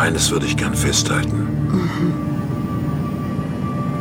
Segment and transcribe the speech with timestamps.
[0.00, 1.46] Eines würde ich gern festhalten.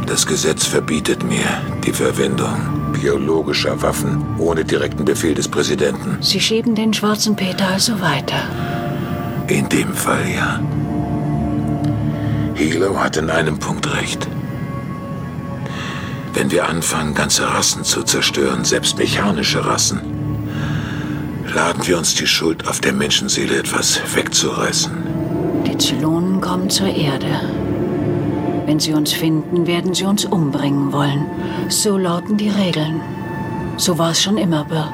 [0.08, 1.44] Das Gesetz verbietet mir
[1.86, 6.18] die Verwendung biologischer Waffen ohne direkten Befehl des Präsidenten.
[6.22, 8.42] Sie schieben den schwarzen Peter also weiter.
[9.48, 10.62] In dem Fall ja.
[12.56, 14.26] Hilo hat in einem Punkt recht.
[16.34, 20.00] Wenn wir anfangen, ganze Rassen zu zerstören, selbst mechanische Rassen,
[21.54, 25.09] laden wir uns die Schuld auf der Menschenseele etwas wegzureißen.
[25.80, 27.28] Zylonen kommen zur Erde.
[28.66, 31.26] Wenn sie uns finden, werden sie uns umbringen wollen.
[31.70, 33.02] So lauten die Regeln.
[33.78, 34.86] So war es schon immer, Bill.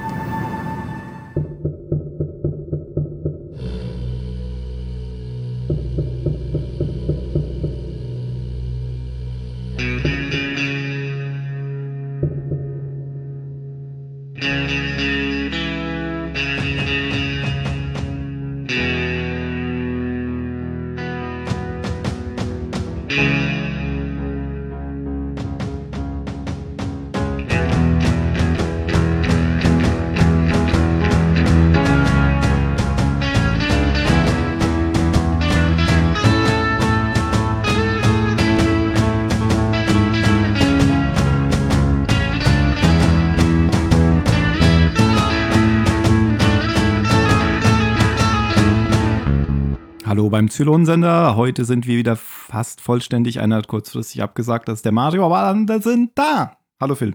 [50.60, 51.36] Zylonensender.
[51.36, 53.42] Heute sind wir wieder fast vollständig.
[53.42, 56.58] Einer hat kurzfristig abgesagt, dass der Mario, aber andere sind da.
[56.80, 57.14] Hallo Phil.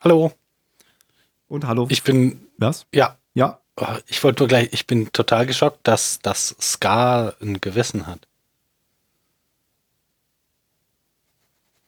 [0.00, 0.32] Hallo,
[1.46, 1.86] Und hallo.
[1.90, 2.86] ich bin, Was?
[2.92, 3.60] ja, Ja.
[3.76, 8.26] oh, ich wollte nur gleich, ich bin total geschockt, dass das Scar ein Gewissen hat.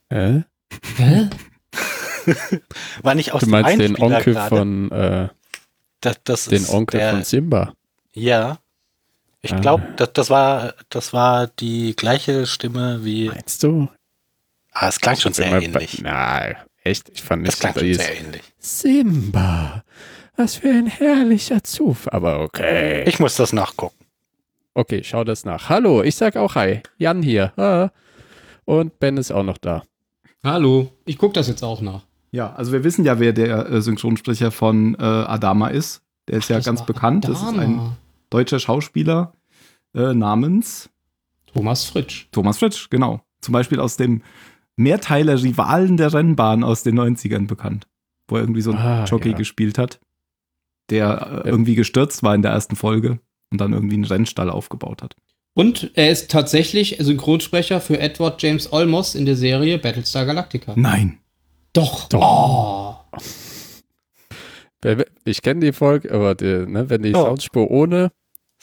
[0.09, 0.45] Hä?
[0.95, 1.29] Hä?
[3.03, 4.49] War nicht aus Du dem meinst den Einspieler Onkel gerade?
[4.55, 5.29] von äh,
[5.99, 7.73] das, das den ist Onkel der, von Simba.
[8.13, 8.59] Ja.
[9.47, 9.59] Ich Ah.
[9.59, 13.87] glaube, das, das war, das war die gleiche Stimme wie, Meinst du?
[14.73, 16.01] ah, es klang schon sehr ähnlich.
[16.01, 17.09] Nein, echt?
[17.09, 18.41] Ich fand Es klang schon sehr ähnlich.
[18.59, 19.83] Simba.
[20.35, 22.13] Was für ein herrlicher Zufall.
[22.13, 23.03] Aber okay.
[23.07, 23.95] Ich muss das nachgucken.
[24.73, 25.69] Okay, schau das nach.
[25.69, 26.81] Hallo, ich sag auch Hi.
[26.97, 27.53] Jan hier.
[27.57, 27.89] Ah.
[28.65, 29.83] Und Ben ist auch noch da.
[30.43, 32.01] Hallo, ich gucke das jetzt auch nach.
[32.31, 36.01] Ja, also wir wissen ja, wer der äh, Synchronsprecher von äh, Adama ist.
[36.27, 37.23] Der ist ja Das ganz bekannt.
[37.27, 37.97] Das ist ein Adama.
[38.29, 39.33] deutscher Schauspieler
[39.97, 40.89] äh, namens
[41.53, 42.27] Thomas Fritsch.
[42.31, 43.21] Thomas Fritsch, genau.
[43.41, 44.21] Zum Beispiel aus dem
[44.75, 47.87] Mehrteiler Rivalen der Rennbahn aus den 90ern bekannt.
[48.27, 49.37] Wo er irgendwie so einen Ah, Jockey ja.
[49.37, 49.99] gespielt hat,
[50.89, 53.19] der äh, irgendwie gestürzt war in der ersten Folge
[53.51, 55.15] und dann irgendwie einen Rennstall aufgebaut hat.
[55.53, 60.73] Und er ist tatsächlich Synchronsprecher für Edward James Olmos in der Serie Battlestar Galactica.
[60.75, 61.17] Nein.
[61.73, 62.07] Doch.
[62.09, 62.19] Doch.
[63.13, 63.17] Oh.
[65.25, 67.23] Ich kenne die Folge, aber die, ne, wenn die Oh.
[67.23, 68.11] Soundspur ohne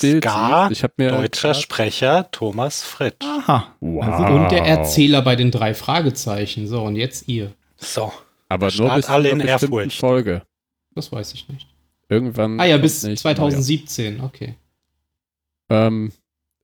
[0.00, 3.25] Bild Scar, sieht, ich habe mir Deutscher Sprecher Thomas Fritsch.
[3.25, 3.75] Aha.
[3.81, 4.31] Wow.
[4.31, 6.66] Und der Erzähler bei den drei Fragezeichen.
[6.66, 7.53] So, und jetzt ihr.
[7.77, 8.12] So.
[8.49, 9.99] aber nur bis alle in Ehrfurcht.
[9.99, 10.43] Folge.
[10.94, 11.69] Das weiß ich nicht.
[12.09, 12.59] Irgendwann.
[12.60, 14.21] Ah ja, bis nicht- 2017.
[14.21, 14.54] Okay.
[15.71, 16.12] Ähm,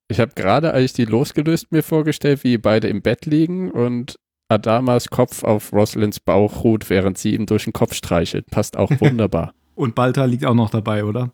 [0.09, 4.19] ich habe gerade, als ich die losgelöst mir vorgestellt, wie beide im Bett liegen und
[4.49, 8.47] Adamas Kopf auf Rosalynds Bauch ruht, während sie ihm durch den Kopf streichelt.
[8.51, 9.55] Passt auch wunderbar.
[9.77, 11.33] Und Balta liegt auch noch dabei, oder?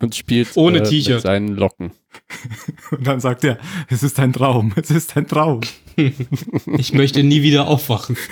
[0.00, 1.14] Und spielt Ohne äh, T-Shirt.
[1.14, 1.92] mit seinen Locken.
[2.90, 5.60] Und dann sagt er, es ist ein Traum, es ist ein Traum.
[6.76, 8.16] Ich möchte nie wieder aufwachen.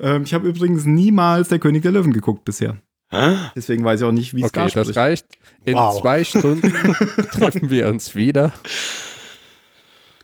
[0.00, 2.76] Ähm, ich habe übrigens niemals der König der Löwen geguckt bisher.
[3.10, 3.36] Hä?
[3.56, 5.26] Deswegen weiß ich auch nicht, wie es Okay, da das reicht.
[5.64, 6.00] In Wow.
[6.00, 6.70] zwei Stunden
[7.32, 8.52] treffen wir uns wieder.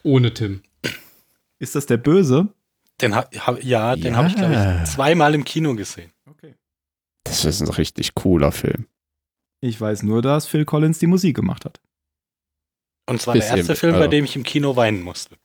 [0.04, 0.62] Ohne Tim.
[1.58, 2.48] Ist das der Böse?
[3.00, 3.26] Den ha,
[3.62, 4.16] ja, den Ja.
[4.16, 6.12] habe ich, glaube ich, zweimal im Kino gesehen.
[7.24, 8.86] Das ist ein richtig cooler Film.
[9.60, 11.80] Ich weiß nur, dass Phil Collins die Musik gemacht hat.
[13.06, 14.10] Und zwar der Bisschen, erste Film, bei also.
[14.10, 15.36] dem ich im Kino weinen musste.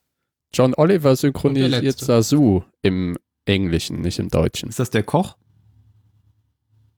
[0.52, 1.98] John Oliver der synchronisiert.
[1.98, 4.68] Sasu im Englischen, nicht im Deutschen.
[4.68, 5.36] Ist das der Koch?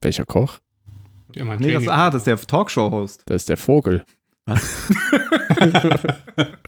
[0.01, 0.59] Welcher Koch?
[1.35, 3.23] Ja, mein Nee, das, ah, das ist der Talkshow-Host.
[3.27, 4.05] Das ist der Vogel.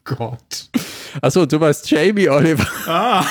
[0.05, 0.71] Gott.
[1.23, 2.67] Achso, du warst Jamie Oliver.
[2.87, 3.25] Ah,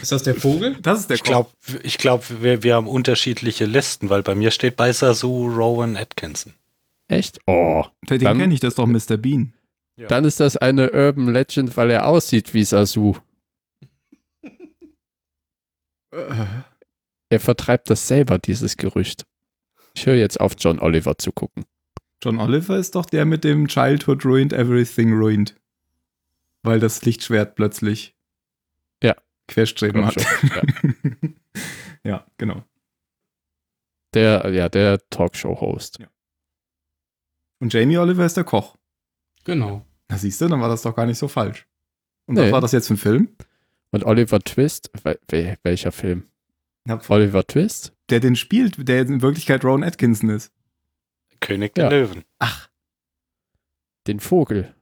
[0.00, 0.76] Ist das der Vogel?
[0.82, 1.50] das ist der Ich glaube,
[1.82, 6.54] ich glaub, wir, wir haben unterschiedliche Listen, weil bei mir steht bei Sasu Rowan Atkinson.
[7.08, 7.38] Echt?
[7.46, 7.84] Oh.
[8.10, 9.16] Den Dann- kenne ich, das ist doch Mr.
[9.16, 9.52] Bean.
[10.08, 13.14] Dann ist das eine Urban Legend, weil er aussieht wie Sasu.
[16.10, 19.24] Er vertreibt das selber, dieses Gerücht.
[19.94, 21.64] Ich höre jetzt auf, John Oliver zu gucken.
[22.22, 25.54] John Oliver ist doch der mit dem Childhood ruined, everything ruined.
[26.62, 28.14] Weil das Lichtschwert plötzlich
[29.02, 29.16] Ja.
[29.48, 30.20] Querstreben hat.
[30.20, 31.30] schon, ja.
[32.04, 32.64] ja, genau.
[34.14, 35.98] Der, ja, der Talkshow-Host.
[35.98, 36.06] Ja.
[37.60, 38.76] Und Jamie Oliver ist der Koch.
[39.44, 39.84] Genau.
[40.08, 41.66] Na siehst du, dann war das doch gar nicht so falsch.
[42.26, 42.42] Und Nee.
[42.44, 43.36] was war das jetzt für ein Film?
[43.90, 46.28] Und Oliver Twist, wel wel welcher Film?
[46.86, 47.92] Ja, Oliver Twist?
[48.10, 50.52] Der den spielt, der in Wirklichkeit Rowan Atkinson ist.
[51.40, 51.90] König der Ja.
[51.90, 52.24] Löwen.
[52.38, 52.68] Ach,
[54.06, 54.74] Den Vogel.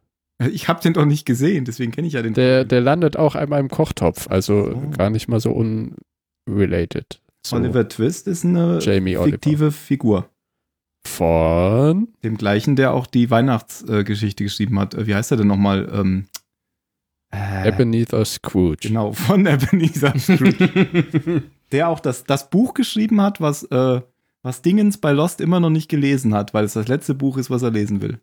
[0.48, 2.34] Ich habe den doch nicht gesehen, deswegen kenne ich ja den.
[2.34, 4.90] Der, der landet auch einmal im Kochtopf, also So.
[4.96, 7.20] gar nicht mal so unrelated.
[7.46, 9.32] So, Oliver Twist ist eine Jamie Oliver.
[9.38, 10.28] fiktive Figur.
[11.06, 14.94] Von Dem gleichen, der auch die Weihnachtsgeschichte geschrieben hat.
[14.94, 15.88] Äh, Wie heißt er denn nochmal?
[15.92, 16.26] Ähm,
[17.32, 18.88] äh, Ebenezer Scrooge.
[18.88, 21.42] Genau, von Ebenezer Scrooge.
[21.72, 24.02] der auch das, das Buch geschrieben hat, was, äh,
[24.42, 27.48] was Dingens bei Lost immer noch nicht gelesen hat, weil es das letzte Buch ist,
[27.48, 28.20] was er lesen will.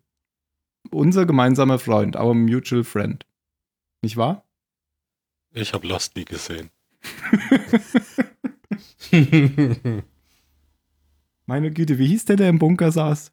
[0.92, 3.26] Unser gemeinsamer Freund, our mutual friend.
[4.02, 4.44] Nicht wahr?
[5.54, 6.70] Ich habe Lost nie gesehen.
[11.46, 13.32] Meine Güte, wie hieß der, der im Bunker saß?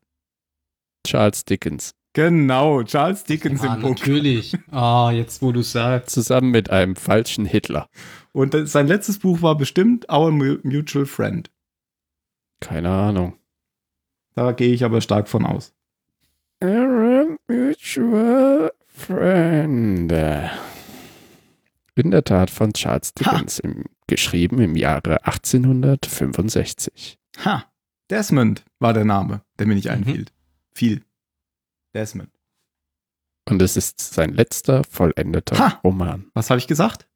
[1.06, 1.94] Charles Dickens.
[2.14, 4.00] Genau, Charles Dickens ah, im Bunker.
[4.00, 4.56] natürlich.
[4.70, 6.10] Ah, jetzt wo du sagst.
[6.10, 7.88] Zusammen mit einem falschen Hitler.
[8.32, 11.50] Und sein letztes Buch war bestimmt Our Mu- Mutual Friend.
[12.60, 13.36] Keine Ahnung.
[14.34, 15.73] Da gehe ich aber stark von aus.
[16.64, 20.10] Our mutual friend.
[21.94, 27.18] In der Tat von Charles Dickens, im, geschrieben im Jahre 1865.
[27.44, 27.66] Ha,
[28.08, 29.92] Desmond war der Name, der mir nicht Mhm.
[29.92, 30.24] einfiel.
[30.74, 31.02] Viel.
[31.92, 32.30] Desmond.
[33.46, 35.80] Und es ist sein letzter vollendeter Ha!
[35.84, 36.30] Roman.
[36.32, 37.06] Was habe ich gesagt?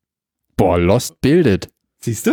[0.57, 1.73] Boah, Lost bildet.
[2.01, 2.33] Siehst du?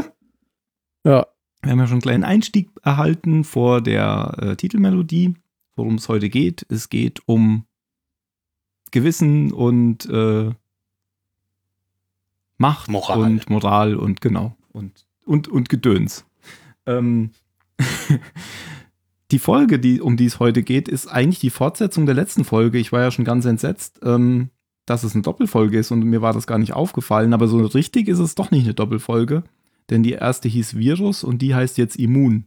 [1.05, 1.27] Ja.
[1.61, 5.35] Wir haben ja schon einen kleinen Einstieg erhalten vor der äh, Titelmelodie,
[5.75, 6.65] worum es heute geht.
[6.69, 7.65] Es geht um
[8.91, 10.51] Gewissen und äh,
[12.57, 13.19] Macht Moral.
[13.19, 16.25] und Moral und genau und und und Gedöns.
[16.85, 17.31] Ähm,
[19.31, 22.77] die Folge, die, um die es heute geht, ist eigentlich die Fortsetzung der letzten Folge.
[22.77, 24.49] Ich war ja schon ganz entsetzt, ähm,
[24.85, 28.07] dass es eine Doppelfolge ist und mir war das gar nicht aufgefallen, aber so richtig
[28.07, 29.43] ist es doch nicht eine Doppelfolge,
[29.89, 32.45] denn die erste hieß Virus und die heißt jetzt Immun.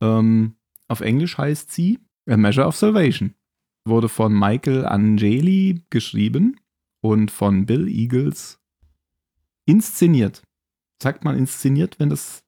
[0.00, 0.54] Ähm,
[0.88, 1.98] auf Englisch heißt sie
[2.28, 3.34] A Measure of Salvation.
[3.84, 6.58] Wurde von Michael Angeli geschrieben
[7.00, 8.58] und von Bill Eagles
[9.64, 10.42] inszeniert.
[11.00, 12.42] Sagt man inszeniert, wenn das,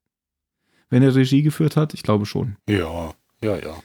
[0.90, 1.94] wenn er Regie geführt hat?
[1.94, 2.56] Ich glaube schon.
[2.68, 3.82] Ja, ja, ja.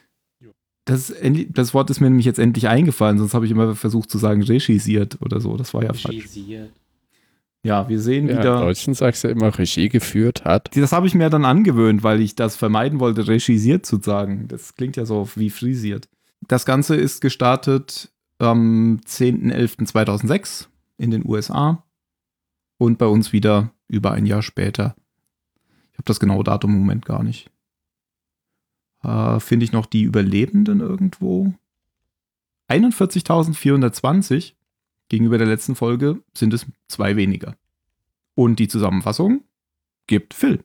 [0.85, 1.13] Das,
[1.49, 4.43] das Wort ist mir nämlich jetzt endlich eingefallen, sonst habe ich immer versucht zu sagen
[4.43, 5.55] regisiert oder so.
[5.55, 6.27] Das war ja falsch.
[7.63, 8.59] Ja, wir sehen Ja, Im wieder.
[8.59, 10.75] Deutschen sagst du immer Regie geführt hat.
[10.75, 14.47] Das habe ich mir dann angewöhnt, weil ich das vermeiden wollte, regisiert zu sagen.
[14.49, 16.09] Das klingt ja so wie frisiert.
[16.47, 20.67] Das Ganze ist gestartet am 10.11.2006
[20.97, 21.85] in den USA
[22.77, 24.95] und bei uns wieder über ein Jahr später.
[25.93, 27.49] Ich habe das genaue Datum im Moment gar nicht.
[29.03, 31.53] Äh, Finde ich noch die Überlebenden irgendwo?
[32.69, 34.53] 41.420
[35.13, 37.55] gegenüber der letzten Folge sind es zwei weniger.
[38.33, 39.43] Und die Zusammenfassung
[40.07, 40.63] gibt Phil.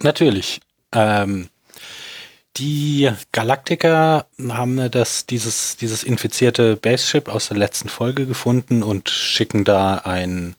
[0.00, 0.60] Natürlich.
[0.92, 1.48] Ähm,
[2.56, 9.64] die Galaktiker haben das, dieses, dieses infizierte Base-Ship aus der letzten Folge gefunden und schicken
[9.64, 10.54] da ein,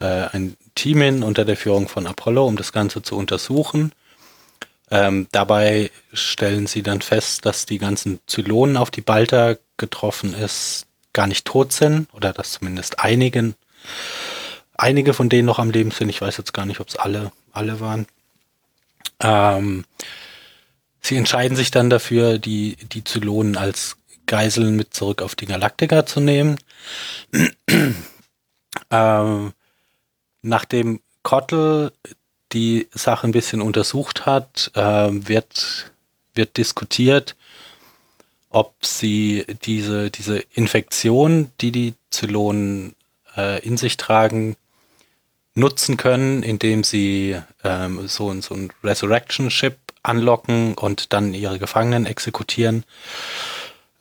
[0.00, 3.92] äh, ein Team hin unter der Führung von Apollo, um das Ganze zu untersuchen.
[4.90, 10.86] Ähm, dabei stellen sie dann fest, dass die ganzen Zylonen, auf die Balta getroffen ist,
[11.14, 13.54] gar nicht tot sind oder dass zumindest einigen,
[14.74, 16.10] einige von denen noch am Leben sind.
[16.10, 18.06] Ich weiß jetzt gar nicht, ob es alle, alle waren.
[19.20, 19.86] Ähm,
[21.00, 26.04] sie entscheiden sich dann dafür, die, die Zylonen als Geiseln mit zurück auf die Galaktika
[26.04, 26.58] zu nehmen.
[28.90, 29.52] ähm,
[30.42, 31.92] nachdem Kottel
[32.52, 35.92] die Sache ein bisschen untersucht hat, ähm, wird,
[36.34, 37.36] wird diskutiert,
[38.54, 42.94] ob sie diese, diese Infektion, die die Zylonen
[43.36, 44.54] äh, in sich tragen,
[45.54, 52.84] nutzen können, indem sie ähm, so, so ein Resurrection-Ship anlocken und dann ihre Gefangenen exekutieren,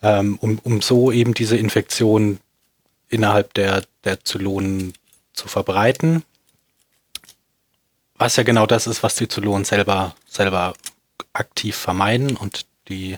[0.04, 2.40] ähm, um, um so eben diese Infektion
[3.10, 4.94] innerhalb der, der Zylonen
[5.34, 6.24] zu verbreiten.
[8.16, 10.76] Was ja genau das ist, was die Zylonen selber, selber
[11.34, 13.18] aktiv vermeiden und die,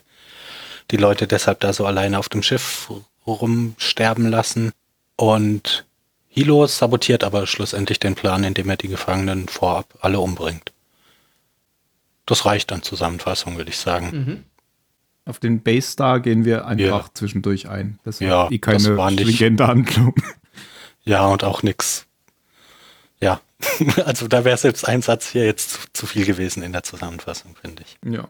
[0.92, 2.92] die Leute deshalb da so alleine auf dem Schiff
[3.26, 4.72] rumsterben lassen.
[5.16, 5.86] Und
[6.28, 10.72] Hilo sabotiert aber schlussendlich den Plan, indem er die Gefangenen vorab alle umbringt.
[12.26, 14.10] Das reicht an Zusammenfassung, würde ich sagen.
[14.12, 14.44] Mhm.
[15.28, 17.14] Auf den Base Star gehen wir einfach Ja.
[17.14, 18.00] zwischendurch ein.
[18.04, 20.14] Das Ja, ist eh das keine war nicht- stringente Handlung.
[21.04, 22.06] Ja, und auch nix.
[23.22, 23.40] Ja,
[24.06, 27.56] also da wäre selbst ein Satz hier jetzt zu, zu viel gewesen in der Zusammenfassung,
[27.60, 27.98] finde ich.
[28.12, 28.28] Ja.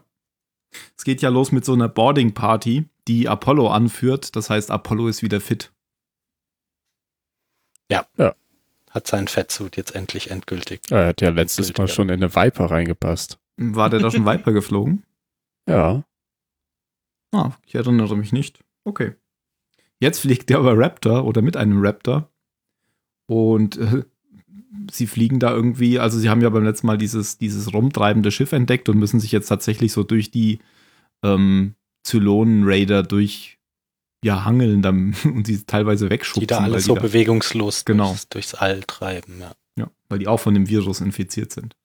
[0.96, 2.84] Es geht ja los mit so einer Boarding Party.
[3.08, 4.34] die Apollo anführt.
[4.34, 5.72] Das heißt, Apollo ist wieder fit.
[8.90, 10.80] Hat sein Fettsuit jetzt endlich endgültig.
[10.90, 13.38] Er hat ja letztes Mal schon in eine Viper reingepasst.
[13.58, 15.04] War der da schon Viper geflogen?
[15.68, 16.02] Ja.
[17.32, 18.64] Ah, ich erinnere mich nicht.
[18.84, 19.14] Okay.
[20.00, 22.30] Jetzt fliegt der aber Raptor oder mit einem Raptor.
[23.26, 24.04] Und äh,
[24.90, 28.52] sie fliegen da irgendwie, also sie haben ja beim letzten Mal dieses, dieses rumtreibende Schiff
[28.52, 30.58] entdeckt und müssen sich jetzt tatsächlich so durch die
[31.22, 33.58] ähm, Zylonen-Raider durch
[34.24, 36.40] ja, hangeln dann, und sie teilweise wegschubsen.
[36.40, 38.08] Die da alles die so da- bewegungslos Genau.
[38.08, 39.40] durchs, durchs All treiben.
[39.40, 39.52] Ja.
[39.78, 41.76] Ja, weil die auch von dem Virus infiziert sind.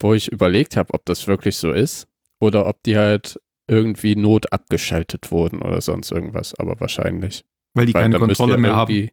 [0.00, 2.06] Wo ich überlegt habe, ob das wirklich so ist
[2.38, 7.44] oder ob die halt irgendwie not abgeschaltet wurden oder sonst irgendwas, aber wahrscheinlich.
[7.74, 9.10] Weil die Weil keine Kontrolle mehr haben.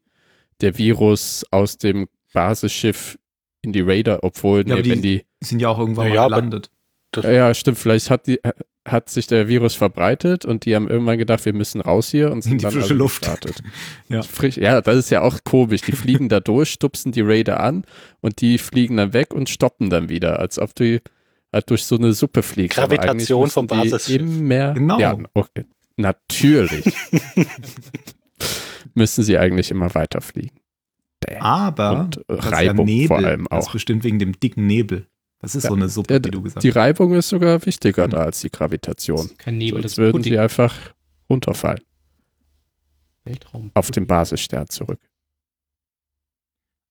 [0.62, 3.17] der Virus aus dem Basisschiff
[3.63, 6.29] in die Raider, obwohl, Ja, nee, die- wenn die, Die sind ja auch irgendwann Ja,
[6.29, 6.69] mal gelandet.
[7.15, 8.39] ja, ja, stimmt, vielleicht hat die,
[8.87, 12.37] hat sich der Virus verbreitet und die haben irgendwann gedacht, wir müssen raus hier und
[12.37, 13.21] In sind die dann frische alle Luft.
[13.21, 13.63] gestartet.
[14.09, 14.21] Ja.
[14.21, 15.81] Frisch, ja, das ist ja auch komisch.
[15.81, 17.85] Die fliegen da durch, stupsen die Raider an
[18.21, 21.01] und die fliegen dann weg und stoppen dann wieder, als ob du
[21.51, 22.77] halt durch so eine Suppe fliegst.
[22.77, 24.21] Gravitation vom die Basisschiff.
[24.21, 24.99] Immer, Genau.
[24.99, 25.65] Ja, okay.
[25.97, 26.85] Natürlich.
[28.93, 30.59] müssen sie eigentlich immer weiterfliegen.
[31.22, 31.41] Damn.
[31.41, 33.07] Aber Und, das ist Reibung ja Nebel.
[33.07, 33.74] vor allem Das ist auch.
[33.74, 35.07] bestimmt wegen dem dicken Nebel.
[35.39, 36.75] Das ist Ja, so eine Suppe, der- wie du gesagt Die hast.
[36.77, 39.29] Reibung ist sogar wichtiger da als die Gravitation.
[39.38, 40.34] Kein Nebel, das Sonst ist würden Pudding.
[40.34, 40.74] sie einfach
[41.29, 41.81] runterfallen,
[43.24, 43.72] Weltraum.
[43.74, 45.00] auf den Basisstern zurück.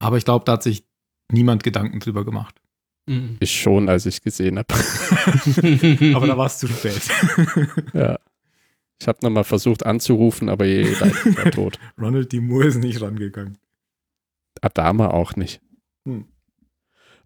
[0.00, 0.84] Aber ich glaube, da hat sich
[1.30, 2.60] niemand Gedanken drüber gemacht.
[3.06, 3.36] Mhm.
[3.40, 4.68] Ich schon, als ich gesehen habe.
[6.14, 7.00] Aber da war es zu spät.
[7.92, 8.18] ja.
[9.00, 11.78] Ich habe nochmal versucht anzurufen, aber jeder war tot.
[12.00, 12.40] Ronald D.
[12.40, 13.58] Moore ist nicht rangegangen.
[14.64, 15.60] Adama auch nicht.
[16.06, 16.26] Hm.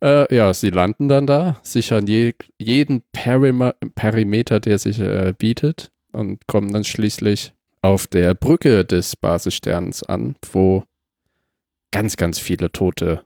[0.01, 5.91] Äh, ja, sie landen dann da, sichern je, jeden Perima Perimeter, der sich äh, bietet
[6.13, 7.53] und kommen dann schließlich
[7.83, 10.85] auf der Brücke des Basissterns an, wo
[11.91, 13.25] ganz, ganz viele tote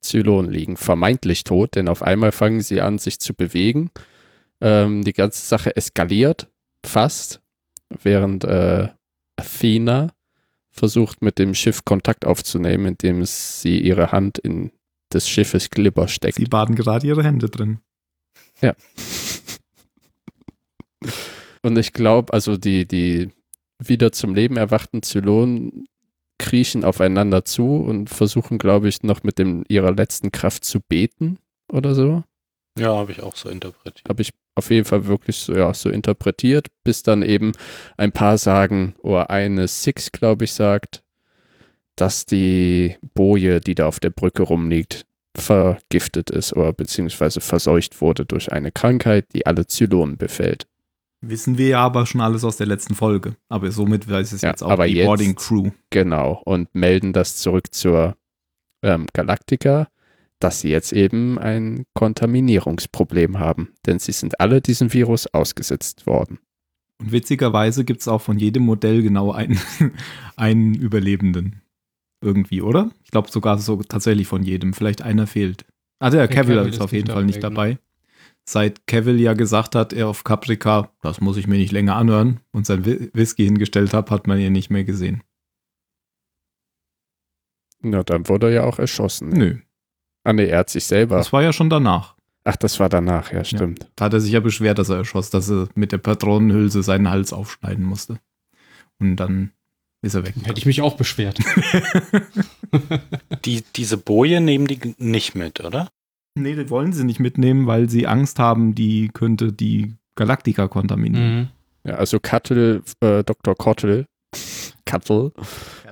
[0.00, 0.76] Zylonen liegen.
[0.76, 3.90] Vermeintlich tot, denn auf einmal fangen sie an, sich zu bewegen.
[4.60, 6.48] Ähm, die ganze Sache eskaliert
[6.84, 7.40] fast,
[8.02, 8.88] während äh,
[9.36, 10.12] Athena
[10.72, 14.72] versucht mit dem Schiff Kontakt aufzunehmen, indem sie ihre Hand in
[15.12, 16.38] des Schiffes Glibber steckt.
[16.38, 17.78] Sie baden gerade ihre Hände drin.
[21.62, 23.30] Und ich glaube, also die, die
[23.78, 25.84] wieder zum Leben erwachten Zylonen
[26.38, 31.38] kriechen aufeinander zu und versuchen, glaube ich, noch mit dem, ihrer letzten Kraft zu beten
[31.70, 32.24] oder so.
[32.78, 34.08] Ja, habe ich auch so interpretiert.
[34.08, 37.52] Habe ich auf jeden Fall wirklich so, ja, so interpretiert, bis dann eben
[37.96, 41.02] ein paar sagen, oder eine Six, glaube ich, sagt,
[41.96, 45.04] dass die Boje, die da auf der Brücke rumliegt,
[45.36, 50.66] vergiftet ist oder beziehungsweise verseucht wurde durch eine Krankheit, die alle Zylonen befällt.
[51.22, 53.36] Wissen wir ja aber schon alles aus der letzten Folge.
[53.48, 55.70] Aber somit weiß es Ja, jetzt auch aber die jetzt- Boarding Crew.
[55.90, 58.16] Genau, und melden das zurück zur
[58.82, 59.88] ähm, Galactica,
[60.42, 66.38] dass sie jetzt eben ein Kontaminierungsproblem haben, denn sie sind alle diesem Virus ausgesetzt worden.
[67.00, 69.58] Und witzigerweise gibt es auch von jedem Modell genau einen,
[70.36, 71.62] einen Überlebenden.
[72.22, 72.90] Irgendwie, oder?
[73.04, 74.72] Ich glaube sogar so tatsächlich von jedem.
[74.74, 75.64] Vielleicht einer fehlt.
[75.98, 77.78] Ah, der Der Cavill ist ist auf jeden Fall nicht dabei, dabei.
[78.48, 82.40] Seit Cavill ja gesagt hat, er auf Caprica, das muss ich mir nicht länger anhören,
[82.52, 85.22] und sein Whi- Whisky hingestellt hat, hat man ihn nicht mehr gesehen.
[87.80, 89.28] Na, dann wurde er ja auch erschossen.
[89.30, 89.58] Nö,
[90.24, 91.16] Ah, nee, er hat sich selber.
[91.16, 92.14] das war ja schon danach.
[92.44, 93.86] Ach, das war danach, ja, stimmt.
[93.94, 97.08] Da hat er sich ja beschwert, dass er erschossen, dass er mit der Patronenhülse seinen
[97.08, 98.18] Hals aufschneiden musste.
[98.98, 99.52] Und dann
[100.02, 100.34] ist er weg.
[100.42, 101.38] Hätte ich mich auch beschwert.
[103.44, 105.88] Die, diese Boje nehmen die nicht mit, oder?
[106.34, 111.36] Nee, die wollen sie nicht mitnehmen, weil sie Angst haben, die könnte die Galaktika kontaminieren.
[111.36, 111.48] Mhm.
[111.84, 113.54] Ja, also Kattel, äh, Dr.
[113.54, 114.06] Kottel,
[114.84, 115.32] Kattel,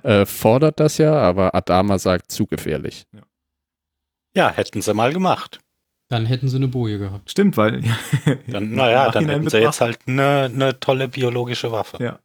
[0.02, 3.04] äh, fordert das ja, aber Adama sagt zu gefährlich.
[3.12, 3.20] Ja,
[4.34, 5.60] hätten sie mal gemacht.
[6.08, 7.30] Dann hätten sie eine Boje gehabt.
[7.30, 7.82] Stimmt, weil.
[8.48, 12.02] Dann, naja, dann hätten sie jetzt halt eine, eine tolle biologische Waffe.
[12.02, 12.18] Ja.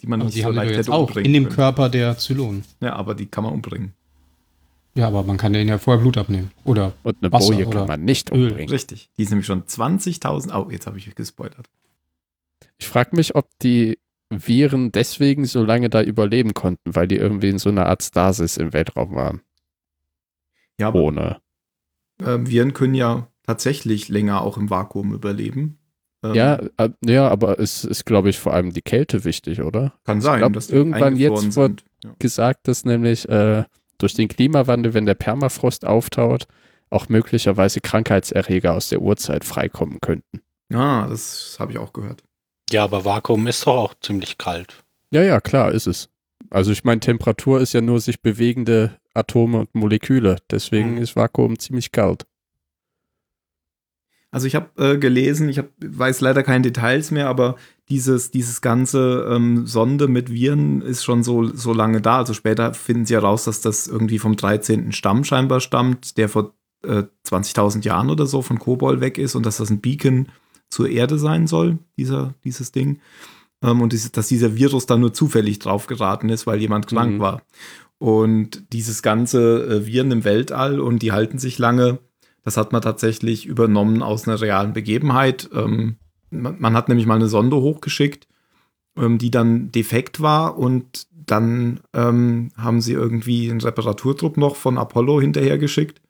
[0.00, 1.44] Die man Aber nicht sie so haben die leicht jetzt hätte auch umbringen in dem
[1.44, 1.56] können.
[1.56, 2.64] Körper der Zylonen.
[2.80, 3.92] Ja, aber die kann man umbringen.
[4.94, 6.50] Ja, aber man kann denen ja vorher Blut abnehmen.
[6.64, 8.48] Oder Und eine Wasser Boje oder kann man nicht Öl.
[8.48, 8.70] umbringen.
[8.70, 9.10] Richtig.
[9.16, 10.54] Die ist nämlich schon 20.000.
[10.54, 11.68] Oh, jetzt habe ich gespoilert.
[12.78, 13.98] Ich frage mich, ob die
[14.30, 18.56] Viren deswegen so lange da überleben konnten, weil die irgendwie in so einer Art Stasis
[18.56, 19.42] im Weltraum waren.
[20.80, 21.40] Ja, aber Ohne.
[22.22, 25.78] äh, Viren können ja tatsächlich länger auch im Vakuum überleben.
[26.24, 29.92] Ähm, Ja, äh, ja, aber es ist, glaube ich, vor allem die Kälte wichtig, oder?
[30.04, 31.84] kann sein, glaub, dass irgendwann jetzt wird-.
[32.02, 32.14] Ja.
[32.18, 33.64] Gesagt, dass nämlich äh,
[33.98, 36.46] durch den Klimawandel, wenn der Permafrost auftaut,
[36.88, 40.40] auch möglicherweise Krankheitserreger aus der Urzeit freikommen könnten.
[40.72, 42.22] Ah, das habe ich auch gehört.
[42.70, 44.82] Ja, aber Vakuum ist doch auch ziemlich kalt.
[45.12, 46.08] Ja, ja, klar, ist es.
[46.48, 50.36] Also ich meine, Temperatur ist ja nur sich bewegende Atome und Moleküle.
[50.50, 50.98] Deswegen Mhm.
[50.98, 52.26] ist Vakuum ziemlich kalt.
[54.32, 57.56] Also ich habe äh, gelesen, ich hab, weiß leider keine Details mehr, aber
[57.88, 62.18] dieses, dieses ganze ähm, Sonde mit Viren ist schon so, so lange da.
[62.18, 64.92] Also später finden sie heraus, dass das irgendwie vom 13.
[64.92, 69.44] Stamm scheinbar stammt, der vor äh, 20.000 Jahren oder so von Kobol weg ist und
[69.46, 70.28] dass das ein Beacon
[70.68, 73.00] zur Erde sein soll, dieser, dieses Ding.
[73.64, 77.18] Ähm, und dass dieser Virus da nur zufällig drauf geraten ist, weil jemand krank Mhm.
[77.18, 77.42] war.
[78.00, 81.98] Und dieses ganze äh, Viren im Weltall und die halten sich lange,
[82.42, 85.50] das hat man tatsächlich übernommen aus einer realen Begebenheit.
[85.52, 85.96] Ähm,
[86.30, 88.26] man, man hat nämlich mal eine Sonde hochgeschickt,
[88.96, 94.78] ähm, die dann defekt war und dann ähm, haben sie irgendwie einen Reparaturdruck noch von
[94.78, 96.00] Apollo hinterhergeschickt,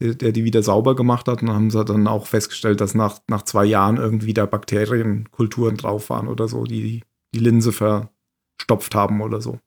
[0.00, 1.42] der, der die wieder sauber gemacht hat.
[1.42, 5.76] Und dann haben sie dann auch festgestellt, dass nach, nach zwei Jahren irgendwie da Bakterienkulturen
[5.76, 7.02] drauf waren oder so, die
[7.34, 9.58] die Linse verstopft haben oder so.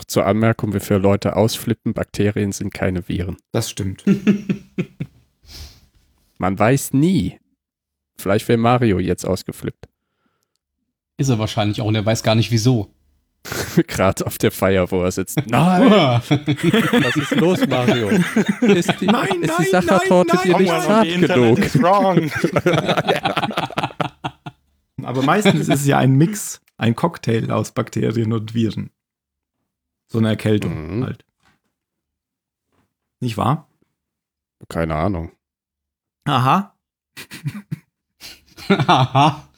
[0.00, 3.36] Noch zur Anmerkung, wie viele Leute ausflippen, Bakterien sind keine Viren.
[3.52, 4.02] Das stimmt.
[6.38, 7.38] Man weiß nie.
[8.16, 9.90] Vielleicht wäre Mario jetzt ausgeflippt.
[11.18, 12.94] Ist er wahrscheinlich auch und er weiß gar nicht wieso.
[13.88, 15.36] Gerade auf der Feier, wo er sitzt.
[15.46, 18.08] Nein, was ist los, Mario?
[18.08, 20.72] Ist die, Nein, ist die nein, Sachertorte nein, dir nein, nicht
[21.28, 22.30] nein, zart genug?
[25.02, 28.88] Aber meistens ist es ja ein Mix, ein Cocktail aus Bakterien und Viren.
[30.10, 31.04] So eine Erkältung Mhm.
[31.04, 31.24] halt.
[33.20, 33.68] Nicht wahr?
[34.68, 35.32] Keine Ahnung.
[36.24, 36.74] Aha.
[38.68, 39.48] Haha.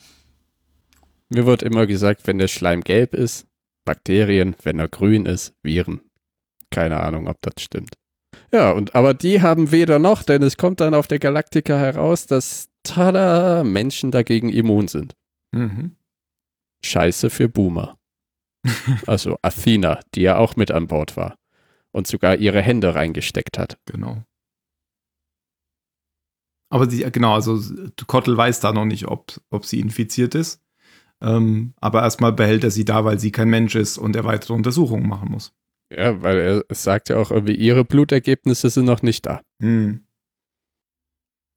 [1.28, 3.46] Mir wird immer gesagt, wenn der Schleim gelb ist,
[3.84, 6.00] Bakterien, wenn er grün ist, Viren.
[6.70, 7.94] Keine Ahnung, ob das stimmt.
[8.52, 12.26] Ja, und aber die haben weder noch, denn es kommt dann auf der Galaktika heraus,
[12.26, 15.14] dass tada, Menschen dagegen immun sind.
[15.52, 15.96] Mhm.
[16.84, 17.98] Scheiße für Boomer.
[19.06, 21.36] Also Athena, die ja auch mit an Bord war
[21.92, 23.78] und sogar ihre Hände reingesteckt hat.
[23.86, 24.22] Genau.
[26.70, 27.60] Aber sie, genau, also
[28.06, 30.62] Kottel weiß da noch nicht, ob, ob sie infiziert ist.
[31.20, 34.54] Ähm, aber erstmal behält er sie da, weil sie kein Mensch ist und er weitere
[34.54, 35.52] Untersuchungen machen muss.
[35.94, 39.42] Ja, weil er sagt ja auch irgendwie, ihre Blutergebnisse sind noch nicht da.
[39.60, 40.04] Hm.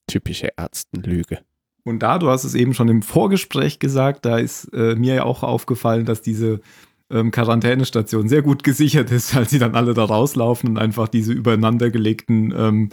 [0.08, 1.40] Typische Ärztenlüge.
[1.84, 5.24] Und da, du hast es eben schon im Vorgespräch gesagt, da ist äh, mir ja
[5.24, 6.60] auch aufgefallen, dass diese
[7.12, 11.34] ähm, Quarantänestation sehr gut gesichert ist, als sie dann alle da rauslaufen und einfach diese
[11.34, 12.90] übereinandergelegten ähm,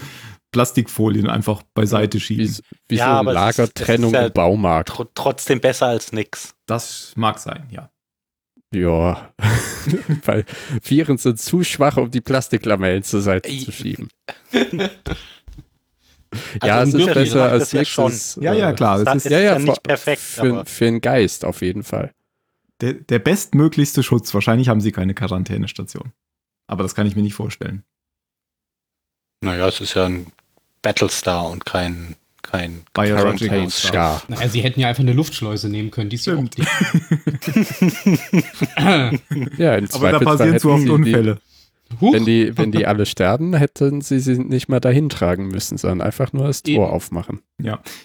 [0.53, 2.57] Plastikfolien einfach beiseite Wie, schieben.
[2.88, 4.90] wie Ja, so aber eine Lagertrennung ja im Baumarkt.
[4.90, 6.55] Tr trotzdem besser als nix.
[6.66, 7.88] Das mag sein, ja.
[8.75, 9.31] Ja,
[10.25, 10.44] weil
[10.83, 14.09] Viren sind zu schwach, um die Plastiklamellen zur Seite zu schieben.
[16.61, 18.38] Also ja, ein es ist besser als das ja nichts.
[18.40, 19.05] Ja, ja, klar.
[19.05, 22.12] Dann Das ist ja vor- nicht perfekt, Für, aber für einen Geist auf jeden Fall.
[22.83, 24.35] Der, der bestmöglichste Schutz.
[24.35, 26.12] Wahrscheinlich haben sie keine Quarantänestation.
[26.66, 27.85] Aber das kann ich mir nicht vorstellen.
[29.42, 30.27] naja, es ist ja ein
[30.83, 33.95] Battlestar und kein, kein Biological Star.
[33.95, 36.57] Ja, Naja, sie hätten ja einfach eine Luftschleuse nehmen können, die ist ja Stimmt.
[39.59, 41.37] ja im Aber da passieren zu oft Unfälle.
[41.37, 41.52] Die,
[42.00, 46.00] wenn, die, wenn die alle sterben, hätten sie sie nicht mal dahin tragen müssen, sondern
[46.00, 46.85] einfach nur das Tor Eben.
[46.85, 47.40] aufmachen.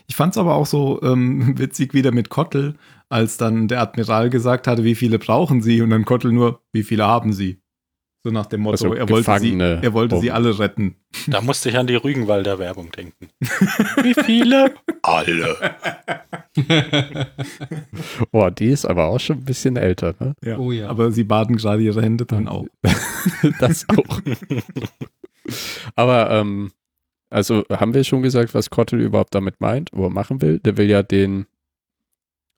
[0.08, 2.76] Ich fand es aber auch so ähm, witzig wieder mit Kottel,
[3.10, 6.84] als dann der Admiral gesagt hatte, wie viele brauchen sie und dann Kottel nur, wie
[6.84, 7.62] viele haben sie?
[8.28, 10.98] So nach dem Motto, Also er wollte, sie, er wollte sie alle retten.
[11.28, 13.30] Da musste ich an die Rügenwalder Werbung denken.
[14.04, 14.74] Wie viele?
[15.02, 15.56] Alle.
[18.34, 20.34] Boah, die ist aber auch schon ein bisschen älter, ne?
[20.44, 20.58] Ja.
[20.58, 20.90] Oh ja.
[20.90, 22.66] Aber sie baden gerade ihre Hände dann auch.
[23.62, 24.20] das auch.
[25.96, 26.74] aber, ähm,
[27.30, 30.60] also haben wir schon gesagt, was Kottel überhaupt damit meint, wo er machen will?
[30.60, 31.46] Der will ja den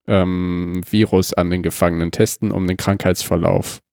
[0.08, 3.84] ähm, Virus an den Gefangenen testen, um den Krankheitsverlauf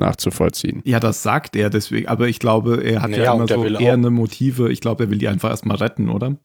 [0.00, 0.82] nachzuvollziehen.
[0.84, 3.64] Ja, das sagt er deswegen, aber ich glaube, er hat Naja, ja immer er so
[3.64, 4.70] eher eine Motive.
[4.72, 6.36] Ich glaube, er will die einfach erstmal retten, oder?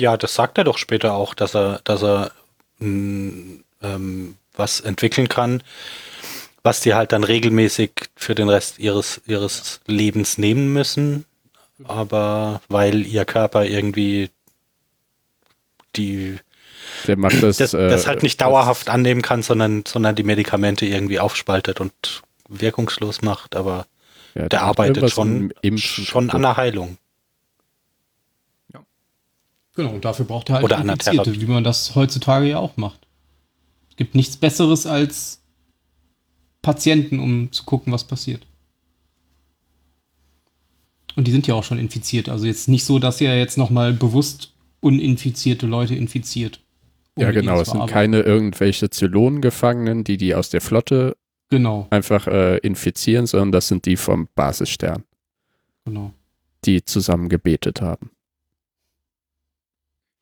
[0.00, 2.32] Ja, das sagt er doch später auch, dass er, dass er
[2.80, 5.62] mh, ähm, was entwickeln kann,
[6.62, 11.24] was die halt dann regelmäßig für den Rest ihres, ihres Lebens nehmen müssen.
[11.84, 14.30] Aber weil ihr Körper irgendwie
[15.96, 16.38] die
[17.06, 20.86] Der macht das, das, äh, das halt nicht dauerhaft annehmen kann, sondern, sondern die Medikamente
[20.86, 21.92] irgendwie aufspaltet und
[22.60, 23.86] wirkungslos macht, aber
[24.34, 26.98] ja, der arbeitet schon, schon an der Heilung.
[29.74, 31.40] Genau, und dafür braucht er halt Oder an der Infizierte, Therapie.
[31.40, 33.00] wie man das heutzutage ja auch macht.
[33.90, 35.40] Es gibt nichts Besseres als
[36.60, 38.46] Patienten, um zu gucken, was passiert.
[41.16, 42.28] Und die sind ja auch schon infiziert.
[42.28, 46.60] Also jetzt nicht so, dass er jetzt nochmal bewusst uninfizierte Leute infiziert,
[47.16, 47.60] ja, mit ihnen genau.
[47.60, 51.16] Es sind keine irgendwelche Zylonengefangenen, die die aus der Flotte
[51.52, 55.04] Genau, einfach äh, infizieren, sondern das sind die vom Basisstern,
[55.84, 56.14] genau.
[56.64, 58.10] die zusammen gebetet haben.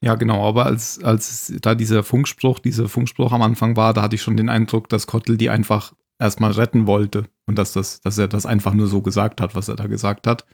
[0.02, 4.16] Ja, genau, aber als, als da dieser Funkspruch, dieser Funkspruch am Anfang war, da hatte
[4.16, 8.18] ich schon den Eindruck, dass Kottel die einfach erstmal retten wollte und dass, das, dass
[8.18, 10.46] er das einfach nur so gesagt hat, was er da gesagt hat.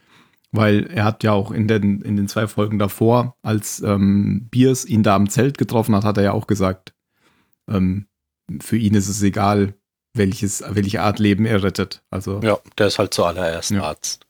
[0.52, 4.84] Weil er hat ja auch in den, in den zwei Folgen davor, als ähm, Biers
[4.84, 6.92] ihn da am Zelt getroffen hat, hat er ja auch gesagt,
[7.66, 8.08] ähm,
[8.60, 9.74] für ihn ist es egal,
[10.16, 12.02] welches, welche Art Leben er rettet.
[12.10, 13.82] Also Ja, der ist halt zuallererst Ja.
[13.84, 14.26] Arzt.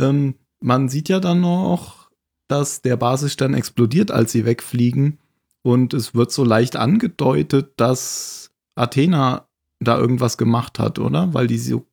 [0.00, 2.08] Ähm, man sieht ja dann noch,
[2.48, 5.18] dass der Basisstern explodiert, als sie wegfliegen.
[5.62, 9.46] Und es wird so leicht angedeutet, dass Athena
[9.80, 11.34] da irgendwas gemacht hat, oder?
[11.34, 11.84] Weil die so,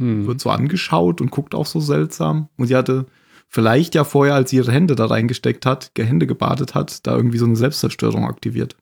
[0.00, 0.26] Hm.
[0.26, 2.48] wird so angeschaut und guckt auch so seltsam.
[2.56, 3.06] Und sie hatte
[3.48, 7.38] vielleicht ja vorher, als sie ihre Hände da reingesteckt hat, Hände gebadet hat, da irgendwie
[7.38, 8.76] so eine Selbstzerstörung aktiviert.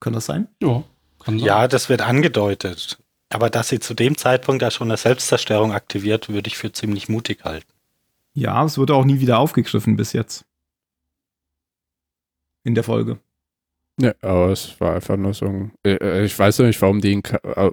[0.00, 0.48] Kann das sein?
[0.62, 0.82] Ja.
[1.26, 2.98] Ja, das wird angedeutet.
[3.28, 7.08] Aber dass sie zu dem Zeitpunkt da schon eine Selbstzerstörung aktiviert, würde ich für ziemlich
[7.08, 7.72] mutig halten.
[8.34, 10.44] Ja, es wurde auch nie wieder aufgegriffen bis jetzt.
[12.64, 13.18] In der Folge.
[14.00, 15.72] Ja, aber es war einfach nur so ein.
[15.82, 17.72] Äh, äh, ich weiß noch nicht, warum Ka- äh,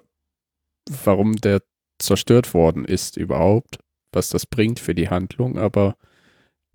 [1.04, 1.62] warum der
[1.98, 3.80] zerstört worden ist überhaupt,
[4.12, 5.96] was das bringt für die Handlung, aber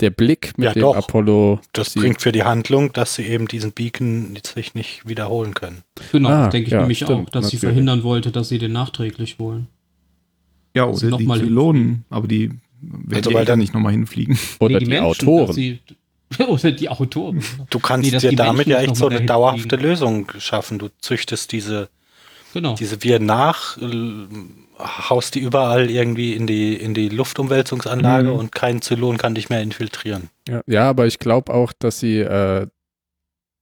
[0.04, 0.96] der Blick mit Ja, dem doch.
[0.96, 1.60] Apollo.
[1.72, 5.82] Das sie- bringt für die Handlung, dass sie eben diesen Beacon sich nicht wiederholen können.
[6.12, 7.60] Genau, Ah, denke ich ja, nämlich stimmt, auch, dass sie natürlich.
[7.72, 9.66] verhindern wollte, dass sie den nachträglich holen.
[10.76, 12.50] Ja, sie oder noch die mal Zylonen, aber die
[12.82, 14.38] werden Also, die dann- nicht nochmal hinfliegen.
[14.60, 15.52] oder Nee, die, Menschen, Autoren.
[15.54, 15.78] Sie,
[16.46, 17.42] oder die Autoren.
[17.70, 19.76] Du kannst Nee, dir die damit Menschen ja echt so eine dauerhafte.
[19.76, 20.78] Lösung schaffen.
[20.78, 21.88] Du züchtest diese,
[22.52, 22.74] Genau.
[22.74, 24.26] diese wir nach, äh,
[24.84, 28.38] haust die überall irgendwie in die, in die Luftumwälzungsanlage Mhm.
[28.38, 30.30] und kein Zylon kann dich mehr infiltrieren.
[30.48, 32.66] Ja, ja, aber ich glaube auch, dass sie äh,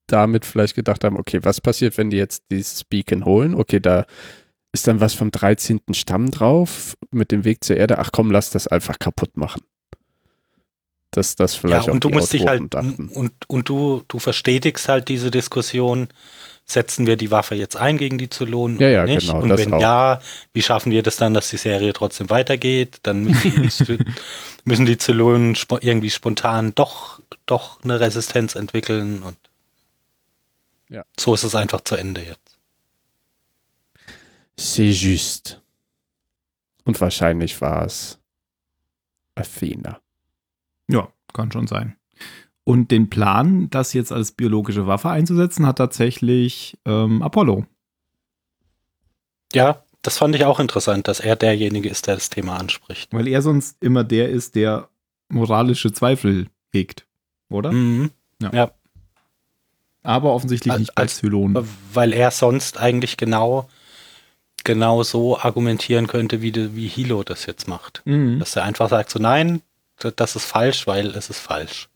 [0.09, 3.55] damit vielleicht gedacht haben, okay, was passiert, wenn die jetzt dieses Beacon holen?
[3.55, 4.05] Okay, da
[4.73, 5.81] ist dann was vom 13.
[5.93, 7.99] Stamm drauf mit dem Weg zur Erde.
[7.99, 9.63] Ach komm, lass das einfach kaputt machen.
[11.11, 13.09] Dass das vielleicht ja, auch und du die musst dich halt, dachten.
[13.09, 16.09] und, und du, du verstetigst halt diese Diskussion,
[16.73, 19.27] setzen wir die Waffe jetzt ein gegen die Zylonen Ja, oder ja, nicht?
[19.27, 19.81] genau, und wenn auch.
[19.81, 20.21] ja,
[20.53, 22.99] wie schaffen wir das dann, dass die Serie trotzdem weitergeht?
[23.03, 24.05] Dann müssen, die-
[24.65, 29.37] müssen die Zylonen spo irgendwie spontan doch, doch eine Resistenz entwickeln und
[30.89, 31.05] Ja.
[31.19, 32.59] so ist es einfach zu Ende jetzt.
[34.59, 35.61] C'est juste.
[36.85, 38.19] Und wahrscheinlich war es
[39.35, 40.01] Athena.
[40.89, 41.97] Ja, kann schon sein.
[42.65, 47.67] Und den Plan, das jetzt als biologische Waffe einzusetzen, hat tatsächlich ähm, Apollo.
[49.53, 53.13] Ja, das fand ich auch interessant, dass er derjenige ist, der das Thema anspricht.
[53.13, 54.89] Weil er sonst immer der ist, der
[55.29, 57.07] moralische Zweifel hegt,
[57.49, 57.73] oder?
[57.73, 58.11] Mhm.
[60.05, 61.67] Aber offensichtlich Als- nicht als Zylon.
[61.93, 63.69] Weil er sonst eigentlich genau,
[64.65, 68.03] genau so argumentieren könnte, wie, de, wie Hilo das jetzt macht.
[68.05, 68.39] Mhm.
[68.41, 69.63] Dass er einfach sagt, so nein,
[70.17, 71.89] das ist falsch, weil es ist falsch.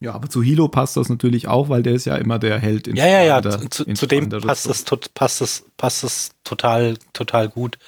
[0.00, 2.86] Ja, aber zu Hilo passt das natürlich auch, weil der ist ja immer der Held
[2.86, 6.96] in Ja, ja, ja, der- zu, zu dem passt tot- passt es, passt es total,
[7.12, 7.78] total gut.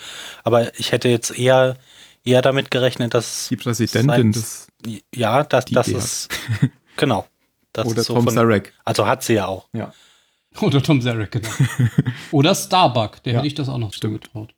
[0.42, 1.76] Aber ich hätte jetzt eher,
[2.24, 4.66] eher damit gerechnet, dass Die Präsidentin des
[5.14, 6.28] ja, das Idee ist,
[6.96, 7.26] genau.
[7.72, 8.72] Das oder ist so Tom von, Zarek.
[8.84, 9.68] also hat sie ja auch.
[10.60, 11.48] Oder Tom Zarek, genau.
[12.32, 14.24] Oder Starbuck, der Ja, hätte ich das auch noch stimmt.
[14.24, 14.52] zugetraut.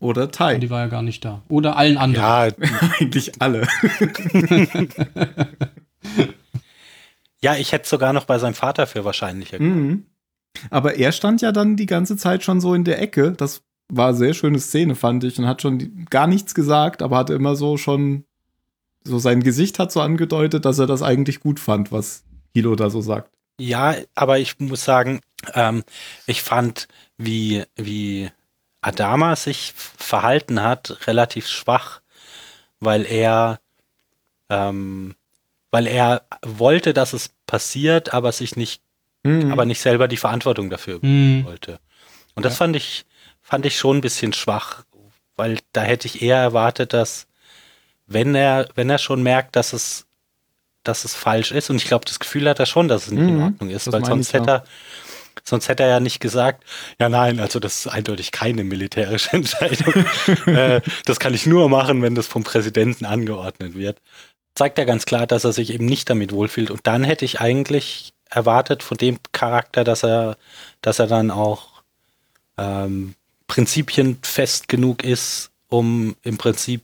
[0.00, 0.58] Oder Tai.
[0.58, 1.42] Die war ja gar nicht da.
[1.48, 2.24] Oder allen anderen.
[2.24, 2.48] Ja,
[2.98, 3.68] Eigentlich alle.
[7.42, 9.60] Ja, ich hätte sogar noch bei seinem Vater für wahrscheinlicher.
[9.60, 10.06] Mhm.
[10.70, 13.32] Aber er stand ja dann die ganze Zeit schon so in der Ecke.
[13.32, 15.38] Das war eine sehr schöne Szene, fand ich.
[15.38, 18.24] Und hat schon die, gar nichts gesagt, aber hat immer so schon,
[19.04, 22.24] so sein Gesicht hat so angedeutet, dass er das eigentlich gut fand, was
[22.54, 23.30] Hilo da so sagt.
[23.58, 25.20] Ja, aber ich muss sagen,
[25.54, 25.82] ähm,
[26.26, 28.30] ich fand, wie, wie
[28.80, 32.00] Adama sich verhalten hat, relativ schwach,
[32.80, 33.60] weil er,
[34.48, 35.14] ähm,
[35.72, 38.80] weil er wollte, dass es passiert, aber sich nicht,
[39.24, 39.50] Mhm.
[39.52, 41.44] aber nicht selber die Verantwortung dafür Hm.
[41.44, 41.80] wollte.
[42.34, 43.04] Und das fand ich,
[43.40, 44.84] fand ich schon ein bisschen schwach,
[45.36, 47.26] weil da hätte ich eher erwartet, dass
[48.06, 50.06] wenn er, wenn er schon merkt, dass es,
[50.84, 53.26] dass es falsch ist, und ich glaube, das Gefühl hat er schon, dass es nicht
[53.28, 54.64] in Mhm, Ordnung ist, das weil sonst hätte er,
[55.44, 56.64] sonst hätte er ja nicht gesagt,
[56.98, 59.94] ja nein, also das ist eindeutig keine militärische Entscheidung.
[60.46, 64.00] äh, das kann ich nur machen, wenn das vom Präsidenten angeordnet wird.
[64.54, 66.70] Zeigt ja ganz klar, dass er sich eben nicht damit wohlfühlt.
[66.70, 70.36] Und dann hätte ich eigentlich erwartet von dem Charakter, dass er,
[70.80, 71.82] dass er dann auch
[72.58, 73.14] ähm,
[73.46, 76.82] prinzipienfest genug ist, um im Prinzip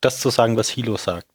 [0.00, 1.28] das zu sagen, was Hilo sagt.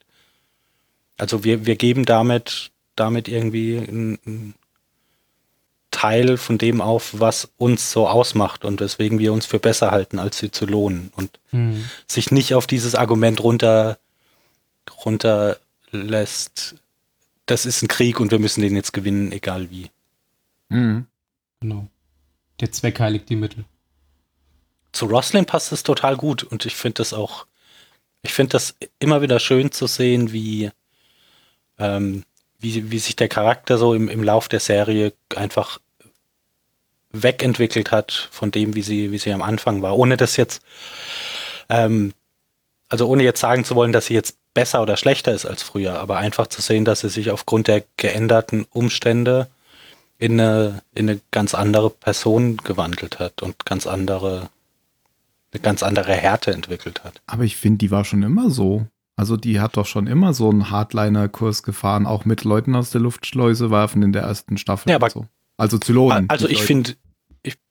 [1.17, 4.53] Also wir, wir geben damit, damit irgendwie ein, ein
[5.89, 10.19] Teil von dem auf, was uns so ausmacht und weswegen wir uns für besser halten,
[10.19, 11.89] als sie zu lohnen und Mhm.
[12.07, 13.97] sich nicht auf dieses Argument runter,
[15.05, 15.57] runter
[15.91, 16.75] lässt.
[17.45, 19.89] Das ist ein Krieg und wir müssen den jetzt gewinnen, egal wie.
[20.69, 21.05] Mhm.
[21.59, 21.87] Genau.
[22.59, 23.65] Der Zweck heiligt die Mittel.
[24.91, 27.45] Zu Roslin passt es total gut und ich finde das auch,
[28.21, 30.71] ich finde das immer wieder schön zu sehen, wie,
[31.77, 32.23] ähm,
[32.59, 35.79] wie, wie sich der Charakter so im, im Lauf der Serie einfach
[37.11, 39.97] wegentwickelt hat von dem, wie sie, wie sie am Anfang war.
[39.97, 40.61] Ohne das jetzt,
[41.69, 42.13] ähm,
[42.89, 45.99] also ohne jetzt sagen zu wollen, dass sie jetzt besser oder schlechter ist als früher,
[45.99, 49.49] aber einfach zu sehen, dass sie sich aufgrund der geänderten Umstände
[50.17, 54.49] in eine, in eine ganz andere Person gewandelt hat und ganz andere,
[55.53, 57.21] eine ganz andere Härte entwickelt hat.
[57.27, 58.87] Aber ich finde, die war schon immer so.
[59.15, 63.01] Also die hat doch schon immer so einen Hardliner-Kurs gefahren, auch mit Leuten aus der
[63.01, 64.89] Luftschleuse werfen in der ersten Staffel.
[64.89, 65.25] Ja, aber- und so.
[65.57, 66.27] Also Zylonen.
[66.31, 66.95] Also ich finde,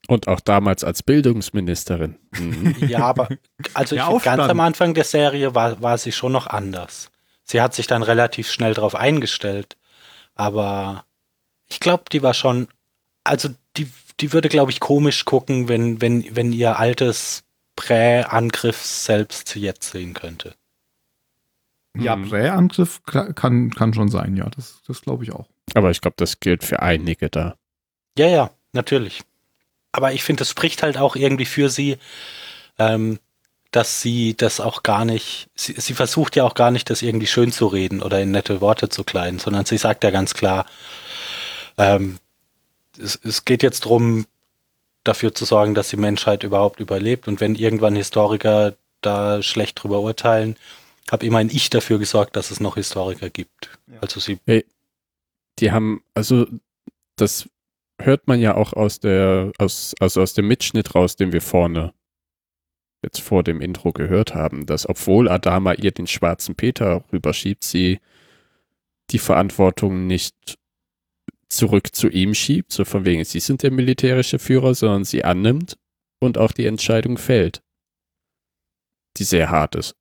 [0.07, 2.17] Und auch damals als Bildungsministerin.
[2.31, 2.75] Mhm.
[2.87, 3.29] ja, aber
[3.73, 7.11] also find, ganz am Anfang der Serie war, war sie schon noch anders.
[7.43, 9.77] Sie hat sich dann relativ schnell darauf eingestellt,
[10.35, 11.05] aber
[11.67, 12.67] ich glaube, die war schon,
[13.23, 17.43] also die, die würde, glaube ich, komisch gucken, wenn, wenn, wenn ihr altes
[17.75, 20.55] Prä-Angriff selbst jetzt sehen könnte.
[21.97, 22.29] Ja, Mhm.
[22.29, 24.49] Prä-Angriff kann, kann schon sein, ja.
[24.55, 25.47] Das, das glaube ich auch.
[25.73, 27.55] Aber ich glaube, das gilt für einige da.
[28.17, 29.21] Ja, ja, natürlich.
[29.97, 31.97] Aber ich finde, es spricht halt auch irgendwie für sie,
[32.77, 33.17] ähm,
[33.71, 37.25] dass sie das auch gar nicht, sie, sie versucht ja auch gar nicht, das irgendwie
[37.25, 40.67] schön zu reden oder in nette Worte zu kleiden, sondern sie sagt ja ganz klar,
[41.79, 42.19] ähm,
[42.95, 44.27] es, es geht jetzt drum,
[45.03, 47.27] dafür zu sorgen, dass die Menschheit überhaupt überlebt.
[47.27, 50.57] Und wenn irgendwann Historiker da schlecht drüber urteilen,
[51.09, 53.71] habe immerhin ich dafür gesorgt, dass es noch Historiker gibt.
[53.99, 54.37] Also sie,
[55.57, 56.45] Die haben, also
[57.15, 57.49] das
[57.99, 61.93] hört man ja auch aus der, aus, also aus dem Mitschnitt raus, den wir vorne
[63.03, 67.99] jetzt vor dem Intro gehört haben, dass obwohl Adama ihr den schwarzen Peter rüberschiebt, sie
[69.11, 70.57] die Verantwortung nicht
[71.49, 75.77] zurück zu ihm schiebt, so von wegen, sie sind der militärische Führer, sondern sie annimmt
[76.19, 77.61] und auch die Entscheidung fällt,
[79.17, 79.95] die sehr hart ist.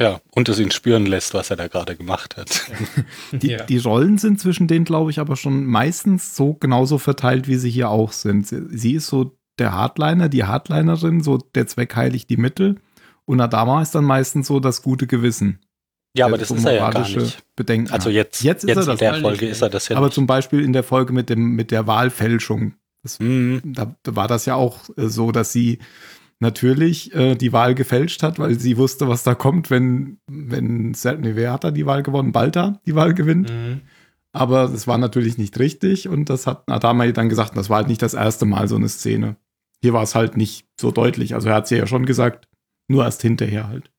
[0.00, 2.62] Ja, und es ihn spüren lässt, was er da gerade gemacht hat.
[3.32, 3.64] Die, Ja.
[3.64, 7.70] die Rollen sind zwischen denen, glaube ich, aber schon meistens so genauso verteilt, wie sie
[7.70, 8.46] hier auch sind.
[8.46, 12.76] Sie, sie ist so der Hardliner, die Hardlinerin, so der Zweck heiligt die Mittel.
[13.24, 15.58] Und Adama ist dann meistens so das gute Gewissen.
[16.16, 17.44] Ja, aber das ist er ja gar nicht.
[17.56, 19.52] Bedenken Also jetzt, Jetzt ist er in das der Folge nicht.
[19.52, 20.14] ist er das ja aber nicht.
[20.14, 22.74] zum Beispiel in der Folge mit, dem, mit der Wahlfälschung.
[23.02, 23.60] Das, Mhm.
[23.64, 25.78] da, da war das ja auch äh, so, dass sie
[26.40, 31.34] natürlich äh, die Wahl gefälscht hat, weil sie wusste, was da kommt, wenn, wenn, nee,
[31.34, 32.32] wer hat da die Wahl gewonnen?
[32.32, 33.50] Balta die Wahl gewinnt.
[33.50, 33.82] Mhm.
[34.32, 37.88] Aber es war natürlich nicht richtig und das hat Adama dann gesagt, das war halt
[37.88, 39.36] nicht das erste Mal so eine Szene.
[39.82, 41.34] Hier war es halt nicht so deutlich.
[41.34, 42.46] Also er hat sie ja schon gesagt,
[42.88, 43.90] nur erst hinterher halt.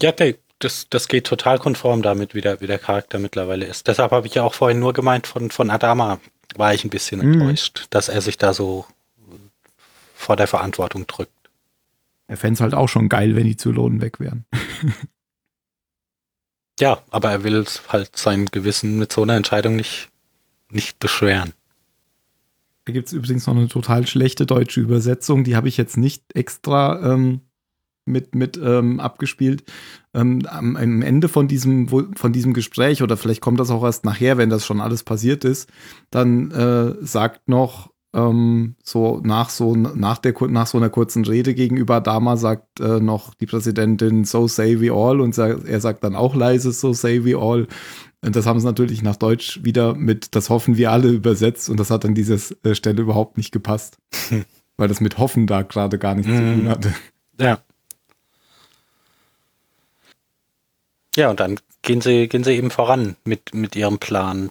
[0.00, 3.86] Ja, nee, das, das geht total konform damit, wie der, wie der Charakter mittlerweile ist.
[3.86, 6.18] Deshalb habe ich ja auch vorhin nur gemeint, von, von Adama
[6.56, 7.34] war ich ein bisschen Mhm.
[7.34, 8.84] enttäuscht, dass er sich da so
[10.14, 11.32] vor der Verantwortung drückt.
[12.28, 14.44] Er fände es halt auch schon geil, wenn die Zylonen weg wären.
[16.80, 20.10] Ja, aber er will halt sein Gewissen mit so einer Entscheidung nicht,
[20.70, 21.52] nicht beschweren.
[22.84, 26.24] Da gibt es übrigens noch eine total schlechte deutsche Übersetzung, die habe ich jetzt nicht
[26.34, 27.40] extra ähm,
[28.06, 29.64] mit, mit ähm, abgespielt.
[30.14, 34.04] Ähm, am, am Ende von diesem, von diesem Gespräch, oder vielleicht kommt das auch erst
[34.04, 35.68] nachher, wenn das schon alles passiert ist,
[36.10, 41.54] dann äh, sagt noch ähm, so nach so nach der nach so einer kurzen Rede
[41.54, 46.02] gegenüber Adama sagt äh, noch die Präsidentin so say we all und sa- er sagt
[46.04, 47.66] dann auch leise so say we all
[48.24, 51.78] und das haben sie natürlich nach Deutsch wieder mit das hoffen wir alle übersetzt und
[51.78, 53.98] das hat an dieser äh, Stelle überhaupt nicht gepasst.
[54.76, 56.60] Weil das mit hoffen da gerade gar nichts zu Mhm.
[56.60, 56.94] tun hatte.
[57.40, 57.58] Ja.
[61.16, 64.50] Ja, und dann gehen sie, gehen sie eben voran mit, mit ihrem Plan,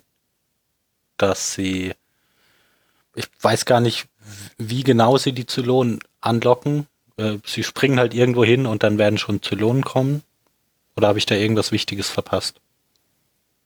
[1.18, 1.94] dass sie,
[3.18, 4.08] ich weiß gar nicht,
[4.58, 6.88] wie genau sie die Zylonen anlocken.
[7.18, 10.22] Äh, Sie springen halt irgendwo hin und dann werden schon Zylonen kommen.
[10.96, 12.60] Oder habe ich da irgendwas Wichtiges verpasst?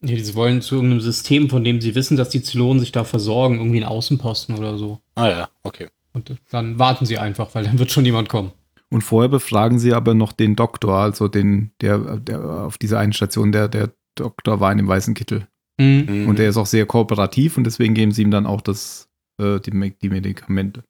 [0.02, 3.04] Ja, die wollen zu irgendeinem System, von dem sie wissen, dass die Zylonen sich da
[3.04, 4.98] versorgen, irgendwie einen Außenposten oder so.
[5.14, 5.88] Ah ja, okay.
[6.12, 8.52] Und dann warten sie einfach, weil dann wird schon jemand kommen.
[8.90, 13.14] Und vorher befragen sie aber noch den Doktor, also den, der, der auf dieser einen
[13.14, 15.46] Station, der, der Doktor war in dem weißen Kittel.
[15.78, 16.28] Mhm.
[16.28, 19.08] Und der ist auch sehr kooperativ und deswegen geben sie ihm dann auch das,
[19.42, 20.84] äh, die, die Medikamente.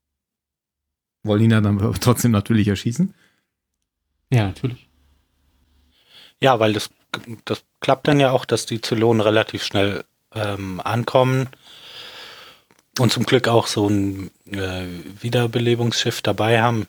[1.24, 3.14] Wollen ihn dann aber trotzdem natürlich erschießen.
[4.30, 4.88] Ja, natürlich.
[6.40, 6.90] Ja, weil das,
[7.44, 11.48] das klappt dann ja auch, dass die Zylonen relativ schnell ähm, ankommen.
[12.98, 14.86] und zum Glück auch so ein äh,
[15.20, 16.86] Wiederbelebungsschiff dabei haben.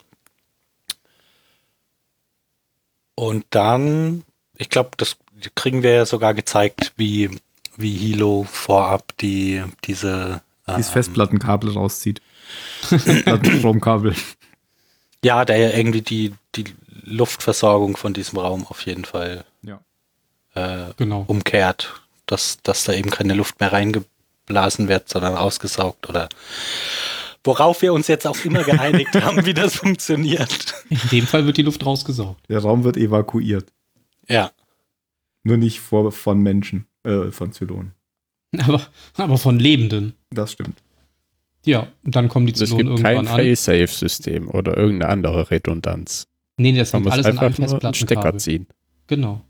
[3.15, 4.23] Und dann,
[4.58, 5.17] ich glaube, das
[5.56, 7.30] kriegen wir ja sogar gezeigt, wie,
[7.78, 12.21] wie Hilo vorab die, diese Dieses ähm, Festplattenkabel rauszieht.
[12.82, 14.15] Festplattenstromkabel.
[15.23, 16.65] Ja, der ja irgendwie die, die
[17.04, 19.80] Luftversorgung von diesem Raum auf jeden Fall Ja.
[20.56, 21.23] äh, Genau.
[21.28, 26.30] umkehrt, dass, dass da eben keine Luft mehr reingeblasen wird, sondern ausgesaugt oder
[27.43, 30.73] worauf wir uns jetzt auch immer geeinigt haben, wie das funktioniert.
[30.89, 32.41] In dem Fall wird die Luft rausgesaugt.
[32.49, 33.65] Der Raum wird evakuiert.
[34.30, 34.52] Ja,
[35.43, 37.93] Nur nicht vor, von Menschen, äh, von Zylonen.
[38.67, 38.81] Aber,
[39.17, 40.13] aber von Lebenden.
[40.29, 40.81] Das stimmt.
[41.65, 43.41] Ja, und dann kommen die Also es Zylonen gibt kein irgendwann an.
[43.41, 46.27] Fail-Safe-System oder irgendeine andere Redundanz.
[46.57, 48.39] Nee, nee, das muss alles an einem einfach nur einen Stecker Festplattenkabel.
[48.39, 48.67] ziehen.
[49.07, 49.41] Genau.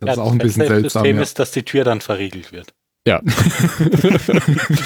[0.00, 1.02] Das ja, ist auch ein bisschen seltsam.
[1.02, 1.22] System Ja.
[1.22, 2.72] ist, dass die Tür dann verriegelt wird.
[3.06, 3.20] Ja.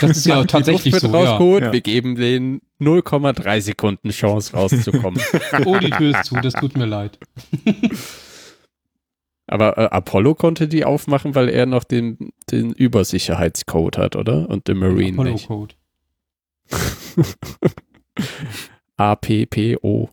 [0.00, 1.72] Das ist ja tatsächlich Luft so, rausgeholt, Ja.
[1.72, 5.20] wir geben denen 0,3 Sekunden Chance rauszukommen.
[5.64, 7.18] Oh, die Tür ist zu, das tut mir leid.
[9.50, 14.48] Aber äh, Apollo konnte die aufmachen, weil er noch den, den Übersicherheitscode hat, oder?
[14.48, 15.44] Und der Marine nicht.
[15.50, 15.74] Apollo-Code.
[18.96, 20.10] APPO.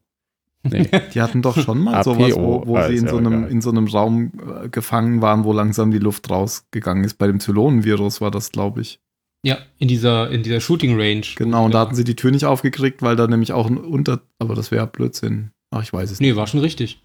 [0.63, 0.89] Nee.
[1.13, 3.51] Die hatten doch schon mal sowas, wo, wo sie in so, einem, egal.
[3.51, 4.31] in so einem Raum
[4.63, 7.19] äh, gefangen waren, wo langsam die Luft rausgegangen ist.
[7.19, 8.99] Bei dem Zylonenvirus war das, glaube ich.
[9.43, 11.23] Ja, in dieser, in dieser Shooting Range.
[11.35, 14.21] Genau, und da hatten sie die Tür nicht aufgekriegt, weil da nämlich auch ein Unter...
[14.39, 15.51] Aber das wäre Blödsinn.
[15.69, 16.35] Ach, ich weiß es Nee, nicht.
[16.35, 17.03] war schon richtig.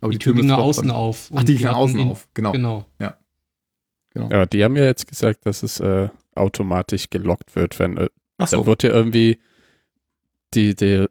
[0.00, 1.30] Aber die, Tür ging nach außen auf.
[1.34, 2.28] Ach, die ging nach außen in- auf.
[2.34, 2.52] Genau.
[2.52, 2.84] Genau.
[4.30, 8.08] Ja, die haben ja jetzt gesagt, dass es äh, automatisch gelockt wird, wenn äh,
[8.38, 8.66] Ach da so.
[8.66, 9.38] wird ja irgendwie
[10.54, 11.08] die, der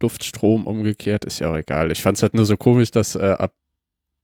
[0.00, 1.90] Luftstrom umgekehrt, ist ja auch egal.
[1.90, 3.54] Ich fand es halt nur so komisch, dass äh, ab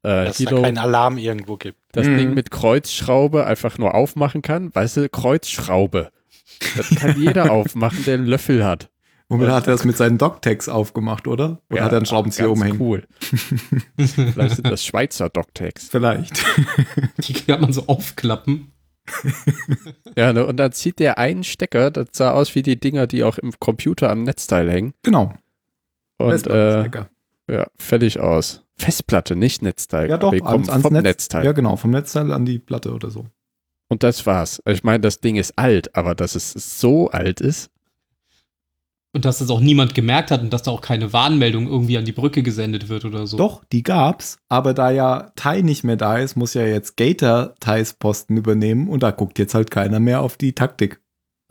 [0.03, 1.79] äh, Dass es da Hilo keinen Alarm irgendwo gibt.
[1.93, 2.19] das Mhm.
[2.19, 4.75] Ding mit Kreuzschraube einfach nur aufmachen kann.
[4.75, 6.11] Weißt du, Kreuzschraube.
[6.77, 8.91] Das kann jeder aufmachen, der einen Löffel hat.
[9.31, 11.61] Womit hat er das mit seinen Docktags aufgemacht, oder?
[11.71, 12.81] Oder Ja, hat er einen Schraubenzieher ganz umhängen?
[12.81, 13.07] Cool.
[13.97, 15.89] Vielleicht sind das Schweizer Docktags.
[15.89, 16.45] Vielleicht.
[17.27, 18.73] Die kann man so aufklappen.
[20.17, 23.23] Ja, ne, und dann zieht der einen Stecker, das sah aus wie die Dinger, die
[23.25, 24.93] auch im Computer am Netzteil hängen.
[25.03, 25.33] genau.
[26.19, 26.33] Und äh,
[26.83, 27.11] Festplattenstecker.
[27.51, 28.65] ja, fertig aus.
[28.77, 30.11] Festplatte, nicht Netzteil.
[30.11, 30.33] ja, doch.
[30.33, 31.03] Ans, ans vom Netz.
[31.05, 31.45] Netzteil.
[31.45, 31.77] Ja, genau.
[31.77, 33.27] Vom Netzteil an die Platte oder so.
[33.89, 34.61] Und das war's.
[34.67, 37.71] Ich meine, das Ding ist alt, aber dass es so alt ist,
[39.13, 42.05] Und dass das auch niemand gemerkt hat und dass da auch keine Warnmeldung irgendwie an
[42.05, 43.37] die Brücke gesendet wird oder so.
[43.37, 44.39] Doch, die gab's.
[44.49, 48.89] Aber da ja Tai nicht mehr da ist, muss ja jetzt Gator Tais Posten übernehmen.
[48.89, 51.01] Und da guckt jetzt halt keiner mehr auf die Taktik.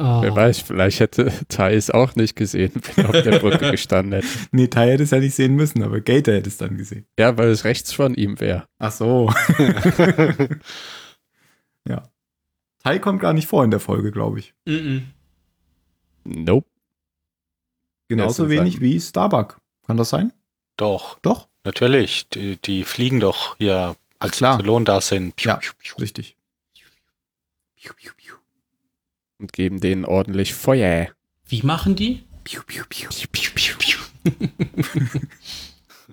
[0.02, 0.22] Oh.
[0.22, 4.28] wer weiß, vielleicht hätte Thais auch nicht gesehen, wenn er auf der Brücke gestanden hätte.
[4.54, 7.06] Nee, Tai hätte es ja nicht sehen müssen, aber Gator hätte es dann gesehen.
[7.20, 8.64] Ja, weil es rechts von ihm wäre.
[8.78, 9.30] Ach so.
[11.86, 12.10] ja.
[12.82, 14.54] Tai kommt gar nicht vor in der Folge, glaube ich.
[14.66, 15.08] Mhm.
[16.24, 16.70] Nope.
[18.10, 19.62] Genauso wenig wie Starbuck.
[19.88, 20.34] Kann das sein?
[20.76, 21.48] Doch, Doch.
[21.64, 22.28] natürlich.
[22.30, 24.60] Die, die fliegen doch hier, als Klar.
[24.60, 25.42] Zylon da sind.
[25.42, 25.60] Ja.
[26.00, 26.36] Richtig.
[29.40, 31.08] Und geben denen ordentlich Feuer.
[31.48, 32.24] Wie machen die?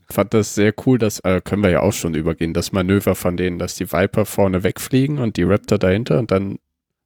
[0.08, 3.36] fand das sehr cool, das äh, können wir ja auch schon übergehen, das Manöver von
[3.36, 6.58] denen, dass die Viper vorne wegfliegen und die Raptor dahinter und dann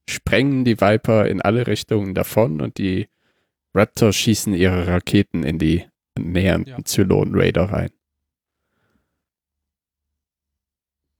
[0.09, 3.09] sprengen die Viper in alle Richtungen davon und die
[3.75, 5.85] Raptor schießen ihre Raketen in die
[6.19, 6.85] nähernden Ja.
[6.85, 7.91] Zylon Raider rein.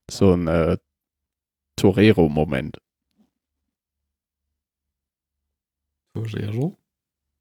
[0.09, 0.77] So ein äh,
[1.77, 2.79] Torero-Moment.
[6.13, 6.77] Torero?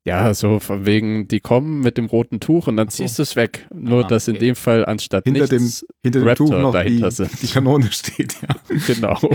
[0.07, 3.03] Ja, so von wegen, die kommen mit dem roten Tuch und dann so.
[3.03, 3.67] ziehst du es weg.
[3.75, 4.47] Nur, Ah, dass in okay.
[4.47, 7.43] dem Fall anstatt Hinter dem, nichts, hinter dem Raptor Tuch noch die, dahinter sind.
[7.43, 8.49] die Kanone steht, ja.
[8.87, 9.19] genau.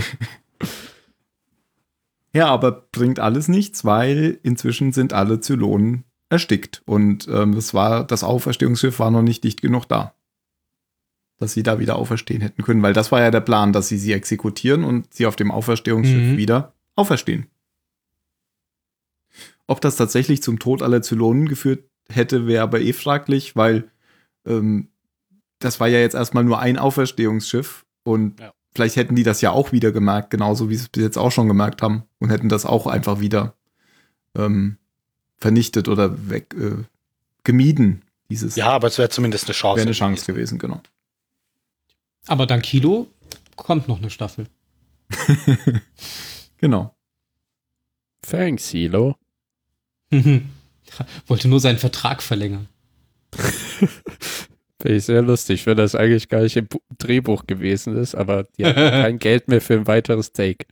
[2.36, 6.82] Ja, aber bringt alles nichts, weil inzwischen sind alle Zylonen erstickt.
[6.86, 10.14] Und ähm, das, war, das Auferstehungsschiff war noch nicht dicht genug da.
[11.38, 12.82] Dass sie da wieder auferstehen hätten können.
[12.82, 16.32] Weil das war ja der Plan, dass sie sie exekutieren und sie auf dem Auferstehungsschiff
[16.32, 16.36] Mhm.
[16.36, 17.46] wieder auferstehen.
[19.66, 23.90] Ob das tatsächlich zum Tod aller Zylonen geführt hätte, wäre aber eh fraglich, weil
[24.46, 24.88] ähm,
[25.58, 28.52] das war ja jetzt erstmal nur ein Auferstehungsschiff und Ja.
[28.76, 31.32] Vielleicht hätten die das ja auch wieder gemerkt, genauso wie sie es bis jetzt auch
[31.32, 33.54] schon gemerkt haben und hätten das auch einfach wieder
[34.36, 34.76] ähm,
[35.38, 36.84] vernichtet oder weg äh,
[37.42, 38.02] gemieden.
[38.28, 39.76] Dieses Ja, aber es wäre zumindest eine Chance.
[39.78, 40.80] wäre eine Chance gewesen, genau.
[42.26, 43.08] Aber dank Kilo
[43.56, 44.46] kommt noch eine Staffel.
[46.58, 46.94] genau.
[48.22, 49.16] Thanks, Hilo.
[51.26, 52.68] Wollte nur seinen Vertrag verlängern.
[54.86, 58.44] Finde ich sehr lustig, wenn das eigentlich gar nicht im Bu Drehbuch gewesen ist, aber
[58.56, 60.64] die hatten kein Geld mehr für ein weiteres Take.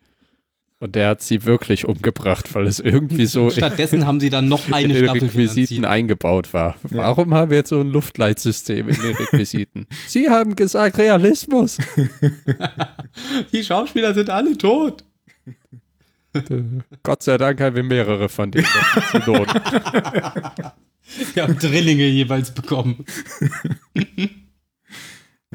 [0.78, 4.68] Und der hat sie wirklich umgebracht, weil es irgendwie so Stattdessen haben sie dann noch
[4.68, 5.92] in eine den Staffel Requisiten finanziert.
[5.92, 6.76] eingebaut war.
[6.84, 9.88] Warum haben wir jetzt so ein Luftleitsystem in den Requisiten?
[10.06, 11.78] Sie haben gesagt Realismus.
[13.52, 15.02] Die Schauspieler sind alle tot.
[17.02, 18.68] Gott sei Dank haben wir mehrere von denen.
[21.34, 23.04] Wir haben Drillinge jeweils bekommen.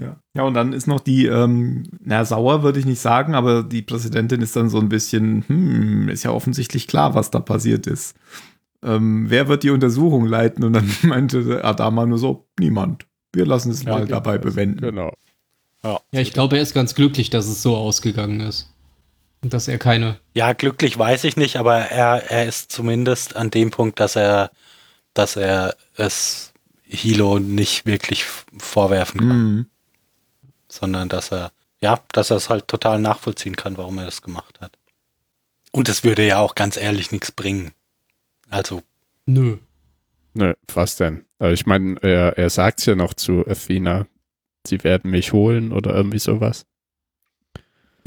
[0.02, 0.18] Ja.
[0.34, 3.82] ja, und dann ist noch die, ähm, na, sauer würde ich nicht sagen, aber die
[3.82, 8.16] Präsidentin ist dann so ein bisschen, hm, ist ja offensichtlich klar, was da passiert ist.
[8.82, 10.64] Ähm, wer wird die Untersuchung leiten?
[10.64, 13.08] Und dann meinte Adama nur so, niemand.
[13.34, 14.80] Wir lassen es mal dabei bewenden.
[14.82, 15.14] Genau.
[15.84, 18.74] Ja, ich glaube, er ist ganz glücklich, dass es so ausgegangen ist.
[19.42, 20.18] Und dass er keine.
[20.34, 24.52] Ja, glücklich weiß ich nicht, aber er, er ist zumindest an dem Punkt, dass er,
[25.20, 26.54] dass er es
[26.84, 28.24] Hilo nicht wirklich
[28.58, 29.66] vorwerfen kann, Mhm.
[30.70, 31.52] sondern dass er,
[31.82, 34.78] ja, dass er es halt total nachvollziehen kann, warum er das gemacht hat.
[35.72, 37.74] Und es würde ja auch ganz ehrlich nichts bringen.
[38.50, 38.82] Also,
[39.26, 39.58] Nö.
[40.34, 41.26] Nö, was denn?
[41.38, 44.08] Also ich meine, er, er sagt ja noch zu Athena,
[44.66, 46.66] sie werden mich holen oder irgendwie sowas.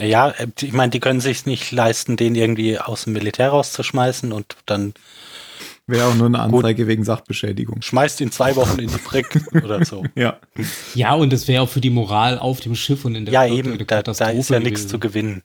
[0.01, 4.33] ja, äh, ich meine, die können sich nicht leisten, den irgendwie aus dem Militär rauszuschmeißen
[4.33, 4.95] und dann
[5.93, 7.83] Wäre auch nur eine Anzeige wegen Sachbeschädigung.
[7.83, 10.05] schmeißt ihn zwei Wochen in die Frick oder so.
[10.15, 10.39] Ja.
[10.95, 13.43] Ja, und es wäre auch für die Moral auf dem Schiff und in der Ja,
[13.45, 15.43] Flotte eben, da, da ist ja nichts zu gewinnen.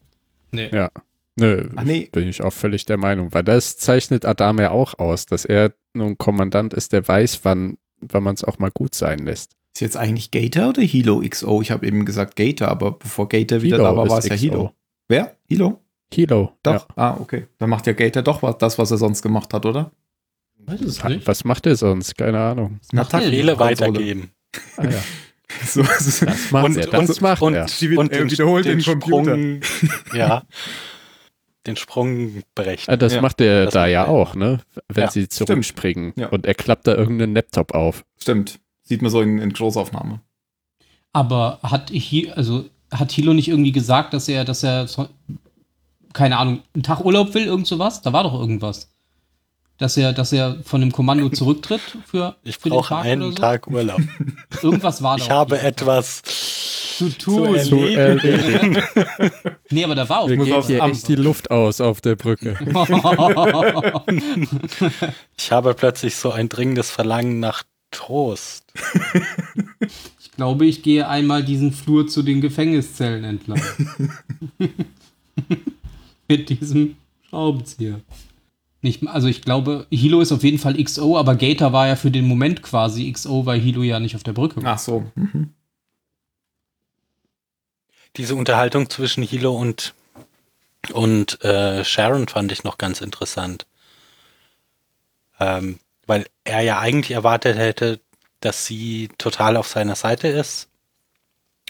[0.52, 0.70] Nee.
[0.72, 0.90] Ja.
[1.40, 4.98] Nö, Ach nee, bin ich auch völlig der Meinung, weil das zeichnet Adam ja auch
[4.98, 8.72] aus, dass er nur ein Kommandant ist, der weiß, wann, wann man es auch mal
[8.72, 9.52] gut sein lässt.
[9.76, 11.62] ist jetzt eigentlich Gator oder Hilo XO?
[11.62, 14.36] Ich habe eben gesagt Gator, aber bevor Gator wieder Hilo da war, war es ja.
[14.36, 14.72] Hilo.
[15.10, 15.36] Wer?
[15.48, 15.82] Hilo?
[16.12, 16.54] Hilo.
[16.64, 16.88] Doch.
[16.96, 17.48] Ah, okay.
[17.60, 19.92] Dann macht ja Gator doch was, das, was er sonst gemacht hat, oder?
[20.68, 21.26] Weiß es nicht.
[21.28, 22.18] Was macht er sonst?
[22.18, 22.80] Keine Ahnung.
[22.94, 23.06] Er?
[23.06, 23.60] Fehler Konsole.
[23.92, 24.32] weitergeben.
[24.78, 25.02] Ah, ja.
[25.66, 26.88] So, so, Das macht Und- er.
[26.88, 27.66] Das und- macht und- er.
[27.98, 29.32] Und er den, wiederholt den den Computer.
[29.32, 29.62] Sprung,
[30.14, 30.44] ja,
[31.66, 32.94] den Sprung berechnen.
[32.94, 34.10] Ah, das Ja, macht er das da macht ja er.
[34.10, 34.60] auch, ne?
[34.90, 36.28] Wenn Ja, sie zurückspringen Ja.
[36.28, 38.04] und er klappt da irgendeinen Laptop auf.
[38.22, 38.60] Stimmt.
[38.84, 40.20] Sieht man so in, in Großaufnahme.
[41.14, 44.88] Aber hat Hi also hat Hilo nicht irgendwie gesagt, dass er, dass er
[46.14, 48.02] keine Ahnung, einen Tag Urlaub will, irgend sowas?
[48.02, 48.90] Da war doch irgendwas.
[49.78, 53.22] Dass er, dass er von dem Kommando zurücktritt für, Ich für den brauche Tag einen
[53.22, 53.38] oder so?
[53.38, 54.02] Tag Urlaub.
[54.64, 55.24] Irgendwas war da.
[55.24, 57.56] Ich habe etwas zu zu tun.
[57.56, 58.82] erledigen.
[59.70, 60.96] nee, aber da war auch geht aufs hier Amt.
[60.96, 62.58] echt die Luft aus auf der Brücke.
[65.38, 67.62] Ich habe plötzlich so ein dringendes Verlangen nach
[67.92, 68.64] Trost.
[70.20, 73.62] Ich glaube, ich gehe einmal diesen Flur zu den Gefängniszellen entlang.
[76.28, 76.98] Mit diesem
[77.30, 78.02] Schraubenzieher.
[78.82, 82.12] Nicht, also ich glaube, Hilo ist auf jeden Fall XO, aber Gator war ja für
[82.12, 84.76] den Moment quasi XO, weil Hilo ja nicht auf der Brücke war.
[84.76, 85.12] Ach so.
[85.16, 85.54] Mhm.
[88.18, 89.94] Diese Unterhaltung zwischen Hilo und,
[90.94, 93.66] und äh, Sharon fand ich noch ganz interessant.
[95.40, 98.00] Ähm, weil er ja eigentlich erwartet hätte,
[98.40, 100.70] dass sie total auf seiner Seite ist,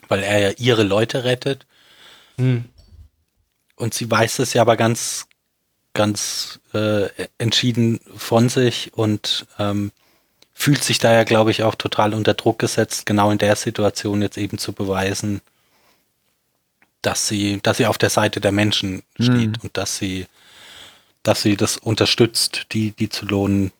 [0.07, 1.65] weil er ja ihre Leute rettet.
[2.37, 2.65] Hm.
[3.75, 5.27] Und sie weiß es ja aber ganz,
[5.97, 9.91] ganz äh, entschieden von sich und ähm,
[10.53, 14.21] fühlt sich da ja, glaube ich, auch total unter Druck gesetzt, genau in der Situation
[14.21, 15.41] jetzt eben zu beweisen,
[17.01, 19.63] dass sie, dass sie auf der Seite der Menschen steht Mhm.
[19.63, 20.25] und dass sie,
[21.23, 23.71] dass sie das unterstützt, die, die zu lohnen,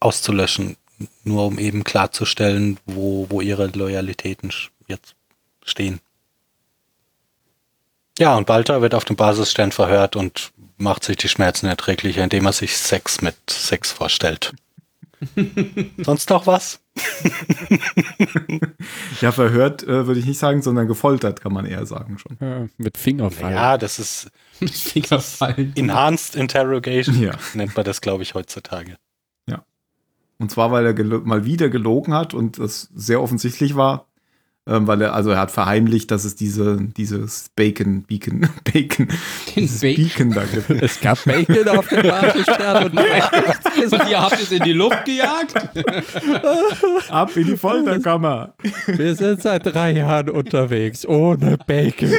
[0.00, 0.76] auszulöschen,
[1.24, 4.52] nur um eben klarzustellen, wo, wo ihre Loyalitäten
[4.86, 5.14] jetzt
[5.64, 6.00] stehen.
[8.18, 12.46] Ja, und Balta wird auf dem Basisstern verhört und macht sich die Schmerzen erträglicher, indem
[12.46, 14.52] er sich Sex mit Sex vorstellt.
[15.98, 16.80] Sonst noch was?
[19.20, 22.36] Ja, verhört äh, würde ich nicht sagen, sondern gefoltert kann man eher sagen schon.
[22.40, 23.54] Ja, mit Fingerfallen.
[23.54, 25.72] Ja, das ist Fingerfallen.
[25.76, 27.32] Enhanced Interrogation, Ja.
[27.54, 28.96] nennt man das, glaube ich, heutzutage.
[30.36, 34.08] Und zwar, weil er mal wieder gelogen hat und das sehr offensichtlich war,
[34.66, 39.08] ähm, weil er, also er hat verheimlicht, dass es diese, dieses Bacon, Beacon, Bacon,
[39.54, 40.04] dieses Bacon.
[40.04, 40.82] Beacon da gibt.
[40.82, 42.94] Es gab Bacon auf dem Basisstern und
[43.92, 45.54] Und ihr habt es in die Luft gejagt?
[47.10, 48.54] Ab in die Folterkammer.
[48.86, 52.12] wir sind seit drei Jahren unterwegs, ohne Bacon.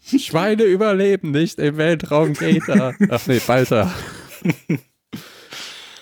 [0.00, 2.94] Schweine überleben nicht im Weltraum Gator.
[3.10, 3.92] Ach nee, Balta.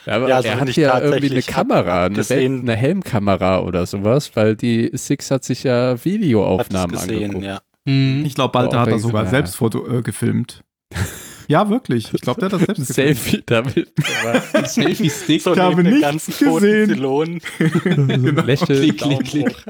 [0.07, 2.77] Ja, aber Ja, also er hat ich ja irgendwie eine Kamera, eine, gesehen- Wel- eine
[2.77, 7.45] Helmkamera oder sowas, weil die Six hat sich ja Videoaufnahmen gesehen, angeguckt.
[7.45, 7.61] ja.
[7.89, 8.25] Hm.
[8.25, 9.31] Ich glaube, Balta Oh, hat du, sogar ja.
[9.31, 10.63] selbst Foto äh, gefilmt.
[11.49, 12.13] Ja, wirklich.
[12.13, 13.19] Ich glaube, der hat das selbst gefilmt.
[13.21, 13.93] Selfie damit.
[14.69, 15.43] Selfie-Stick.
[15.43, 16.89] So Ich habe neben den nichts gesehen.
[16.89, 17.41] Pylonen.
[18.47, 19.65] Lächeln, Klick, klick, klick.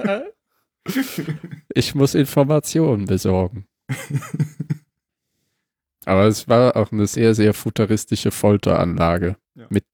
[1.74, 3.66] Ich muss Informationen besorgen.
[6.06, 9.36] Aber es war auch eine sehr, sehr futuristische Folteranlage.
[9.54, 9.66] Ja.
[9.68, 9.84] Mit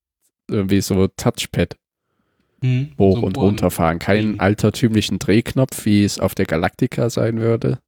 [0.53, 1.77] irgendwie so Touchpad
[2.63, 3.47] Hm, hoch so und Ohren.
[3.47, 3.99] runterfahren.
[3.99, 7.81] Keinen altertümlichen Drehknopf, wie es auf der Galactica sein würde.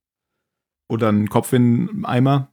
[0.89, 2.53] Oder ein Kopf in einem Eimer.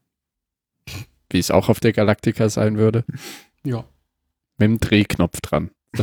[1.31, 3.03] Wie es auch auf der Galactica sein würde.
[3.63, 3.85] Ja.
[4.57, 5.69] Mit dem Drehknopf dran.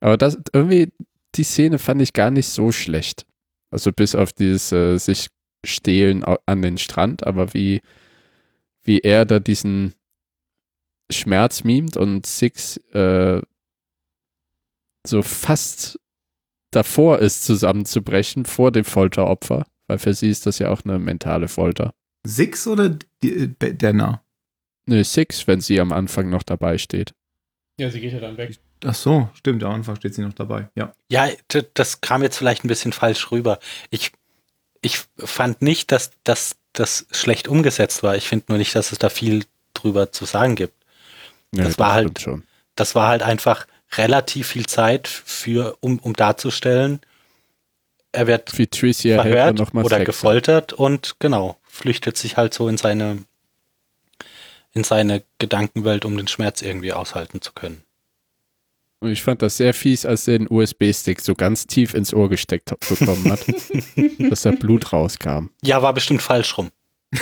[0.00, 0.90] Aber das irgendwie,
[1.34, 3.26] die Szene fand ich gar nicht so schlecht.
[3.70, 5.28] Also bis auf dieses äh, sich
[5.62, 7.80] stehlen an den Strand, aber wie,
[8.82, 9.92] wie er da diesen
[11.10, 13.40] Schmerz mimt und Six äh,
[15.06, 15.98] so fast
[16.70, 19.66] davor ist, zusammenzubrechen vor dem Folteropfer.
[19.86, 21.92] Weil für sie ist das ja auch eine mentale Folter.
[22.26, 24.22] Six oder die, äh, Denner?
[24.86, 27.14] Ne, Six, wenn sie am Anfang noch dabei steht.
[27.78, 28.58] Ja, sie geht ja dann weg.
[28.84, 30.68] Ach so, stimmt, am Anfang steht sie noch dabei.
[30.74, 30.92] Ja.
[31.10, 31.28] Ja,
[31.74, 33.58] das kam jetzt vielleicht ein bisschen falsch rüber.
[33.90, 34.12] Ich,
[34.82, 38.16] ich fand nicht, dass, dass das schlecht umgesetzt war.
[38.16, 40.83] Ich finde nur nicht, dass es da viel drüber zu sagen gibt.
[41.54, 42.42] Ja, Das war halt- stimmt schon.
[42.76, 47.00] Das war halt einfach relativ viel Zeit für, um, um darzustellen,
[48.12, 50.04] er wird verhört oder Sex.
[50.06, 53.24] gefoltert und genau, flüchtet sich halt so in seine,
[54.72, 57.82] in seine Gedankenwelt, um den Schmerz irgendwie aushalten zu können.
[59.00, 62.28] Und ich fand das sehr fies, als er den USB-Stick so ganz tief ins Ohr
[62.28, 63.40] gesteckt hat- bekommen hat,
[64.30, 65.50] dass da Blut rauskam.
[65.62, 66.70] Ja, war bestimmt falsch rum.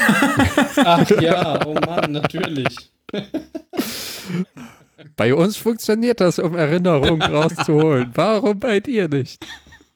[0.76, 2.76] Ach ja, oh Mann, natürlich.
[5.16, 8.10] Bei uns funktioniert das, um Erinnerungen rauszuholen.
[8.14, 9.44] Warum bei dir nicht?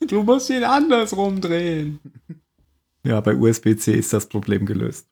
[0.01, 2.01] Du musst ihn anders rumdrehen.
[3.05, 5.07] Ja, bei USB-C ist das Problem gelöst.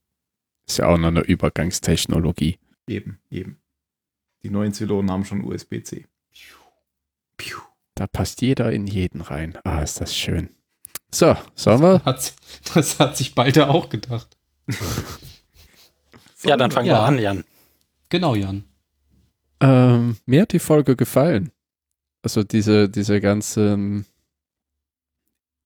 [0.66, 2.58] Ist ja auch noch eine Übergangstechnologie.
[2.88, 3.58] Eben, eben.
[4.42, 6.06] Die neuen Zylonen haben schon USB-C.
[7.36, 7.58] Piu.
[7.94, 9.56] Da passt jeder in jeden rein.
[9.64, 10.50] Ah, ist das schön.
[11.12, 12.02] So, sollen wir?
[12.04, 12.34] Hat,
[12.74, 14.36] das hat sich Balder auch gedacht.
[16.42, 16.94] Ja, dann fangen Ja.
[16.94, 17.44] wir an, Jan.
[18.08, 18.64] Genau, Jan.
[19.60, 21.50] Ähm, mir hat die Folge gefallen.
[22.22, 24.04] Also diese, diese ganze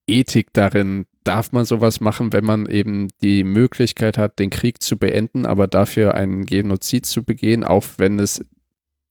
[0.07, 4.97] Ethik darin, darf man sowas machen, wenn man eben die Möglichkeit hat, den Krieg zu
[4.97, 8.43] beenden, aber dafür einen Genozid zu begehen, auch wenn es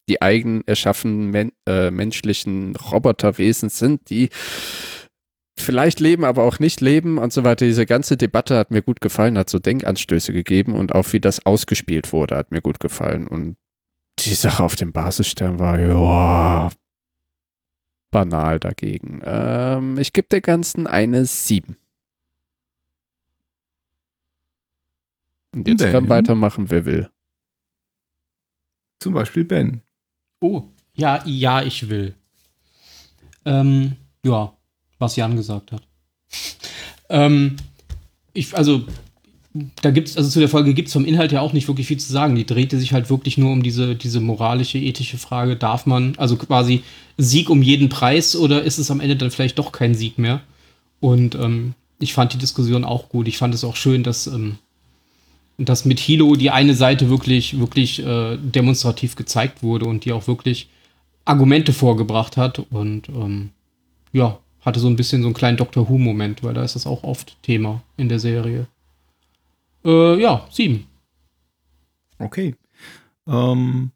[0.10, 4.30] die eigen erschaffenen men äh, menschlichen Roboterwesen sind, die
[5.60, 7.66] vielleicht leben, aber auch nicht leben und so weiter.
[7.66, 11.46] Diese ganze Debatte hat mir gut gefallen, hat so Denkanstöße gegeben und auch wie das
[11.46, 13.28] ausgespielt wurde, hat mir gut gefallen.
[13.28, 13.58] Und
[14.20, 16.70] die Sache auf dem Basisstern war ja
[18.12, 19.22] banal dagegen.
[19.24, 21.78] Ähm, ich gebe der ganzen eine 7.
[25.54, 26.10] Und jetzt kann Ben?
[26.10, 27.10] weitermachen, wer will.
[29.00, 29.82] Zum Beispiel Ben.
[30.40, 30.64] Oh,
[30.94, 32.16] ja, ja, ich will.
[33.46, 34.54] Ähm, ja,
[35.00, 35.88] was Jan gesagt hat.
[37.10, 37.58] ähm,
[38.34, 38.86] ich, also,
[39.82, 42.00] da gibt's, also zu der Folge gibt es vom Inhalt ja auch nicht wirklich viel
[42.00, 42.36] zu sagen.
[42.36, 46.36] Die drehte sich halt wirklich nur um diese, diese moralische, ethische Frage, darf man, also
[46.38, 46.84] quasi
[47.18, 50.42] Sieg um jeden Preis oder ist es am Ende dann vielleicht doch kein Sieg mehr?
[51.00, 53.28] Und ähm, ich fand die Diskussion auch gut.
[53.28, 54.58] Ich fand es auch schön, dass, ähm,
[55.58, 60.28] dass mit Hilo die eine Seite wirklich, wirklich äh, demonstrativ gezeigt wurde und die auch
[60.28, 60.70] wirklich
[61.26, 63.50] Argumente vorgebracht hat und ähm,
[64.14, 67.04] ja, hatte so ein bisschen so einen kleinen Doctor Who-Moment, weil da ist das auch
[67.04, 68.68] oft Thema in der Serie.
[69.88, 70.86] Äh, ja, sieben.
[72.20, 72.56] Okay.
[73.26, 73.92] Ähm,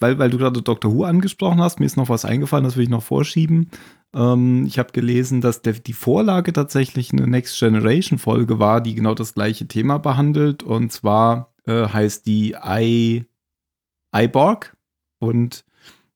[0.00, 0.92] weil, weil du gerade Dr.
[0.92, 3.70] Who angesprochen hast, mir ist noch was eingefallen, das will ich noch vorschieben.
[4.14, 8.94] Ähm, ich habe gelesen, dass der, die Vorlage tatsächlich eine Next Generation Folge war, die
[8.94, 10.62] genau das gleiche Thema behandelt.
[10.62, 13.26] Und zwar äh, heißt die I,
[14.16, 14.74] iBorg.
[15.18, 15.66] Und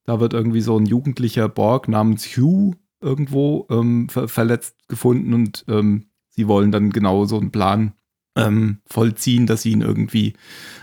[0.04, 5.64] da wird irgendwie so ein jugendlicher Borg namens Hugh irgendwo ähm, ver verletzt gefunden und
[5.68, 7.92] ähm, sie wollen dann genau so einen Plan
[8.38, 10.34] ähm, vollziehen, dass sie ihn irgendwie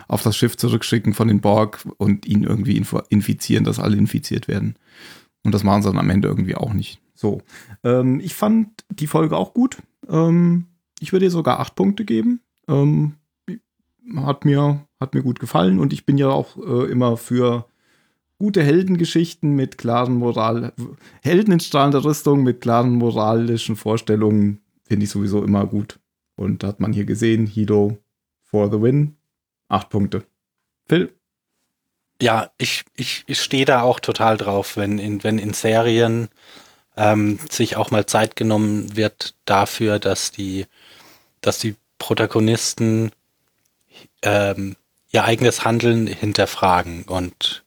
[0.08, 4.47] auf das Schiff zurückschicken von den Borg und ihn irgendwie inf infizieren, dass alle infiziert
[4.47, 4.76] werden.
[5.43, 6.99] Und das machen sie dann am Ende irgendwie auch nicht.
[7.14, 7.41] So.
[7.84, 9.78] Ähm, ich fand die Folge auch gut.
[10.10, 10.66] Ähm,
[10.99, 12.41] ich würde ihr sogar acht Punkte geben.
[12.68, 13.16] Ähm,
[14.16, 17.66] hat, mir, hat mir gut gefallen und ich bin ja auch äh, immer für
[18.38, 20.74] gute Heldengeschichten mit klaren Moral,
[21.22, 25.99] Helden in strahlender Rüstung mit klaren moralischen Vorstellungen finde ich sowieso immer gut.
[26.36, 27.97] Und da hat man hier gesehen, Hilo
[28.43, 29.15] for the win.
[29.67, 30.25] Acht Punkte.
[30.88, 31.13] Phil?
[32.21, 36.29] Ja, ich, ich, ich stehe da auch total drauf, wenn in, wenn in Serien
[36.95, 40.65] ähm, sich auch mal Zeit genommen wird dafür, dass die,
[41.41, 43.11] dass die Protagonisten
[44.21, 44.75] ähm,
[45.11, 47.63] ihr eigenes Handeln hinterfragen und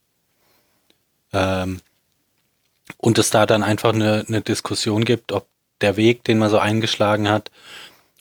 [1.32, 1.80] ähm,
[2.96, 5.46] und es da dann einfach eine, eine Diskussion gibt, ob
[5.80, 7.50] der Weg, den man so eingeschlagen hat,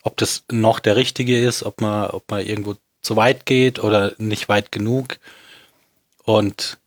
[0.07, 4.13] ob das noch der richtige ist, ob man, ob man irgendwo zu weit geht oder
[4.17, 5.19] nicht weit genug.
[6.23, 6.77] Und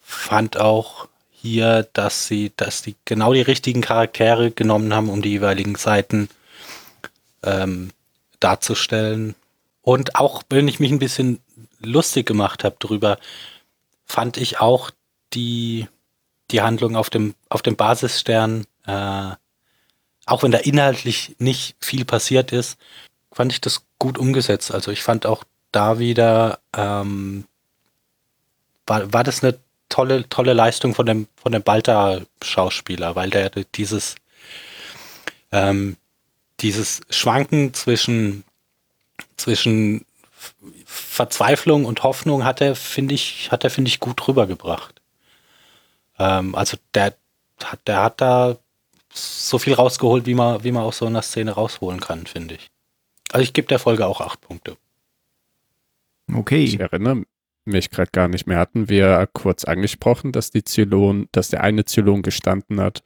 [0.00, 5.28] fand auch hier, dass sie, dass die genau die richtigen Charaktere genommen haben, um die
[5.28, 6.30] jeweiligen Seiten
[7.42, 7.90] ähm,
[8.40, 9.34] darzustellen.
[9.82, 11.40] Und auch wenn ich mich ein bisschen
[11.80, 13.18] lustig gemacht habe drüber,
[14.06, 14.90] fand ich auch
[15.34, 15.86] die,
[16.50, 19.32] die Handlung auf dem, auf dem Basisstern, äh,
[20.28, 22.78] auch wenn da inhaltlich nicht viel passiert ist,
[23.32, 24.72] fand ich das gut umgesetzt.
[24.72, 27.44] Also ich fand auch da wieder, ähm,
[28.86, 29.58] war, war das eine
[29.88, 34.16] tolle, tolle Leistung von dem, von dem Balta-Schauspieler, weil der dieses,
[35.52, 35.96] ähm,
[36.60, 38.44] dieses Schwanken zwischen,
[39.36, 40.04] zwischen
[40.84, 45.00] Verzweiflung und Hoffnung hat er, finde ich, hat er, finde ich, gut rübergebracht.
[46.18, 47.14] Ähm, also der
[47.86, 48.56] der hat da
[49.12, 52.70] so viel rausgeholt, wie man, wie man aus so einer Szene rausholen kann, finde ich.
[53.32, 54.76] Also ich gebe der Folge auch acht Punkte.
[56.32, 56.64] Okay.
[56.64, 57.22] Ich erinnere
[57.64, 58.58] mich gerade gar nicht mehr.
[58.58, 63.02] Hatten wir kurz angesprochen, dass die Zylon, dass der eine Zylon gestanden hat,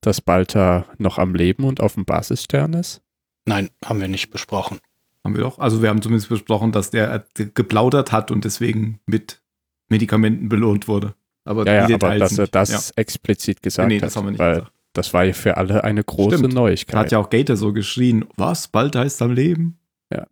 [0.00, 3.02] dass Balta noch am Leben und auf dem Basisstern ist?
[3.46, 4.80] Nein, haben wir nicht besprochen.
[5.24, 5.58] Haben wir doch.
[5.58, 9.40] Also wir haben zumindest besprochen, dass der geplaudert hat und deswegen mit
[9.88, 11.14] Medikamenten belohnt wurde.
[11.44, 12.80] Aber, ja, ja, aber dass er das ja.
[12.96, 14.04] explizit gesagt Nee, hat.
[14.04, 14.72] das haben wir nicht weil gesagt.
[14.94, 16.54] Das war ja für alle eine große Stimmt.
[16.54, 16.94] Neuigkeit.
[16.94, 19.78] Da hat ja auch Gator so geschrien, was, bald heißt am Leben?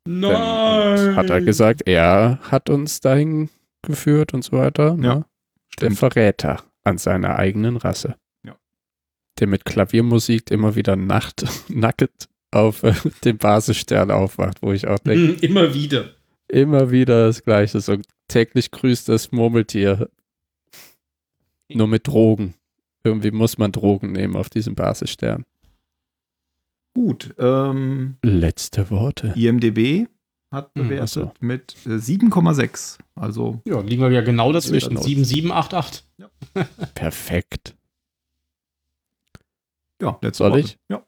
[0.05, 3.49] Dann hat er gesagt, er hat uns dahin
[3.83, 4.95] geführt und so weiter.
[4.95, 5.07] Ne?
[5.07, 5.25] Ja, Der
[5.87, 5.99] stimmt.
[5.99, 8.17] Verräter an seiner eigenen Rasse.
[8.45, 8.57] Ja.
[9.39, 12.93] Der mit Klaviermusik immer wieder nacht, nackt auf äh,
[13.25, 16.11] dem Basisstern aufwacht, wo ich auch denke, Mhm, immer wieder.
[16.49, 17.81] immer wieder das Gleiche.
[17.81, 17.97] So
[18.29, 20.11] täglich grüßt das Murmeltier.
[21.73, 22.55] Nur mit Drogen.
[23.05, 25.45] Irgendwie muss man Drogen nehmen auf diesem Basisstern.
[26.95, 29.33] Gut, ähm, Letzte Worte.
[29.37, 30.09] IMDB
[30.51, 31.33] hat Hm, bewertet ach so.
[31.41, 32.99] mit äh, 7,6.
[33.15, 34.91] Also Ja, liegen wir ja genau dazwischen.
[34.91, 35.03] Genau.
[35.03, 36.05] 7, 7, 8, 8.
[36.95, 37.77] Perfekt.
[40.03, 40.61] ja, letzte Soll Worte.
[40.65, 40.79] ich?
[40.89, 41.05] Ja.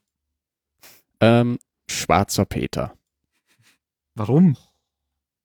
[1.20, 1.58] Ähm,
[1.90, 2.96] Schwarzer Peter.
[4.14, 4.56] Warum?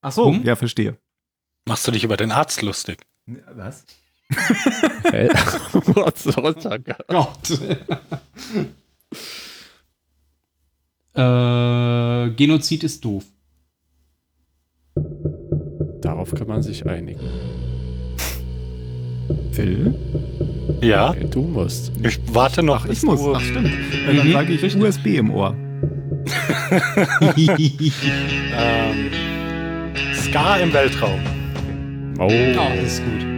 [0.01, 0.43] Ach so, Warum?
[0.43, 0.97] ja, verstehe.
[1.65, 3.05] Machst du dich über den Arzt lustig?
[3.25, 3.85] Was?
[5.11, 5.27] Hä?
[5.93, 6.53] What the fuck?
[7.07, 7.51] Gott.
[11.15, 13.23] äh, Genozid ist doof.
[16.01, 17.29] Darauf kann man sich einigen.
[19.51, 19.93] Phil?
[20.81, 21.09] Ja.
[21.11, 21.91] Okay, du musst.
[22.03, 22.85] Ich warte noch.
[22.85, 23.19] Ach, ich muss.
[23.33, 23.71] Ach, stimmt.
[24.07, 24.81] Äh, Dann Mhm, sage ich richtig.
[24.81, 25.55] USB im Ohr.
[28.59, 29.11] Ähm,
[30.13, 31.19] Ska im Weltraum.
[32.19, 33.36] Oh, Ja, das ist gut.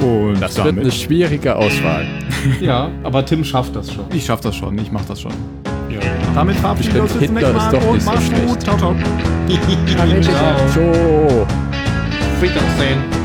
[0.00, 2.06] Und das wird eine schwierige Auswahl.
[2.60, 4.04] Ja, aber Tim schafft das schon.
[4.14, 5.32] ich schaff das schon, ich mach das schon.
[5.90, 5.98] Ja.
[6.34, 8.46] Damit verabschieden wir uns zum Hitler ist Mal doch und nicht so schlecht.
[8.46, 8.62] gut.
[8.62, 8.94] Ciao, ciao.
[10.72, 11.46] Ciao.
[12.40, 13.17] Wiedersehen.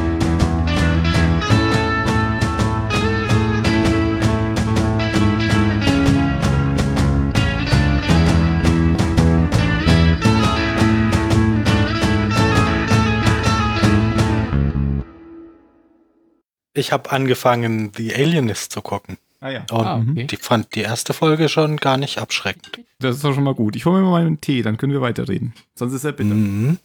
[16.74, 19.18] Ich habe angefangen, The Alienist zu gucken.
[19.40, 19.60] Ah ja.
[19.72, 20.26] Und Ah, okay.
[20.26, 22.80] die fand die erste Folge schon gar nicht abschreckend.
[23.00, 23.76] Das ist doch schon mal gut.
[23.76, 25.54] Ich hole mir mal einen Tee, dann können wir weiterreden.
[25.76, 26.34] Sonst ist er bitter.
[26.34, 26.80] Mhm.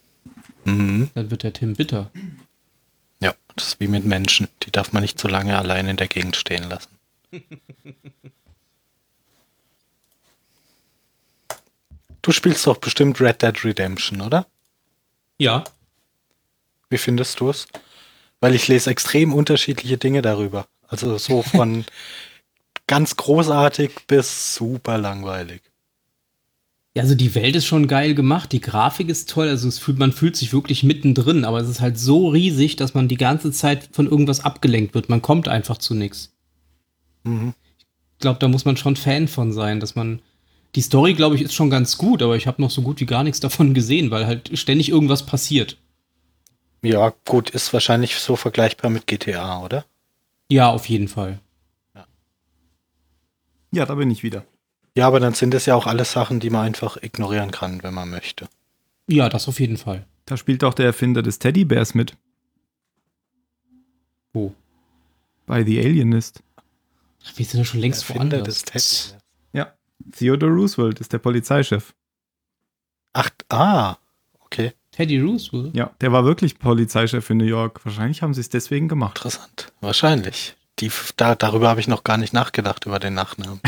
[0.65, 1.11] Mhm.
[1.15, 2.11] Dann wird der Tim bitter.
[3.21, 4.49] Ja, das ist wie mit Menschen.
[4.65, 6.91] Die darf man nicht zu lange allein in der Gegend stehen lassen.
[12.23, 14.47] Du spielst doch bestimmt Red Dead Redemption, oder?
[15.39, 15.65] Ja.
[16.91, 17.67] Wie findest du es?
[18.41, 20.67] Weil ich lese extrem unterschiedliche Dinge darüber.
[20.87, 21.85] Also so von
[22.87, 25.63] ganz großartig bis super langweilig.
[26.95, 29.99] Ja, also die Welt ist schon geil gemacht, die Grafik ist toll, also es fühlt,
[29.99, 33.53] man fühlt sich wirklich mittendrin, aber es ist halt so riesig, dass man die ganze
[33.53, 35.09] Zeit von irgendwas abgelenkt wird.
[35.09, 36.33] Man kommt einfach zu nichts.
[37.23, 37.55] Mhm.
[37.79, 40.23] Ich glaube, da muss man schon Fan von sein, dass man.
[40.75, 43.07] Die Story, glaube ich, ist schon ganz gut, aber ich habe noch so gut wie
[43.07, 45.79] gar nichts davon gesehen, weil halt ständig irgendwas passiert.
[46.83, 49.85] Ja, gut, ist wahrscheinlich so vergleichbar mit GTA, oder?
[50.49, 51.41] Ja, auf jeden Fall.
[53.71, 54.45] Ja, da bin ich wieder.
[54.97, 57.93] Ja, aber dann sind es ja auch alles Sachen, die man einfach ignorieren kann, wenn
[57.93, 58.49] man möchte.
[59.07, 60.07] Ja, das auf jeden Fall.
[60.25, 62.17] Da spielt auch der Erfinder des Teddybärs mit.
[64.33, 64.55] Wo?
[65.47, 66.43] Bei The Alienist.
[67.25, 68.63] Ach, wir sind ja schon längst Erfinder woanders.
[68.63, 69.19] des Teddybärs.
[70.13, 71.95] Theodore Roosevelt ist der Polizeichef.
[73.13, 73.97] Ach, ah,
[74.41, 75.77] okay, Teddy Roosevelt?
[75.77, 77.85] Ja, der war wirklich Polizeichef in New York.
[77.85, 79.19] Wahrscheinlich haben sie es deswegen gemacht.
[79.19, 79.73] interessant.
[79.81, 80.57] Wahrscheinlich.
[80.81, 83.61] Die, da, darüber habe ich noch gar nicht nachgedacht, über den Nachnamen.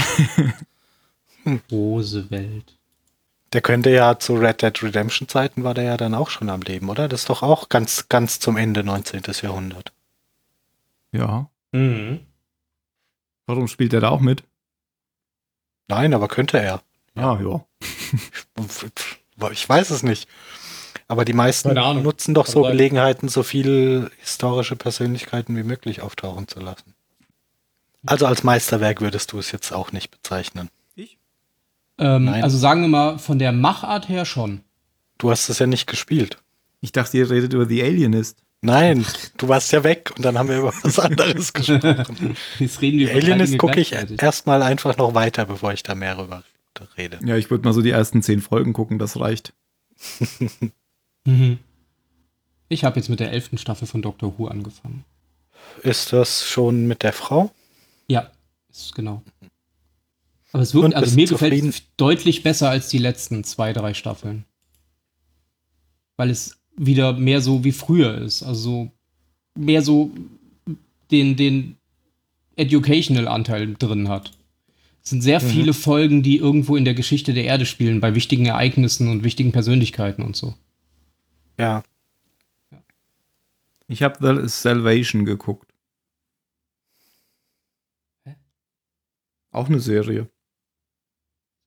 [1.71, 2.77] Roosevelt.
[3.53, 6.63] Der könnte ja zu Red Dead Redemption Zeiten war der ja dann auch schon am
[6.63, 7.07] Leben, oder?
[7.07, 9.23] Das ist doch auch ganz, ganz zum Ende 19.
[9.41, 9.93] Jahrhundert.
[11.13, 11.49] Ja.
[11.71, 12.27] Mhm.
[13.47, 14.43] Warum spielt er da auch mit?
[15.87, 16.83] Nein, aber könnte er.
[17.15, 17.65] Ah, ja.
[19.53, 20.29] Ich weiß es nicht.
[21.11, 22.71] Aber die meisten nutzen doch Kann so sein.
[22.71, 26.95] Gelegenheiten, so viele historische Persönlichkeiten wie möglich auftauchen zu lassen.
[28.07, 30.71] Also als Meisterwerk würdest du es jetzt auch nicht bezeichnen.
[31.99, 32.45] Ähm, Nein.
[32.45, 34.61] also sagen wir mal, von der Machart her schon.
[35.19, 36.39] Du hast es ja nicht gespielt.
[36.81, 38.39] Ich dachte, ihr redet über The Alienist.
[38.61, 39.05] Nein,
[39.37, 42.37] du warst ja weg und dann haben wir über was anderes gesprochen.
[42.61, 45.97] Jetzt reden wir Die über Alienist gucke ich erstmal einfach noch weiter, bevor ich da
[45.97, 46.45] mehr rüber
[46.97, 47.19] rede.
[47.25, 49.53] Ja, ich würde mal so die ersten zehn Folgen gucken, das reicht.
[51.25, 51.59] Mhm.
[52.69, 55.05] Ich habe jetzt mit der elften Staffel von Doctor Who angefangen.
[55.83, 57.51] Ist das schon mit der Frau?
[58.09, 58.31] Ja,
[58.71, 59.23] ist genau.
[60.53, 61.57] Aber es wirkt, also mir zufrieden?
[61.57, 64.45] gefällt es deutlich besser als die letzten zwei, drei Staffeln.
[66.17, 68.43] Weil es wieder mehr so wie früher ist.
[68.43, 68.91] Also
[69.57, 70.11] mehr so
[71.11, 71.77] den, den
[72.57, 74.33] Educational-Anteil drin hat.
[75.03, 78.47] Es sind sehr viele Folgen, die irgendwo in der Geschichte der Erde spielen, bei wichtigen
[78.47, 80.55] Ereignissen und wichtigen Persönlichkeiten und so.
[81.61, 81.83] Ja.
[83.89, 85.73] Ich habe The Salvation geguckt.
[88.25, 88.37] Hä?
[89.53, 90.29] Auch eine Serie.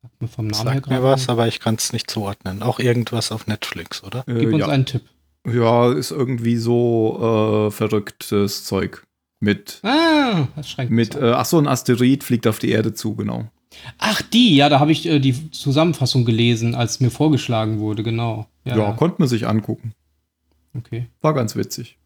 [0.02, 1.30] Sagt mir vom Namen her Sagt mir gerade was, nicht.
[1.30, 2.62] aber ich kann es nicht zuordnen.
[2.64, 4.28] Auch irgendwas auf Netflix, oder?
[4.28, 4.68] Äh, Gib uns ja.
[4.70, 5.04] einen Tipp.
[5.48, 9.04] ja, ist irgendwie so äh, verrücktes Zeug.
[9.42, 12.94] Mit, Ah, das schränkt uns mit äh, ach so, ein Asteroid fliegt auf die Erde
[12.94, 13.52] zu, genau.
[13.98, 18.48] Ach, die, ja, da habe ich äh, die Zusammenfassung gelesen, als mir vorgeschlagen wurde, genau.
[18.66, 19.94] Ja, konnte man sich angucken.
[20.78, 21.08] okay.
[21.22, 21.98] War ganz witzig.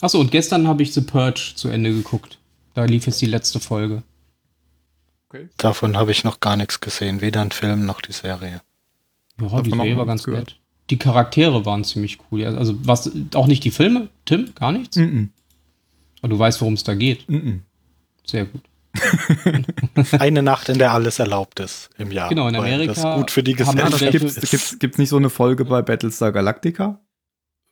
[0.00, 2.38] Achso, und gestern habe ich The Purge zu Ende geguckt.
[2.74, 4.02] Da lief jetzt die letzte Folge.
[5.56, 7.20] Davon habe ich noch gar nichts gesehen.
[7.20, 8.60] Weder ein Film noch die Serie.
[9.40, 10.48] Ja, Davon die Serie war ganz gehört.
[10.48, 10.60] nett.
[10.90, 12.40] Die Charaktere waren ziemlich cool.
[12.40, 14.54] Ja, Also, was, auch nicht die Filme, Tim?
[14.54, 14.96] Gar nichts?
[14.96, 15.30] Mhm.
[16.20, 17.28] Aber du weißt, worum es da geht.
[17.30, 17.62] Mhm.
[18.26, 18.60] Sehr gut.
[20.18, 22.28] Eine Nacht, in der alles erlaubt ist im Jahr.
[22.28, 25.82] Genau, in Amerika Das gut für die Gesellschaft gibt's, gibt's nicht so eine Folge bei
[25.82, 27.00] Battlestar Galactica?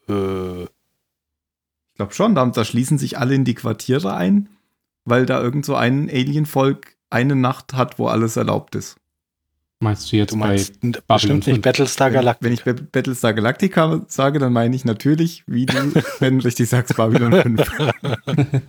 [0.09, 0.68] Äh, Ich
[1.97, 4.49] glaube schon, da, da schließen sich alle in die Quartiere ein,
[5.05, 8.97] weil da irgend so ein Alien-Volk eine Nacht hat, wo alles erlaubt ist.
[9.83, 11.62] Meinst du jetzt du meinst Babylon bestimmt nicht 5.
[11.62, 12.45] Battlestar Wenn, Galactica.
[12.47, 15.75] wenn ich Ba- Battlestar Galactica sage, dann meine ich natürlich, wie du,
[16.21, 17.71] wenn du richtig sagst, Babylon 5.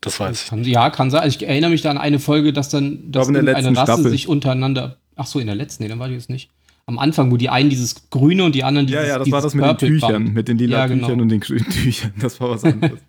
[0.00, 0.66] das weiß ich.
[0.66, 1.20] Ja, kann sein.
[1.22, 4.10] Also ich erinnere mich da an eine Folge, dass dann dass eine Rasse Staffel.
[4.10, 4.96] sich untereinander.
[5.16, 6.50] Ach so, in der letzten, nee, dann war die jetzt nicht.
[6.86, 9.42] Am Anfang, wo die einen dieses Grüne und die anderen Ja, dieses ja, das war
[9.42, 10.34] das mit den Purple Tüchern, Band.
[10.34, 11.06] mit den lila Ja, genau.
[11.06, 12.12] Tüchern und den grünen Tüchern.
[12.20, 12.98] Das war was anderes.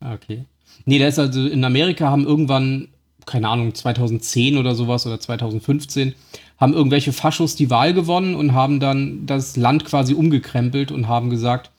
[0.00, 0.44] Ah, Okay.
[0.86, 2.88] Nee, da ist also in Amerika haben irgendwann,
[3.26, 6.14] keine Ahnung, 2010 oder sowas oder 2015,
[6.58, 11.30] haben irgendwelche Faschos die Wahl gewonnen und haben dann das Land quasi umgekrempelt und haben
[11.30, 11.70] gesagt,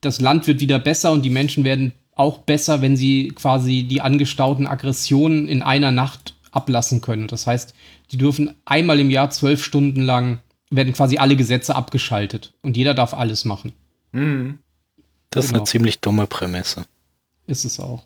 [0.00, 4.00] das Land wird wieder besser und die Menschen werden auch besser, wenn sie quasi die
[4.00, 7.28] angestauten Aggressionen in einer Nacht ablassen können.
[7.28, 7.74] Das heißt,
[8.10, 10.40] die dürfen einmal im Jahr zwölf Stunden lang,
[10.70, 13.72] werden quasi alle Gesetze abgeschaltet und jeder darf alles machen.
[14.12, 14.58] Mhm.
[15.30, 15.60] Das ist Genau.
[15.62, 16.86] eine ziemlich dumme Prämisse.
[17.46, 18.04] Ist es auch.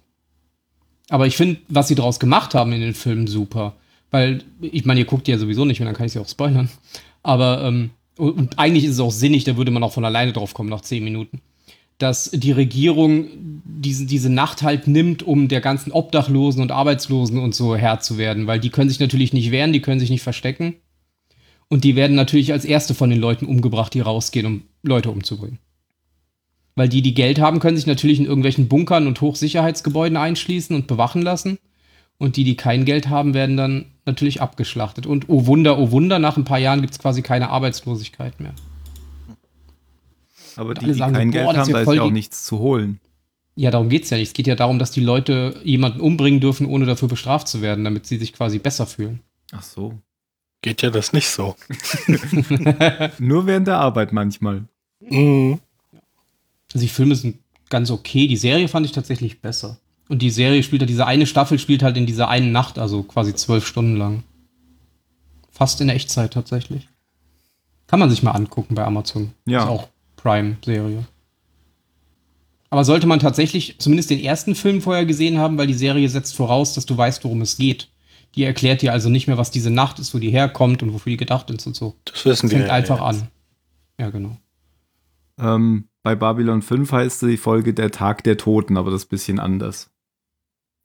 [1.08, 3.74] Aber ich finde, was sie daraus gemacht haben in den Filmen, super.
[4.10, 6.28] Weil, ich meine, ihr guckt die ja sowieso nicht und dann kann ich sie auch
[6.28, 6.68] spoilern.
[7.22, 10.32] Aber, ähm, und, und eigentlich ist es auch sinnig, da würde man auch von alleine
[10.32, 11.40] drauf kommen nach zehn Minuten.
[12.00, 13.28] Dass die Regierung
[13.64, 18.18] diese, diese Nacht halt nimmt, um der ganzen Obdachlosen und Arbeitslosen und so Herr zu
[18.18, 18.46] werden.
[18.46, 20.74] Weil die können sich natürlich nicht wehren, die können sich nicht verstecken.
[21.68, 25.60] Und die werden natürlich als erste von den Leuten umgebracht, die rausgehen, um Leute umzubringen.
[26.74, 30.86] Weil die, die Geld haben, können sich natürlich in irgendwelchen Bunkern und Hochsicherheitsgebäuden einschließen und
[30.86, 31.58] bewachen lassen.
[32.18, 35.06] Und die, die kein Geld haben, werden dann natürlich abgeschlachtet.
[35.06, 38.54] Und oh Wunder, oh Wunder, nach ein paar Jahren gibt es quasi keine Arbeitslosigkeit mehr.
[40.60, 43.00] Aber die, die sagen kein Geld haben, da ist ja auch nichts zu holen.
[43.54, 44.28] Ja, darum geht es ja nicht.
[44.28, 47.82] Es geht ja darum, dass die Leute jemanden umbringen dürfen, ohne dafür bestraft zu werden,
[47.82, 49.20] damit sie sich quasi besser fühlen.
[49.52, 49.94] Ach so.
[50.60, 51.56] Geht ja das nicht so.
[53.18, 54.64] Nur während der Arbeit manchmal.
[55.00, 55.60] Mhm.
[56.74, 57.38] Also die Filme sind
[57.70, 58.26] ganz okay.
[58.26, 59.78] Die Serie fand ich tatsächlich besser.
[60.10, 63.02] Und die Serie spielt halt, diese eine Staffel spielt halt in dieser einen Nacht, also
[63.02, 64.24] quasi zwölf Stunden lang.
[65.50, 66.86] Fast in Echtzeit tatsächlich.
[67.86, 69.32] Kann man sich mal angucken bei Amazon.
[69.46, 69.62] Ja.
[69.62, 69.88] Ist auch
[70.22, 71.04] Prime-Serie.
[72.70, 76.36] Aber sollte man tatsächlich zumindest den ersten Film vorher gesehen haben, weil die Serie setzt
[76.36, 77.90] voraus, dass du weißt, worum es geht.
[78.36, 81.10] Die erklärt dir also nicht mehr, was diese Nacht ist, wo die herkommt und wofür
[81.10, 81.96] die gedacht ist und so.
[82.04, 82.58] Das wissen wir.
[82.58, 83.22] Fängt ja einfach jetzt.
[83.22, 83.28] an.
[83.98, 84.36] Ja, genau.
[85.38, 89.10] Ähm, bei Babylon 5 heißt die Folge Der Tag der Toten, aber das ist ein
[89.10, 89.90] bisschen anders.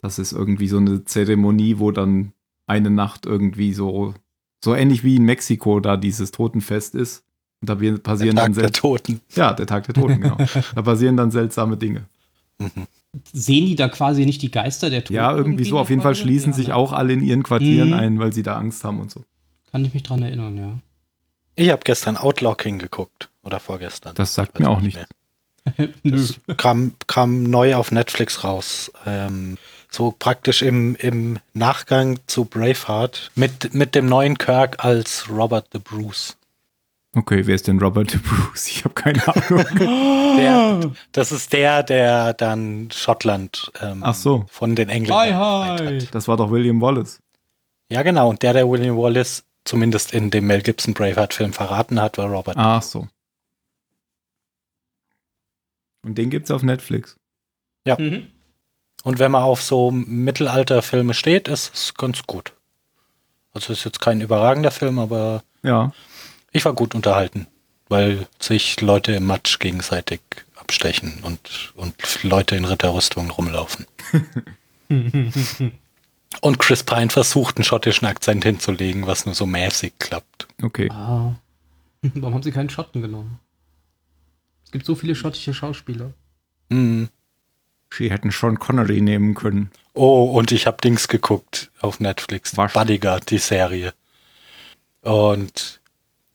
[0.02, 2.34] Das ist irgendwie so eine Zeremonie, wo dann
[2.68, 4.16] eine Nacht irgendwie so
[4.64, 7.25] So ähnlich wie in Mexiko da dieses Totenfest ist.
[7.68, 9.22] Und da passieren Tag dann der Toten.
[9.36, 10.38] Ja, der Tag der Toten, genau.
[10.76, 12.06] da passieren dann seltsame Dinge.
[12.60, 12.88] Mhm.
[13.34, 15.14] Sehen die da quasi nicht die Geister der Toten?
[15.16, 15.72] Ja, irgendwie so.
[15.76, 17.94] in Auf der jeden Fall schließen Ja, sich auch alle in ihren Quartieren Mhm.
[17.96, 19.24] ein, weil sie da Angst haben und so.
[19.72, 20.80] Kann ich mich dran erinnern, ja.
[21.56, 23.30] Ich habe gestern Outlaw King geguckt.
[23.44, 24.16] Oder vorgestern.
[24.16, 24.96] Das sagt Weiß mir auch ich nicht.
[24.98, 25.90] mehr.
[26.04, 26.26] Nö.
[26.58, 28.92] kam, kam neu auf Netflix raus.
[29.06, 29.58] Ähm,
[29.90, 35.80] so praktisch im, im Nachgang zu Braveheart mit, mit dem neuen Kirk als Robert the
[35.80, 36.36] Bruce.
[37.16, 38.68] Okay, wer ist denn Robert de Bruce?
[38.68, 39.66] Ich habe keine Ahnung.
[40.38, 44.46] Der, das ist der, der dann Schottland ähm, Ach so.
[44.50, 45.78] von den Engländern Hi, hi.
[45.78, 46.16] befreit hat.
[46.16, 47.22] Das war doch William Wallace.
[47.90, 48.30] Ja, genau.
[48.30, 52.58] Und der, der William Wallace zumindest in dem Mel Gibson Braveheart-Film verraten hat, war Robert.
[52.58, 53.08] Ach so.
[56.04, 57.16] Und den gibt's auf Netflix.
[57.86, 58.28] Mhm.
[59.04, 62.54] Und wenn man auf so Mittelalterfilme steht, ist es ganz gut.
[63.54, 65.94] Also ist jetzt kein überragender Film, aber Ja.
[66.56, 67.48] Ich war gut unterhalten,
[67.90, 70.22] weil sich Leute im Matsch gegenseitig
[70.56, 73.86] abstechen und, und Leute in Ritterrüstungen rumlaufen.
[76.42, 80.48] Und Chris Pine versucht, einen schottischen Akzent hinzulegen, was nur so mäßig klappt.
[80.62, 80.90] Okay.
[80.92, 81.36] ah.
[82.02, 83.40] Warum haben sie keinen Schotten genommen?
[84.64, 86.14] Es gibt so viele schottische Schauspieler.
[86.70, 87.10] Mhm.
[87.92, 89.72] Sie hätten Sean Connery nehmen können.
[89.94, 92.56] Oh, und ich habe Dings geguckt auf Netflix.
[92.58, 92.74] Was?
[92.74, 93.94] Bodyguard, die Serie.
[95.02, 95.80] Und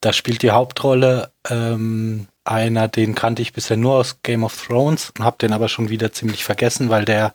[0.01, 5.11] da spielt die Hauptrolle ähm, einer, den kannte ich bisher nur aus Game of Thrones
[5.17, 7.33] und habe den aber schon wieder ziemlich vergessen, weil der,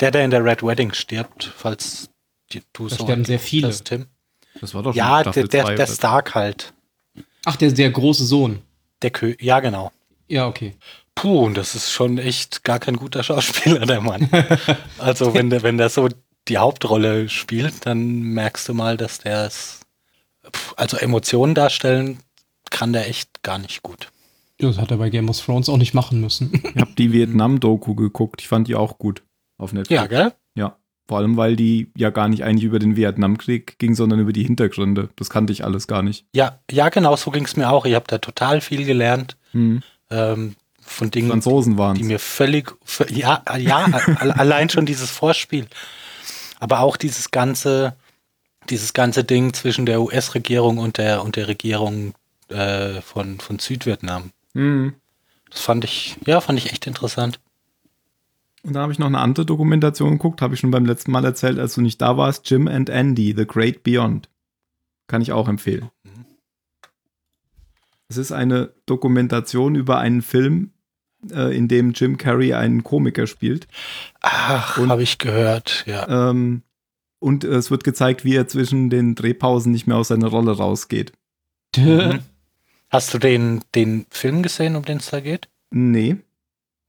[0.00, 2.10] der, der in der Red Wedding stirbt, falls
[2.52, 3.68] die, du Da so sterben sehr viele.
[3.68, 4.06] Das, Tim.
[4.60, 6.72] Das war doch schon Ja, der, der, zwei der Stark halt.
[7.44, 8.60] Ach, der, der große Sohn.
[9.02, 9.92] Der Kö ja, genau.
[10.28, 10.74] Ja, okay.
[11.14, 14.28] Puh, und das ist schon echt gar kein guter Schauspieler, der Mann.
[14.98, 16.08] also wenn der, wenn der so
[16.48, 19.79] die Hauptrolle spielt, dann merkst du mal, dass der es,
[20.76, 22.18] also Emotionen darstellen,
[22.70, 24.08] kann der echt gar nicht gut.
[24.60, 26.52] Ja, Das hat er bei Game of Thrones auch nicht machen müssen.
[26.52, 28.40] Ich habe die Vietnam-Doku geguckt.
[28.42, 29.22] Ich fand die auch gut
[29.58, 30.00] auf Netflix.
[30.00, 30.32] Ja, gell?
[30.54, 30.76] Ja.
[31.08, 34.44] Vor allem, weil die ja gar nicht eigentlich über den Vietnamkrieg ging, sondern über die
[34.44, 35.08] Hintergründe.
[35.16, 36.24] Das kannte ich alles gar nicht.
[36.34, 37.84] Ja, ja, genau, so ging es mir auch.
[37.84, 39.82] Ich habe da total viel gelernt Hm.
[40.10, 43.84] ähm, von Dingen, Franzosen waren die mir völlig, vö- ja, ja,
[44.18, 45.66] allein schon dieses Vorspiel.
[46.60, 47.96] Aber auch dieses ganze,
[48.68, 52.14] dieses ganze Ding zwischen der US-Regierung und der, und der Regierung
[52.48, 54.30] äh, von, von Südvietnam.
[54.54, 54.94] hm.
[55.50, 57.40] Das fand ich, ja, fand ich echt interessant.
[58.62, 61.24] Und da habe ich noch eine andere Dokumentation geguckt, habe ich schon beim letzten Mal
[61.24, 62.48] erzählt, als du nicht da warst.
[62.48, 64.28] Jim and Andy, The Great Beyond.
[65.06, 65.90] Kann ich auch empfehlen.
[66.04, 66.24] Mhm.
[68.08, 70.70] Es ist eine Dokumentation über einen Film,
[71.30, 73.66] äh, in dem Jim Carrey einen Komiker spielt.
[74.20, 76.30] Ach, habe ich gehört, ja.
[76.30, 76.62] Ähm,
[77.20, 81.12] und es wird gezeigt, wie er zwischen den Drehpausen nicht mehr aus seiner Rolle rausgeht.
[81.76, 82.20] Mhm.
[82.90, 85.48] Hast du den, den Film gesehen, um den es da geht?
[85.70, 86.16] Nee.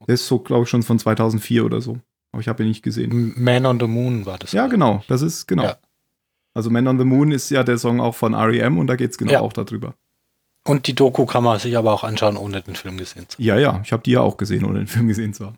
[0.07, 1.99] Der ist so, glaube ich, schon von 2004 oder so.
[2.31, 3.33] Aber ich habe ihn nicht gesehen.
[3.37, 4.51] Man on the Moon war das.
[4.53, 5.03] Ja, genau.
[5.07, 5.63] Das ist, genau.
[5.63, 5.77] Ja.
[6.53, 8.77] Also Man on the Moon ist ja der Song auch von R.E.M.
[8.79, 9.39] und da geht es genau Ja.
[9.41, 9.93] auch darüber.
[10.63, 13.43] Und die Doku kann man sich aber auch anschauen, ohne den Film gesehen zu haben.
[13.43, 13.81] Ja, ja.
[13.83, 15.57] Ich habe die ja auch gesehen, ohne den Film gesehen zu haben.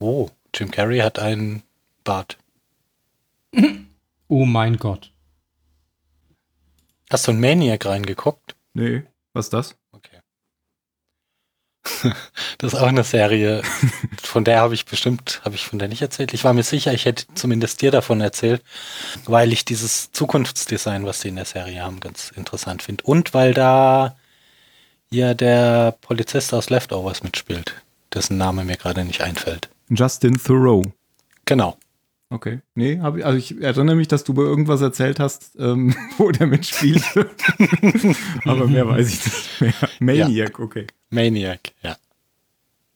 [0.00, 1.62] Oh, Jim Carrey hat einen
[2.04, 2.36] Bart.
[4.28, 5.12] Oh mein Gott.
[7.10, 8.56] Hast du in Maniac reingeguckt?
[8.72, 9.02] Nee.
[9.34, 9.76] Was ist das?
[9.92, 10.20] Okay.
[12.58, 13.62] Das ist auch eine Serie,
[14.22, 16.32] von der habe ich bestimmt, habe ich von der nicht erzählt.
[16.32, 18.62] Ich war mir sicher, ich hätte zumindest dir davon erzählt,
[19.24, 23.02] weil ich dieses Zukunftsdesign, was die in der Serie haben, ganz interessant finde.
[23.02, 24.16] Und weil da
[25.10, 27.74] ja der Polizist aus Leftovers mitspielt,
[28.14, 29.68] dessen Name mir gerade nicht einfällt.
[29.90, 30.84] Justin Thoreau.
[31.44, 31.76] Genau.
[32.32, 32.60] Okay.
[32.74, 36.30] Nee, hab ich, also ich erinnere mich, dass du über irgendwas erzählt hast, ähm, wo
[36.30, 37.04] der mitspielt.
[38.46, 39.74] Aber mehr weiß ich nicht mehr.
[40.00, 40.86] Maniac, okay.
[41.10, 41.94] Maniac, ja.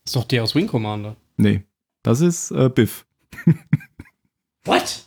[0.06, 1.16] Ist doch der aus Wing Commander.
[1.36, 1.64] Nee.
[2.02, 3.04] Das ist äh, Biff.
[4.64, 5.04] What?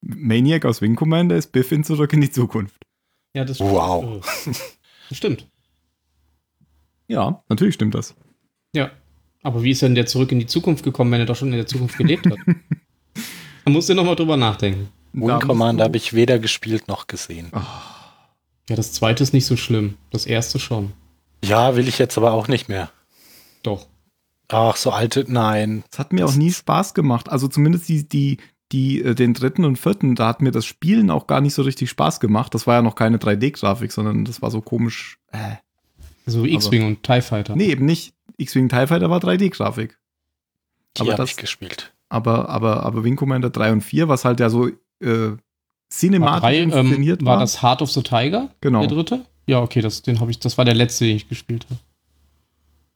[0.00, 2.86] Maniac aus Wing Commander ist Biff in Zurück in die Zukunft.
[3.34, 4.24] Ja, das Wow.
[5.10, 5.46] Das stimmt.
[7.06, 8.14] Ja, natürlich stimmt das.
[8.74, 8.92] Ja.
[9.42, 11.56] Aber wie ist denn der zurück in die Zukunft gekommen, wenn er doch schon in
[11.58, 12.38] der Zukunft gelebt hat?
[13.64, 14.88] Da musst du nochmal drüber nachdenken.
[15.12, 17.50] Wing Commander habe ich weder gespielt noch gesehen.
[18.68, 19.96] Ja, das zweite ist nicht so schlimm.
[20.10, 20.92] Das erste schon.
[21.44, 22.90] Ja, will ich jetzt aber auch nicht mehr.
[23.62, 23.88] Doch.
[24.48, 25.84] Ach, so alte, nein.
[25.90, 27.28] Es hat mir auch nie Spaß gemacht.
[27.28, 28.38] Also zumindest die, die,
[28.70, 31.62] die, äh, den dritten und vierten, da hat mir das Spielen auch gar nicht so
[31.62, 32.54] richtig Spaß gemacht.
[32.54, 35.18] Das war ja noch keine 3D-Grafik, sondern das war so komisch.
[35.32, 35.56] Äh.
[36.26, 37.56] So wie X-Wing und TIE Fighter.
[37.56, 38.14] Nee, eben nicht.
[38.36, 39.98] X-Wing TIE Fighter war 3D-Grafik.
[40.96, 41.92] Die Aber habe das- ich gespielt.
[42.12, 45.30] Aber, aber, aber Wing Commander 3 und 4, was halt ja so äh,
[45.90, 47.40] cinematisch drei, ähm, inszeniert war war.
[47.40, 48.50] das Heart of the Tiger?
[48.60, 48.80] Genau.
[48.80, 49.24] Der dritte?
[49.46, 51.80] Ja, okay, das, den ich, das war der letzte, den ich gespielt habe.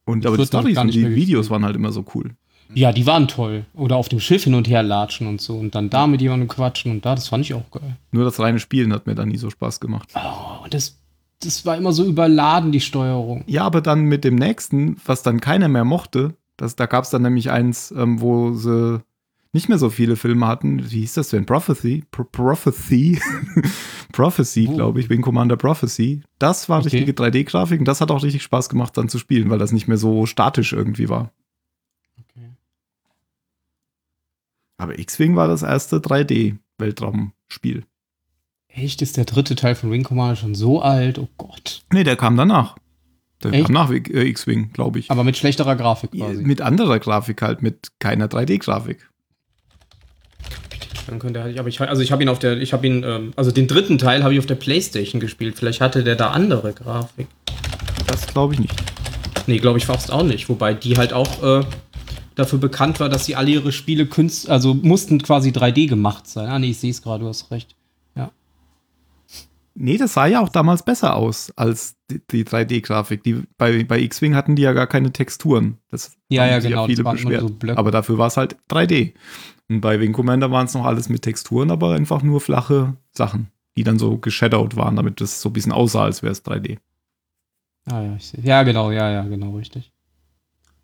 [0.05, 2.33] und aber die Storys und die Videos waren halt immer so cool.
[2.75, 3.65] Ja, die waren toll.
[3.73, 5.57] Oder auf dem Schiff hin und her latschen und so.
[5.57, 7.97] Und dann da mit jemandem quatschen und da, das fand ich auch geil.
[8.13, 10.11] Nur das reine Spielen hat mir da nie so Spaß gemacht.
[10.15, 10.99] Oh, und das,
[11.41, 13.45] das war immer so überladen, die Steuerung.
[13.47, 17.11] Ja, aber dann mit dem nächsten, was dann keiner mehr mochte, das, da gab es
[17.11, 19.03] dann nämlich eins, ähm, wo sie
[19.53, 20.91] nicht mehr so viele Filme hatten.
[20.91, 21.47] Wie hieß das denn?
[21.47, 22.05] Prophecy?
[22.11, 23.19] Pro Prophecy?
[24.13, 24.75] Prophecy, Oh.
[24.77, 26.23] glaube ich, Wing Commander Prophecy.
[26.39, 26.89] Das war Okay.
[26.97, 29.89] richtige 3D-Grafik und das hat auch richtig Spaß gemacht, dann zu spielen, weil das nicht
[29.89, 31.33] mehr so statisch irgendwie war.
[32.19, 32.51] Okay.
[34.79, 37.85] Aber X-Wing war das erste 3D-Weltraumspiel.
[38.69, 41.19] Echt, ist der dritte Teil von Wing Commander schon so alt?
[41.19, 41.83] Oh Gott.
[41.93, 42.77] Nee, der kam danach.
[43.43, 43.67] Der Echt?
[43.67, 45.11] kam nach äh, X-Wing, glaube ich.
[45.11, 46.43] Aber mit schlechterer Grafik quasi.
[46.43, 49.09] Mit anderer Grafik halt, mit keiner 3D-Grafik.
[51.07, 53.33] Dann könnte er, aber ich, also ich habe ihn auf der, ich habe ihn, ähm,
[53.37, 55.57] also den dritten Teil habe ich auf der Playstation gespielt.
[55.57, 57.29] Vielleicht hatte der da andere Grafik.
[58.07, 58.75] Das glaube ich nicht.
[59.47, 60.49] Nee, glaube ich fast auch nicht.
[60.49, 61.65] Wobei die halt auch äh,
[62.35, 66.49] dafür bekannt war, dass sie alle ihre Spiele künst, also mussten quasi 3D gemacht sein.
[66.49, 67.77] Ah, nee, ich sehe es gerade, du hast recht.
[69.79, 73.23] Nee, das sah ja auch damals besser aus als die, die 3D-Grafik.
[73.25, 75.79] Die, bei, bei X-Wing hatten die ja gar keine Texturen.
[75.91, 77.41] Das Ja, ja, genau, das Viele beschwert.
[77.41, 77.79] so Blöcke.
[77.79, 79.15] aber dafür war es halt 3D.
[79.69, 83.51] Und bei Wing Commander waren es noch alles mit Texturen, aber einfach nur flache Sachen,
[83.77, 86.79] die dann so geshadowed waren, damit das so ein bisschen aussah, als wäre es 3D.
[87.87, 88.41] Ah, ja, ich sehe.
[88.43, 89.93] Ja, genau, ja, ja, genau, richtig.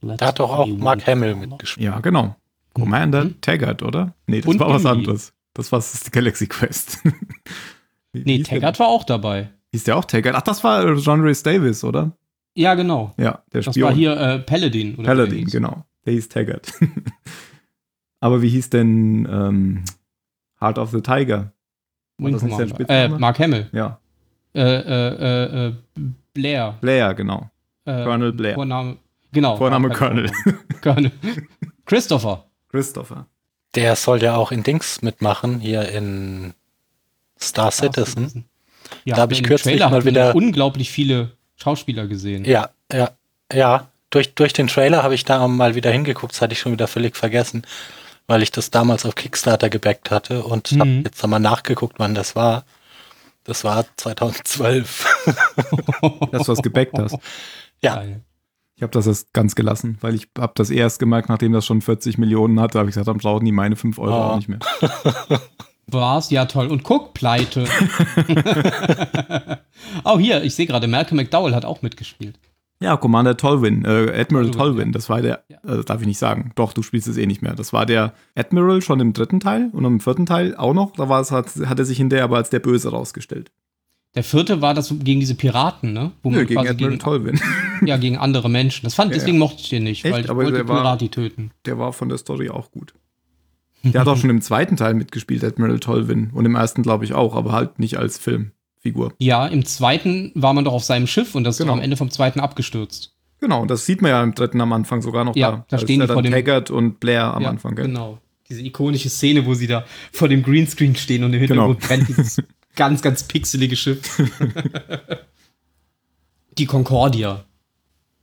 [0.01, 1.85] Da hat doch auch Mark Hamill mitgespielt.
[1.85, 2.35] Ja, genau.
[2.75, 3.41] Commander Mhm.
[3.41, 4.15] Taggart, oder?
[4.27, 5.33] Nee, das Und war was anderes.
[5.55, 6.99] Das war das Galaxy Quest.
[8.15, 8.43] Nee?
[8.43, 9.51] Taggart war auch dabei.
[9.73, 10.35] Hieß der auch Taggart?
[10.37, 12.13] Ach, das war John Rhys Davis, oder?
[12.55, 13.15] Ja, genau.
[13.17, 13.89] Ja, der Das Spion.
[13.89, 14.95] war hier äh, Paladin.
[14.97, 15.85] Oder der Paladin, genau.
[16.05, 16.73] Der hieß Taggart.
[18.21, 19.85] Aber wie hieß denn ähm,
[20.61, 21.53] Heart of the Tiger?
[22.19, 22.65] Wing Commander.
[22.65, 23.19] Äh, Spitzname?
[23.19, 23.69] Mark Hamill.
[23.73, 23.99] Ja,
[24.55, 25.75] Äh, äh, äh, äh,
[26.35, 26.77] Blair.
[26.81, 27.51] Blair, genau.
[27.87, 28.55] Äh, Colonel Blair.
[28.55, 28.99] Vorname.
[29.33, 29.57] Genau.
[29.57, 30.29] Vorname Colonel.
[30.29, 30.63] Vorname.
[30.83, 31.13] Colonel.
[31.87, 32.45] Christopher.
[32.69, 33.27] Christopher.
[33.75, 36.53] Der soll ja auch in Dings mitmachen, hier in
[37.41, 38.45] Star Citizen.
[39.05, 42.45] Ja, Da hab ich kürzlich Trailer mal wieder- unglaublich viele Schauspieler gesehen.
[42.45, 43.11] Ja, ja,
[43.53, 43.89] ja.
[44.11, 46.87] Durch, durch den Trailer habe ich da mal wieder hingeguckt, das hatte ich schon wieder
[46.87, 47.63] völlig vergessen,
[48.27, 51.03] weil ich das damals auf Kickstarter gebackt hatte und habe Mhm.
[51.05, 52.65] jetzt einmal nachgeguckt, wann das war.
[53.45, 55.07] Das war 2012.
[56.31, 57.17] Das, was gebackt hast.
[57.81, 58.03] ja.
[58.75, 61.83] Ich habe das erst ganz gelassen, weil ich habe das erst gemerkt, nachdem das schon
[61.83, 64.31] 40 Millionen hatte, habe ich gesagt, dann brauchen die meine 5 Euro Ah.
[64.31, 64.59] auch nicht mehr.
[65.93, 66.31] War's?
[66.31, 66.67] Ja, toll.
[66.69, 67.65] Und guck, pleite.
[70.05, 72.39] oh, hier, ich sehe gerade, Malcolm McDowell hat auch mitgespielt.
[72.81, 75.59] Ja, Commander Tolwyn, äh, Admiral Tolwyn, das war der, Ja.
[75.73, 76.51] äh, darf ich nicht sagen.
[76.57, 77.55] Doch, du spielst es eh nicht mehr.
[77.55, 80.93] Das war der Admiral schon im dritten Teil und im vierten Teil auch noch.
[80.93, 83.53] Da war es, hat, hat er sich hinterher aber als der Böse rausgestellt.
[84.17, 86.11] Der vierte war das gegen diese Piraten, ne?
[86.23, 87.41] Wo Nö, gegen Admiral gegen, Tolwyn.
[87.87, 88.85] ja, gegen andere Menschen.
[88.85, 90.13] Das fand, Ja, deswegen mochte ich den nicht, Echt?
[90.13, 91.53] weil ich Aber wollte Pirati töten.
[91.65, 92.95] Der war von der Story auch gut.
[93.85, 96.31] Der hat auch schon im zweiten Teil mitgespielt, Admiral Tolwyn.
[96.33, 99.13] Und im ersten, glaube ich, auch, aber halt nicht als Filmfigur.
[99.19, 101.73] Ja, im zweiten war man doch auf seinem Schiff und das ist Genau.
[101.73, 103.15] doch am Ende vom zweiten abgestürzt.
[103.41, 105.65] Genau, und das sieht man ja im dritten am Anfang sogar noch Ja, da.
[105.69, 107.87] da ist stehen ja die dann vor dem- Taggart und Blair am ja, Anfang, gell?
[107.87, 108.19] Genau.
[108.49, 111.89] Diese ikonische Szene, wo sie da vor dem Greenscreen stehen und im Hintergrund Genau.
[111.89, 112.41] brennt dieses
[112.77, 114.01] ganz, ganz pixelige Schiff.
[116.59, 117.45] die Concordia.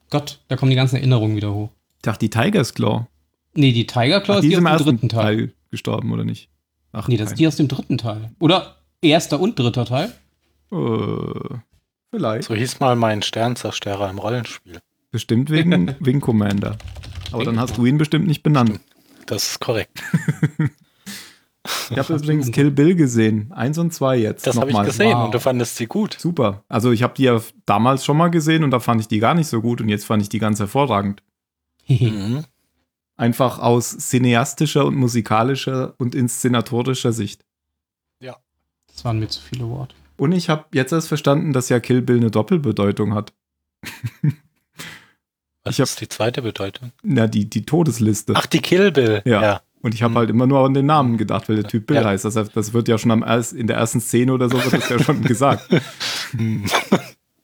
[0.10, 1.70] Gott, da kommen die ganzen Erinnerungen wieder hoch.
[1.98, 3.08] Ich dachte, die Tiger's Claw.
[3.56, 5.36] Nee, die Tiger Claw Ach, ist die die ist im aus dem ersten dritten Teil.
[5.38, 6.50] Teil gestorben, oder nicht?
[6.92, 8.32] Ach, Nee, das ist die aus dem dritten Teil.
[8.40, 10.12] Oder erster und dritter Teil?
[10.72, 11.56] Äh,
[12.12, 12.48] vielleicht.
[12.48, 14.80] So hieß mal mein Sternzerstörer im Rollenspiel.
[15.12, 16.78] Bestimmt wegen Wing Commander.
[17.32, 18.80] Aber dann hast du ihn bestimmt nicht benannt.
[19.26, 20.02] Das ist korrekt.
[21.92, 23.52] Ich habe übrigens Kill Bill gesehen.
[23.52, 24.48] Eins und zwei jetzt.
[24.48, 25.26] Das habe ich gesehen Wow.
[25.26, 26.16] und du fandest sie gut.
[26.18, 26.64] Super.
[26.70, 29.34] Also ich habe die ja damals schon mal gesehen und da fand ich die gar
[29.36, 31.22] nicht so gut und jetzt fand ich die ganz hervorragend.
[31.88, 32.44] Mhm.
[33.20, 37.44] Einfach aus cineastischer und musikalischer und inszenatorischer Sicht.
[38.22, 39.96] Das waren mir zu viele Worte.
[40.18, 43.32] Und ich habe jetzt erst verstanden, dass ja Kill Bill eine Doppelbedeutung hat.
[45.64, 46.92] Was Ich hab- ist die zweite Bedeutung?
[47.04, 48.34] Na, die, die Todesliste.
[48.36, 49.22] Ach, die Kill Bill.
[49.24, 49.42] Ja.
[49.42, 49.62] ja.
[49.82, 50.18] Und ich habe Hm.
[50.18, 52.04] halt immer nur an den Namen gedacht, weil der Typ Bill Ja.
[52.06, 52.26] heißt.
[52.26, 54.74] Das, heißt, das wird ja schon am erst, in der ersten Szene oder so wird
[54.74, 55.70] das ja schon gesagt.
[56.32, 56.66] Hm.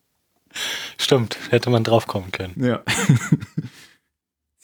[0.97, 2.53] Stimmt, hätte man drauf kommen können.
[2.61, 2.81] Ja.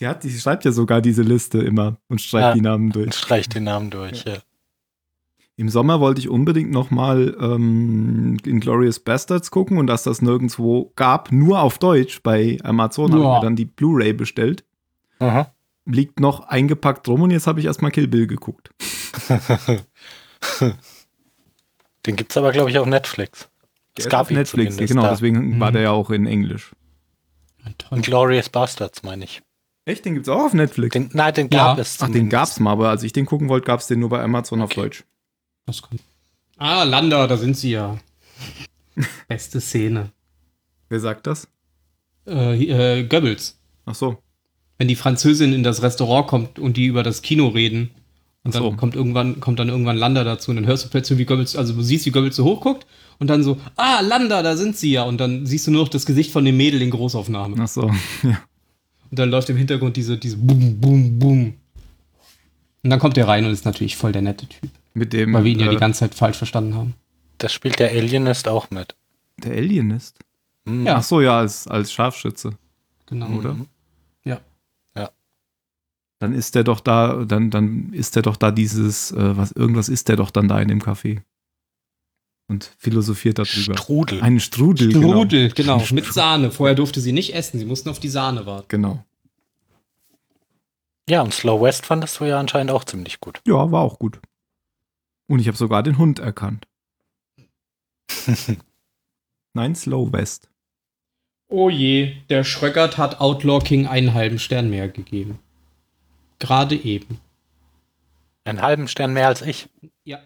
[0.02, 2.54] Sie, hat, sie schreibt ja sogar diese Liste immer und streicht Ja.
[2.56, 3.14] die Namen Und durch.
[3.16, 4.24] streicht den Namen durch.
[4.26, 4.38] Ja.
[5.58, 11.32] Im Sommer wollte ich unbedingt nochmal ähm, Glorious Bastards gucken und dass das nirgendwo gab,
[11.32, 13.36] nur auf Deutsch bei Amazon, habe ich Ja.
[13.36, 14.64] mir dann die Blu-ray bestellt.
[15.20, 15.54] Aha.
[15.86, 18.72] Liegt noch eingepackt rum und jetzt habe ich erstmal Kill Bill geguckt.
[22.06, 23.50] Den gibt's aber, glaube ich, auf Netflix.
[23.98, 25.10] Der Es gab auf Netflix, genau, da.
[25.12, 25.74] deswegen war Mhm.
[25.74, 26.72] der ja auch in Englisch.
[27.78, 28.02] Toll.
[28.02, 29.42] Glorious Bastards, meine ich.
[29.86, 30.94] Echt, den gibt's auch auf Netflix?
[30.94, 31.66] Den, nein, den Ja.
[31.68, 31.98] gab es.
[32.02, 34.62] Ach, den gab's mal, aber als ich den gucken wollte, gab's den nur bei Amazon
[34.62, 34.82] auf Okay.
[34.82, 35.04] Deutsch.
[35.66, 36.00] Das kann.
[36.58, 37.98] Ah, Landa, da sind sie ja.
[39.28, 40.12] Beste Szene.
[40.90, 41.48] Wer sagt das?
[42.28, 43.58] Äh, äh, Goebbels.
[43.86, 44.18] Ach so.
[44.78, 47.92] Wenn die Französin in das Restaurant kommt und die über das Kino reden.
[48.44, 48.72] Und dann so.
[48.74, 51.74] kommt irgendwann, kommt dann irgendwann Landa dazu und dann hörst du plötzlich, wie Goebbels, also
[51.74, 52.88] du siehst, wie Goebbels so hochguckt
[53.20, 55.04] und dann so, ah, Landa, da sind sie ja.
[55.04, 57.56] Und dann siehst du nur noch das Gesicht von dem Mädel in Großaufnahme.
[57.60, 57.92] Ach so.
[58.24, 58.40] Ja.
[59.12, 61.54] Und dann läuft im Hintergrund diese, diese Boom, Boom, Boom.
[62.84, 64.70] Und dann kommt er rein und ist natürlich voll der nette Typ.
[64.94, 65.34] Mit dem.
[65.34, 66.96] Weil wir ihn ja äh, die ganze Zeit falsch verstanden haben.
[67.38, 68.96] Das spielt der Alienist auch mit.
[69.38, 70.18] der Alienist.
[70.66, 70.86] Hm.
[70.86, 70.96] Ja.
[70.98, 72.58] Ach so, ja, als, als Scharfschütze.
[73.06, 73.28] Genau.
[73.30, 73.56] Oder?
[73.56, 73.68] Ja.
[76.22, 79.90] Dann ist der doch da, dann, dann ist der doch da dieses, äh, was, irgendwas
[79.90, 81.22] ist der doch dann da in dem Café.
[82.52, 83.78] Und philosophiert darüber.
[83.78, 84.22] Strudel.
[84.22, 84.92] Ein Strudel.
[84.92, 85.80] Strudel, genau.
[85.80, 86.04] Strudel.
[86.04, 86.52] Mit Sahne.
[86.52, 87.60] Vorher durfte sie nicht essen.
[87.60, 88.66] Sie mussten auf die Sahne warten.
[88.68, 89.06] Genau.
[91.08, 93.40] Ja, und Slow West fandest du ja anscheinend auch ziemlich gut.
[93.48, 94.20] Ja, war auch gut.
[95.28, 96.68] Und ich habe sogar den Hund erkannt.
[99.54, 100.50] Nein, Slow West.
[101.48, 105.40] Oh je, der Schröckert hat Outlaw King einen halben Stern mehr gegeben.
[106.40, 107.22] Gerade eben.
[108.44, 109.70] Einen halben Stern mehr als ich.
[110.04, 110.20] Ja.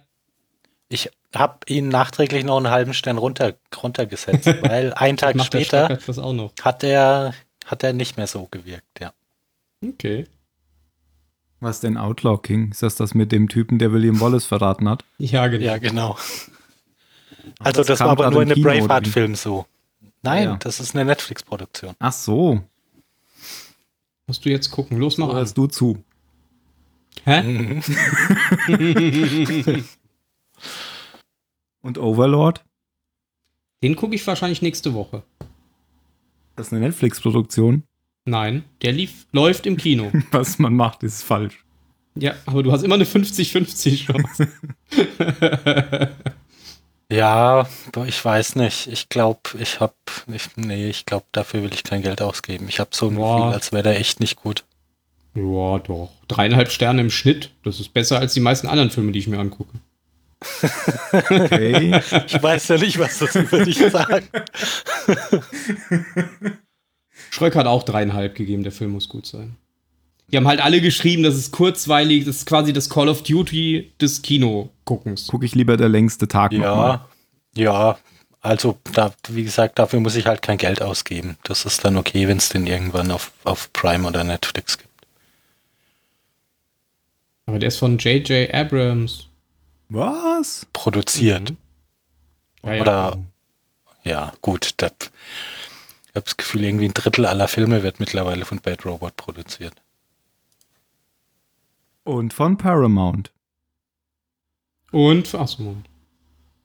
[0.90, 6.08] Ich habe ihn nachträglich noch einen halben Stern runter, runtergesetzt, weil einen Tag später Schröckert
[6.08, 6.54] das auch noch.
[6.62, 7.34] hat er,
[7.66, 9.14] hat er nicht mehr so gewirkt, ja.
[9.84, 10.28] Okay.
[11.60, 12.72] Was denn Outlaw King?
[12.72, 15.04] Ist das das mit dem Typen, der William Wallace verraten hat?
[15.18, 15.66] Ja, genau.
[15.66, 16.18] Ja, genau.
[17.60, 18.64] Also das, kam war aber nur in einem?
[18.64, 19.66] Braveheart-Film so.
[20.22, 20.56] Nein, Ja.
[20.58, 21.94] das ist eine Netflix-Produktion.
[22.00, 22.62] Ach so,
[24.28, 24.98] Musst du jetzt gucken.
[24.98, 26.04] Los, mach hörst du zu.
[27.26, 27.82] Hä?
[31.86, 32.66] Und Overlord?
[33.84, 35.22] Den gucke ich wahrscheinlich nächste Woche.
[36.56, 37.84] Das ist eine Netflix-Produktion.
[38.26, 40.12] Nein, der lief, läuft im Kino.
[40.32, 41.64] Was man macht, ist falsch.
[42.16, 44.48] ja, aber du hast immer eine 50-50 Chance.
[47.12, 47.68] Ja,
[48.08, 48.88] ich weiß nicht.
[48.88, 49.94] Ich glaube, ich habe,
[50.34, 52.66] ich, nee, ich glaube, dafür will ich kein Geld ausgeben.
[52.68, 53.38] Ich habe so ein Boah.
[53.38, 54.64] Gefühl, als wäre der echt nicht gut.
[55.36, 56.10] ja, doch.
[56.28, 57.52] Dreieinhalb Sterne im Schnitt.
[57.64, 59.78] Das ist besser als die meisten anderen Filme, die ich mir angucke.
[61.12, 62.02] Okay.
[62.28, 64.30] Ich weiß ja nicht, was das über dich sagt.
[67.30, 69.56] Schröck hat auch dreieinhalb gegeben, der Film muss gut sein.
[70.32, 73.92] Die haben halt alle geschrieben, das ist kurzweilig, das ist quasi das Call of Duty
[74.02, 75.28] des Kinoguckens.
[75.28, 77.06] Gucke ich lieber der längste Tag noch mal.
[77.56, 77.98] Ja, ja.
[78.42, 81.38] Also, da, wie gesagt, dafür muss ich halt kein Geld ausgeben.
[81.44, 84.90] Das ist dann okay, wenn es den irgendwann auf, auf Prime oder Netflix gibt.
[87.48, 88.54] Aber der ist von J.J.
[88.54, 89.28] Abrams.
[89.90, 90.68] Was?
[90.74, 91.54] Produziert.
[92.64, 92.82] Ja, ja.
[92.82, 93.24] Oder,
[94.04, 94.74] ja, gut.
[94.78, 99.16] Das, ich habe das Gefühl, irgendwie ein Drittel aller Filme wird mittlerweile von Bad Robot
[99.16, 99.74] produziert.
[102.04, 103.32] Und von Paramount.
[104.92, 105.90] Und, Moment.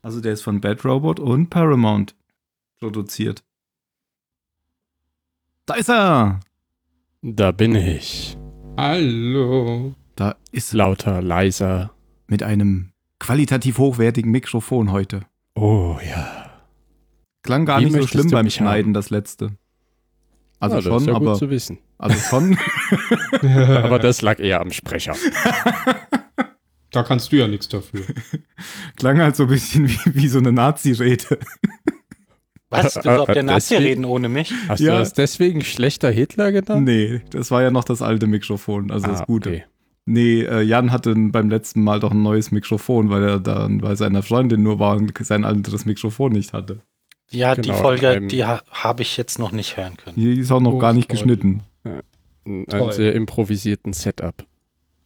[0.03, 2.15] Also der ist von Bad Robot und Paramount
[2.79, 3.43] produziert.
[5.67, 6.41] Da ist er!
[7.23, 8.37] Da bin ich.
[8.79, 9.95] Hallo.
[10.17, 11.91] Da ist Lauter, leiser.
[12.31, 15.21] mit einem qualitativ hochwertigen Mikrofon heute.
[15.55, 16.51] Oh ja.
[17.43, 18.67] Klang gar Wie nicht so schlimm beim mich haben?
[18.67, 19.53] Schneiden, das letzte.
[20.59, 21.79] Also das ist schon, ja aber gut zu wissen.
[21.99, 22.59] also schon.
[23.43, 25.15] Aber das lag eher am Sprecher.
[26.93, 28.03] Da kannst du ja nichts dafür.
[28.97, 31.39] klang halt so ein bisschen wie, wie so eine Nazi-Rede.
[32.69, 32.95] Was?
[32.95, 34.53] Du auf äh, der Nazi reden ohne mich?
[34.69, 34.95] Hast Ja.
[34.95, 36.85] du das deswegen schlechter Hitler genannt?
[36.87, 39.51] Nee, das war ja noch das alte Mikrofon, also das Ah, Gute.
[39.51, 39.65] okay.
[40.13, 43.95] Nee, äh, Jan hatte beim letzten Mal doch ein neues Mikrofon, weil er dann bei
[43.95, 46.81] seiner Freundin nur war und sein anderes Mikrofon nicht hatte.
[47.31, 50.17] Ja, die Genau, Folge, ähm, die ha habe ich jetzt noch nicht hören können.
[50.17, 51.37] Die ist auch noch Oh, gar nicht Freunde.
[51.37, 51.63] geschnitten.
[52.45, 52.93] Ein Toll.
[52.93, 54.35] sehr improvisierten Setup.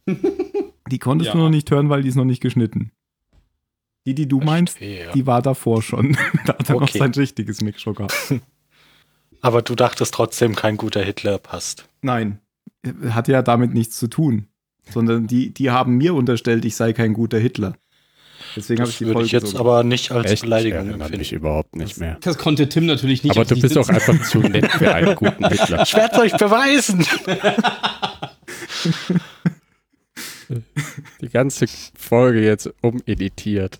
[0.91, 1.33] Die konntest Ja.
[1.33, 2.91] du noch nicht hören, weil die ist noch nicht geschnitten.
[4.07, 5.11] Die, die du meinst, Verstehe.
[5.15, 6.15] die war davor schon.
[6.45, 6.99] da hat er noch Okay.
[6.99, 8.35] sein richtiges Mikro gehabt.
[9.41, 11.89] Aber du dachtest trotzdem, kein guter Hitler passt.
[12.01, 12.39] Nein,
[13.09, 14.47] hat ja damit nichts zu tun.
[14.91, 17.75] Sondern die, die haben mir unterstellt, ich sei kein guter Hitler.
[18.55, 20.33] Deswegen habe ich Das die würde Folge ich jetzt so aber nicht als Echt?
[20.35, 21.35] Ich Beleidigung empfinden.
[21.35, 22.17] überhaupt nicht mehr.
[22.21, 23.35] Das konnte Tim natürlich nicht.
[23.35, 25.83] Aber du bist auch einfach zu nett für einen guten Hitler.
[25.83, 27.05] Ich werde es euch beweisen.
[31.21, 31.65] Die ganze
[31.97, 33.79] Folge jetzt umeditiert.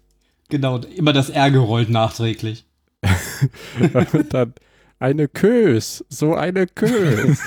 [0.49, 2.65] Genau, immer das R gerollt nachträglich.
[4.13, 4.53] Und dann
[4.99, 7.39] eine Kös, so eine Kös.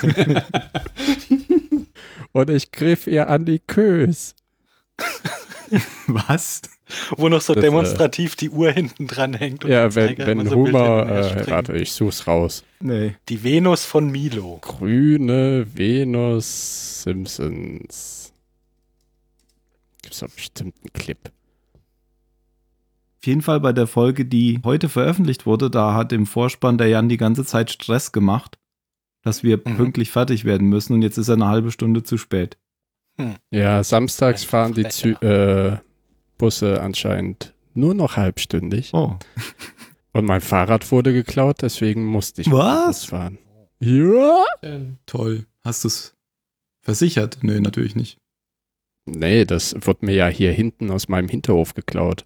[2.31, 4.35] Und ich griff ihr an die Kös.
[6.07, 6.61] Was?
[7.15, 9.63] Wo noch so Das, äh, demonstrativ die Uhr hinten dran hängt.
[9.63, 12.63] und Ja, der wenn, wenn so Homer, äh, warte, ich such's raus.
[12.79, 13.15] Nee.
[13.29, 14.59] Die Venus von Milo.
[14.61, 18.33] Grüne Venus Simpsons.
[20.01, 21.19] Gibt's doch bestimmt einen Clip.
[23.19, 26.87] Auf jeden Fall bei der Folge, die heute veröffentlicht wurde, da hat im Vorspann der
[26.87, 28.57] Jan die ganze Zeit Stress gemacht,
[29.21, 29.75] dass wir Mhm.
[29.77, 32.57] pünktlich fertig werden müssen und jetzt ist er eine halbe Stunde zu spät.
[33.51, 35.77] Ja, samstags fahren die Zü äh,
[36.37, 38.91] Busse anscheinend nur noch halbstündig.
[38.93, 39.17] Oh.
[40.13, 42.85] Und mein Fahrrad wurde geklaut, deswegen musste ich mit dem Was?
[43.01, 43.37] Bus fahren.
[43.81, 44.45] Ja?
[44.61, 45.45] Ähm, Toll.
[45.65, 46.15] Hast du es
[46.81, 47.39] versichert?
[47.41, 48.17] Nö, natürlich nicht.
[49.05, 52.25] Nee, das wird mir ja hier hinten aus meinem Hinterhof geklaut.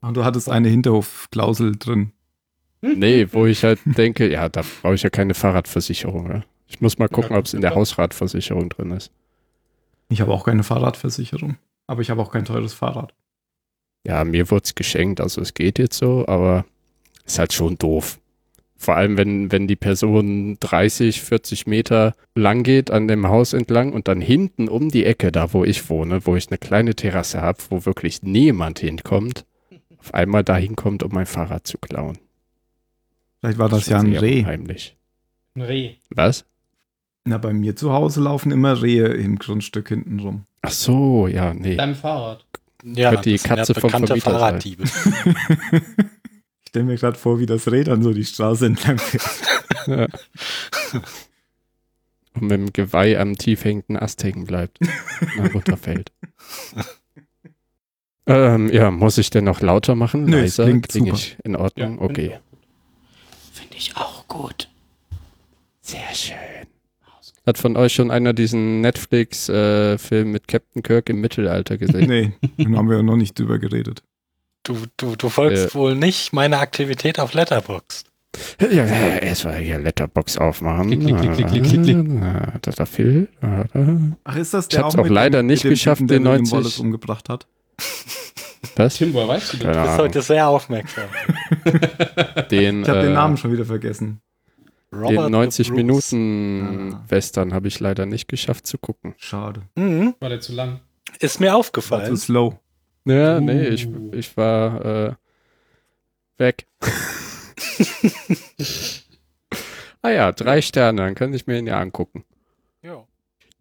[0.00, 2.12] Und Ah, du hattest eine Hinterhofklausel drin.
[2.96, 6.30] Nee, wo ich halt denke, ja, da brauche ich ja keine Fahrradversicherung.
[6.30, 6.42] Ja.
[6.66, 9.10] Ich muss mal gucken, ob es in der Hausratversicherung drin ist.
[10.08, 11.56] Ich habe auch keine Fahrradversicherung.
[11.86, 13.14] Aber ich habe auch kein teures Fahrrad.
[14.06, 16.66] Ja, mir wurde es geschenkt, also es geht jetzt so, aber
[17.24, 18.18] ist halt schon doof.
[18.76, 23.92] Vor allem, wenn, wenn die Person 30, 40 Meter lang geht an dem Haus entlang
[23.92, 27.40] und dann hinten um die Ecke, da wo ich wohne, wo ich eine kleine Terrasse
[27.40, 29.46] habe, wo wirklich niemand hinkommt,
[29.98, 32.18] auf einmal da hinkommt, um mein Fahrrad zu klauen.
[33.44, 34.38] Vielleicht war das schon ja ein Reh.
[34.40, 34.96] Unheimlich.
[35.54, 35.96] ein Reh.
[36.08, 36.46] Was?
[37.26, 40.46] Na, bei mir zu Hause laufen immer Rehe im Grundstück hinten rum.
[40.62, 41.76] Ach so, ja, nee.
[41.76, 42.46] Deinem Fahrrad.
[42.82, 44.20] Ja, Könnte die das ja Katze vom Vermieter sein.
[44.22, 44.84] Fahrraddiebe.
[45.72, 49.28] ich stelle mir gerade vor, wie das Reh dann so die Straße entlang fährt.
[49.86, 50.06] Ja.
[52.32, 54.78] Und mit dem Geweih am tief hängenden Ast hängen bleibt.
[55.36, 56.12] und runterfällt.
[58.26, 60.24] ähm, ja, muss ich denn noch lauter machen?
[60.24, 60.64] Nö, es Leiser?
[60.64, 61.18] klingt Klinge super.
[61.18, 61.98] ich in Ordnung?
[61.98, 62.38] okay.
[63.74, 64.68] Finde ich auch gut.
[65.80, 66.36] Sehr schön.
[67.46, 72.06] Hat von euch schon einer diesen Netflix-Film mit Captain Kirk im Mittelalter gesehen?
[72.08, 74.02] nee, dann haben wir ja noch nicht drüber geredet.
[74.62, 75.74] Du, du, du folgst Äh.
[75.74, 78.06] wohl nicht meiner Aktivität auf Letterboxd.
[78.60, 78.84] Ja, ja,
[79.18, 80.88] erstmal hier Letterbox aufmachen.
[80.88, 82.22] Klick, klick, klick, klick, klick.
[82.22, 83.28] Ah, Da, da viel.
[84.24, 86.52] Ach, ist das Ich hab's auch leider nicht dem geschafft, Typen, der den William 90
[86.52, 87.46] Wallace umgebracht hat?
[88.76, 88.96] Was?
[88.96, 89.76] Tim, woher weißt du das?
[89.76, 91.04] Du bist heute sehr aufmerksam.
[92.50, 94.20] Den, Ich habe den äh, Namen schon wieder vergessen.
[94.92, 95.76] Den 90 Bruce.
[95.76, 97.04] Minuten Ah.
[97.08, 99.14] Western habe ich leider nicht geschafft zu gucken.
[99.16, 99.62] Schade.
[99.74, 100.14] Mhm.
[100.20, 100.80] War der zu lang?
[101.18, 102.16] Ist mir War zu aufgefallen.
[102.16, 102.58] slow.
[103.04, 103.40] Ja, Uh.
[103.40, 105.12] nee, ich, ich war äh,
[106.38, 106.66] weg.
[110.02, 112.24] ah ja, drei Sterne, dann kann ich mir ihn ja angucken.
[112.82, 113.04] Ja.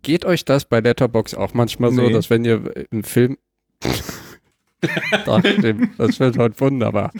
[0.01, 2.13] Geht euch das bei Letterbox auch manchmal so, Nee.
[2.13, 2.61] dass wenn ihr
[2.91, 3.37] einen Film.
[5.25, 7.11] das stimmt, das wird heute wunderbar.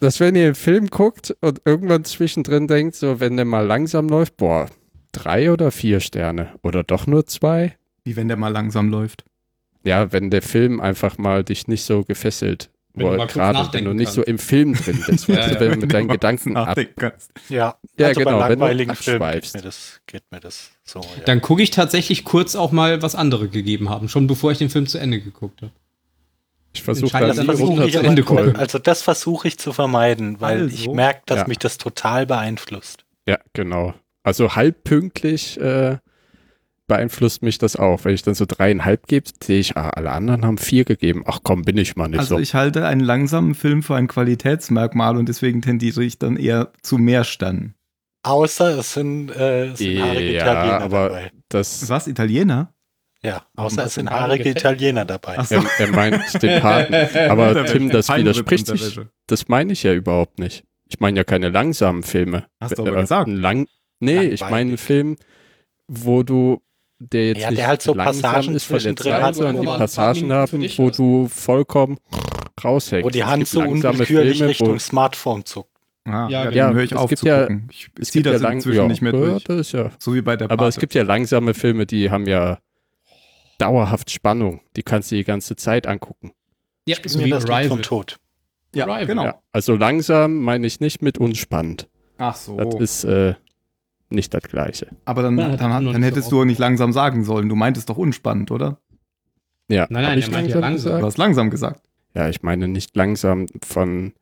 [0.00, 4.08] Dass wenn ihr einen Film guckt und irgendwann zwischendrin denkt, so wenn der mal langsam
[4.08, 4.68] läuft, boah,
[5.12, 7.76] drei oder vier Sterne oder doch nur zwei?
[8.04, 9.24] Wie wenn der mal langsam läuft.
[9.84, 12.70] Ja, wenn der Film einfach mal dich nicht so gefesselt.
[12.96, 14.14] Wenn du Wo- mal kurz Gerade wenn du nicht kannst.
[14.16, 15.60] so im Film drin bist, Ja, ja.
[15.60, 16.78] wenn du mit deinen Gedanken ab.
[16.96, 17.32] kannst.
[17.48, 20.70] Ja, Ja, also genau, bei wenn du langweiligen Filmen geht mir, das, geht mir das
[20.84, 21.00] so.
[21.00, 21.24] Ja.
[21.26, 24.70] Dann gucke ich tatsächlich kurz auch mal, was andere gegeben haben, schon bevor ich den
[24.70, 25.72] Film zu Ende geguckt habe.
[26.74, 28.54] Ich versuche das das dass versuche ich aber, Ende gucke.
[28.58, 30.74] Also das versuche ich zu vermeiden, weil Also.
[30.74, 31.46] ich merke, dass Ja.
[31.48, 33.04] mich das total beeinflusst.
[33.28, 33.94] Ja, genau.
[34.24, 35.98] Also halb pünktlich äh,
[36.86, 38.04] beeinflusst mich das auch.
[38.04, 41.22] Wenn ich dann so dreieinhalb gebe, sehe ich, ah, alle anderen haben vier gegeben.
[41.26, 42.40] Ach komm, bin ich mal nicht Also so.
[42.40, 46.98] ich halte einen langsamen Film für ein Qualitätsmerkmal und deswegen tendiere ich dann eher zu
[46.98, 47.74] mehr Sternen.
[48.24, 51.30] Außer es sind, äh, es sind Ja, Italiener aber- dabei.
[51.50, 52.72] das, Was, Italiener?
[53.24, 55.42] Ja, außer es sind haarige Italiener dabei.
[55.44, 55.54] So.
[55.56, 56.94] er, er meint den Paten.
[57.30, 59.00] Aber Tim, das widerspricht sich.
[59.26, 60.64] Das meine ich ja überhaupt nicht.
[60.88, 62.44] Ich meine ja keine langsamen Filme.
[62.60, 63.28] Hast du aber Äh, gesagt.
[63.30, 63.66] Lang
[64.00, 65.16] nee, ich meine einen Film,
[65.88, 66.60] wo du
[66.98, 69.56] der jetzt Ja, der nicht halt so langsam Passagen ist von der Zeit, hat, sondern
[69.58, 71.98] wo die Passagen haben, dich wo du vollkommen
[72.62, 73.04] raushängst.
[73.04, 75.70] wo die Hand so unwillkürlich Filme, Richtung Smartphone zuckt.
[76.06, 76.66] Ah, Ja, ja, genau.
[76.66, 77.68] dann höre ich Es auf gibt zu ja- gucken.
[77.72, 79.44] Ich Es ziehe das inzwischen ja, nicht mehr ja, durch.
[79.44, 79.90] Das ist ja.
[79.98, 80.80] So wie bei der Aber es Pate.
[80.82, 82.58] gibt ja langsame Filme, die haben ja
[83.58, 84.60] dauerhaft Spannung.
[84.76, 86.32] Die kannst du die ganze Zeit angucken.
[86.86, 87.68] Ja, so mir wie das Arrival.
[87.68, 88.18] vom Tod.
[88.74, 89.06] ja, Arrival.
[89.06, 89.24] genau.
[89.24, 91.88] Ja, also langsam meine ich nicht mit unspannend.
[92.18, 92.56] Ach so.
[92.56, 93.34] Das ist äh,
[94.10, 94.88] nicht das Gleiche.
[95.04, 97.48] Aber dann, dann, noch dann nicht so hättest du auch nicht langsam sagen sollen.
[97.48, 98.78] Du meintest doch unspannend, oder?
[99.68, 100.84] Ja, Nein, nein, ich er meint ja langsam.
[100.84, 101.04] Du gesagt?
[101.04, 101.80] hast langsam gesagt.
[102.14, 104.12] Ja, ich meine nicht langsam von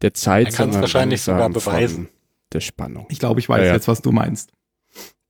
[0.00, 2.06] der Zeit, Er sondern wahrscheinlich sogar beweisen.
[2.06, 2.14] von
[2.52, 3.06] der Spannung.
[3.10, 3.72] Ich glaube, ich weiß Ja, ja.
[3.74, 4.52] jetzt, was du meinst.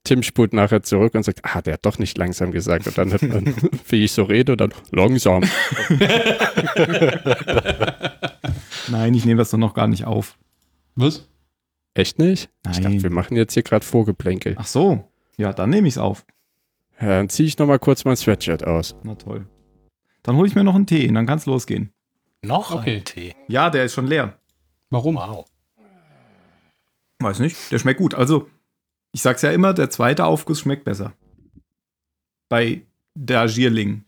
[0.07, 2.87] Tim spult nachher zurück und sagt, ah, der hat doch nicht langsam gesagt.
[2.87, 3.53] Und dann hört man,
[3.89, 5.43] wie ich so rede, und dann langsam.
[8.89, 10.37] Nein, ich nehme das doch noch gar nicht auf.
[10.95, 11.27] Was?
[11.93, 12.49] Echt nicht?
[12.65, 13.03] Ich dachte, Nein.
[13.03, 14.55] wir machen jetzt hier gerade Vorgeplänkel.
[14.57, 15.09] Ach so.
[15.37, 16.25] Ja, dann nehme ich es auf.
[17.01, 18.95] Ja, dann ziehe ich nochmal kurz mein Sweatshirt aus.
[19.03, 19.45] Na toll.
[20.23, 21.91] Dann hole ich mir noch einen Tee und dann kann es losgehen.
[22.41, 22.97] Noch Okay.
[22.97, 23.35] ein Tee.
[23.47, 24.37] Ja, der ist schon leer.
[24.89, 25.15] Warum?
[25.15, 25.45] Wow.
[27.19, 28.13] Weiß nicht, der schmeckt gut.
[28.15, 28.47] Also,
[29.17, 31.11] ich sag's ja immer, der zweite Aufguss schmeckt besser.
[32.49, 32.83] Bei
[33.15, 34.03] der Gierling.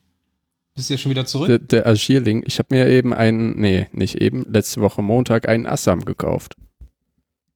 [0.75, 1.47] Bist du ja schon wieder zurück?
[1.47, 5.65] Der, der Agierling, ich habe mir eben einen, nee, nicht eben, letzte Woche Montag einen
[5.65, 6.57] Assam gekauft.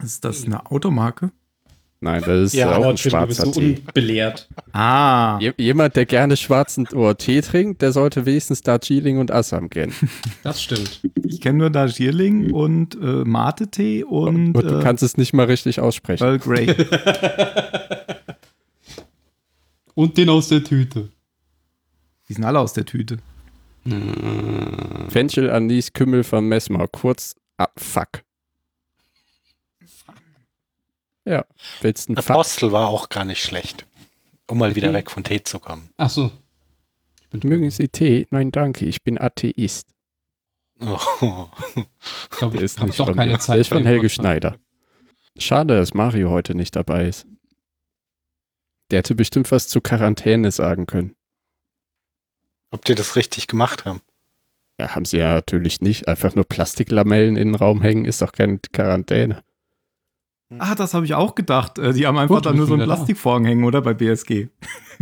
[0.04, 1.32] Ist das eine Automarke?
[2.04, 3.78] Nein, das ist Ja, auch ein bist schwarzer du Tee.
[3.88, 4.50] unbelehrt.
[4.74, 6.86] Ah, Je- Jemand, der gerne schwarzen
[7.18, 9.94] Tee trinkt, der sollte wenigstens Darjeeling und Assam kennen.
[10.44, 11.00] Das stimmt.
[11.24, 15.46] ich kenne nur Darjeeling und äh, Mate-Tee und, Und du äh, kannst es nicht mal
[15.46, 16.24] richtig aussprechen.
[16.26, 16.68] Earl Grey.
[19.96, 21.10] Und den aus der Tüte.
[22.28, 23.20] Die sind alle aus der Tüte.
[25.10, 26.88] Fenchel, Anis, Kümmel von Messmer.
[26.88, 28.24] Kurz, ah, fuck.
[31.26, 31.46] Ja,
[31.82, 32.16] willst du?
[32.16, 33.86] Apostel war auch gar nicht schlecht.
[34.48, 35.90] Um mal wieder weg von Tee zu kommen.
[35.98, 36.32] Ach so.
[37.22, 38.28] Ich bin Mögen Sie Tee?
[38.30, 39.88] Nein, danke, ich bin Atheist.
[40.80, 41.48] Oh.
[41.76, 43.40] Ich glaube, ist habe nicht doch von keine mir.
[43.40, 43.56] Zeit.
[43.56, 44.10] Der ist von Helge.
[44.10, 44.58] Schneider.
[45.38, 47.26] Schade, dass Mario heute nicht dabei ist.
[48.92, 51.16] Der hätte bestimmt was zu Quarantäne sagen können.
[52.70, 54.02] Ob die das richtig gemacht haben?
[54.80, 56.08] Ja, haben sie ja natürlich nicht.
[56.08, 59.44] Einfach nur Plastiklamellen in den Raum hängen ist doch keine Quarantäne.
[60.60, 61.78] Ah, das habe ich auch gedacht.
[61.80, 62.84] Äh, Die haben einfach Gut, da nur so einen.
[62.86, 63.82] Plastikvorhang hängen, oder?
[63.82, 64.48] Bei BSG.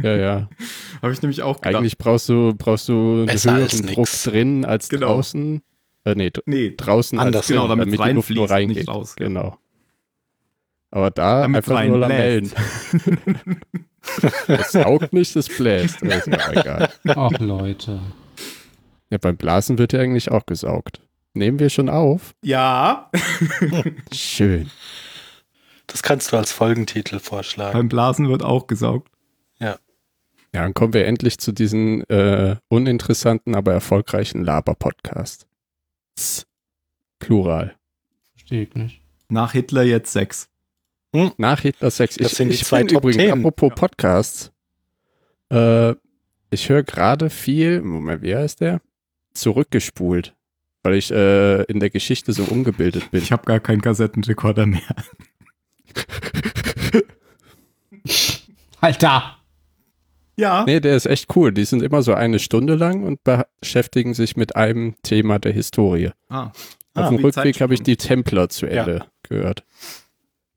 [0.02, 0.50] Ja, ja.
[1.02, 1.76] Habe ich nämlich auch gedacht.
[1.76, 3.88] Eigentlich brauchst du, brauchst du einen höheren.
[3.88, 5.08] Druck drin als Genau.
[5.08, 5.62] draußen.
[6.06, 8.88] Äh, nee, nee, draußen Anders, als genau, drin, damit damit die Luft nur reinfließt, nicht
[8.88, 9.02] reingeht.
[9.02, 9.16] raus.
[9.16, 9.58] Genau.
[10.92, 12.52] Aber da Damit einfach nur Lamellen.
[14.48, 16.00] Das saugt nicht, das bläst.
[16.02, 16.90] Das ist ja egal.
[17.08, 18.00] Ach, Leute.
[19.12, 21.02] Ja, beim Blasen wird ja eigentlich auch gesaugt.
[21.36, 22.34] Nehmen wir schon auf?
[22.44, 23.10] Ja,
[24.12, 24.72] Schön.
[25.92, 27.78] Das kannst du als Folgentitel vorschlagen.
[27.78, 29.12] beim Blasen wird auch gesaugt.
[30.54, 35.48] Ja, dann kommen wir endlich zu diesem äh, uninteressanten, aber erfolgreichen Laber-Podcast.
[37.20, 37.76] Plural.
[38.34, 39.02] Verstehe ich nicht.
[39.30, 40.50] Nach Hitler jetzt sechs.
[41.38, 42.18] Nach Hitler 6.
[42.18, 44.52] Das ich, sind die ich zwei Top übrigens, apropos Podcasts,
[45.50, 45.94] äh,
[46.50, 48.82] ich höre gerade viel, Moment, wie heißt der?
[49.34, 50.36] Zurückgespult,
[50.84, 53.22] weil ich äh, in der Geschichte so umgebildet bin.
[53.22, 54.96] Ich habe gar keinen Kassettenrekorder mehr.
[58.82, 59.38] Alter!
[60.38, 60.64] Ja.
[60.66, 61.52] Nee, der ist echt cool.
[61.52, 66.12] Die sind immer so eine Stunde lang und beschäftigen sich mit einem Thema der Historie.
[66.30, 66.46] Ah.
[66.94, 69.64] Auf Ah, dem Rückweg habe ich die Templer zu Ende gehört.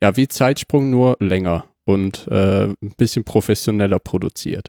[0.03, 4.69] Ja, wie Zeitsprung, nur länger und äh, ein bisschen professioneller produziert.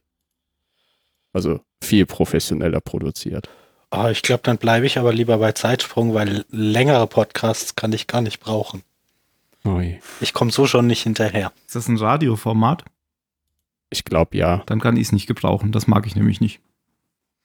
[1.34, 3.50] Also viel professioneller produziert.
[3.90, 8.08] Ah, ich glaube, dann bleibe ich aber lieber bei Zeitsprung, weil längere Podcasts kann ich
[8.08, 8.84] gar nicht brauchen.
[9.66, 10.00] Ui.
[10.22, 11.52] Ich komme so schon nicht hinterher.
[11.66, 12.86] Ist das ein Radioformat?
[13.90, 14.64] Ich glaube ja.
[14.68, 15.72] Dann kann ich es nicht gebrauchen.
[15.72, 16.62] Das mag ich nämlich nicht.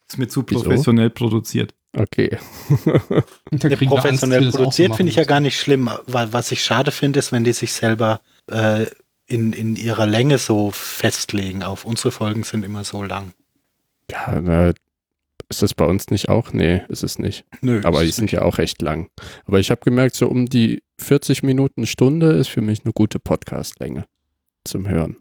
[0.09, 0.62] Ist mir zu Wieso?
[0.62, 1.74] professionell produziert.
[1.97, 2.38] Okay.
[3.52, 7.32] Ja, professionell produziert finde ich ja gar nicht schlimm, weil was ich schade finde, ist,
[7.32, 8.86] wenn die sich selber äh,
[9.26, 11.64] in, in ihrer Länge so festlegen.
[11.64, 13.32] Auf unsere Folgen sind immer so lang.
[14.10, 14.72] Ja, na,
[15.51, 16.52] ist das bei uns nicht auch?
[16.52, 17.44] Nee, ist es nicht.
[17.60, 19.10] Nö, Aber die sind ja auch recht lang.
[19.44, 23.18] Aber ich habe gemerkt, so um die 40 Minuten, Stunde ist für mich eine gute
[23.18, 24.06] Podcastlänge
[24.64, 25.16] zum Hören.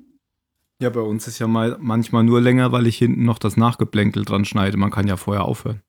[0.81, 4.23] Ja, bei uns ist ja mal manchmal nur länger, weil ich hinten noch das Nachgeplänkel
[4.23, 4.77] dran schneide.
[4.77, 5.81] Man kann ja vorher aufhören.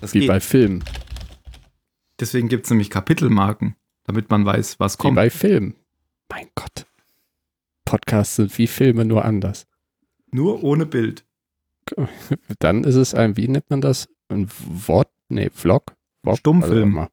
[0.00, 0.28] Das Wie geht.
[0.28, 0.84] bei Filmen.
[2.18, 5.16] Deswegen gibt es nämlich Kapitelmarken, damit man weiß, was Wie kommt.
[5.16, 5.74] bei Filmen.
[6.28, 6.86] Mein Gott.
[7.84, 9.66] Podcasts sind wie Filme, nur anders.
[10.30, 11.24] Nur ohne Bild.
[12.58, 14.08] Dann ist es ein, wie nennt man das?
[14.28, 14.48] Ein
[14.86, 15.08] Wort?
[15.28, 15.94] Nee, Vlog?
[16.22, 16.38] Vlog?
[16.38, 16.98] Stummfilm.
[16.98, 17.10] Also.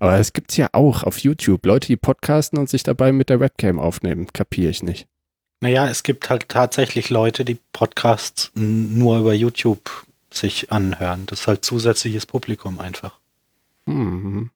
[0.00, 1.64] Aber es gibt's ja auch auf YouTube.
[1.66, 4.26] Leute, die podcasten und sich dabei mit der Webcam aufnehmen.
[4.32, 5.06] Kapiere ich nicht.
[5.60, 11.26] Naja, es gibt halt tatsächlich Leute, die Podcasts nur über YouTube sich anhören.
[11.26, 13.18] Das ist halt zusätzliches Publikum einfach.
[13.86, 14.50] Mhm.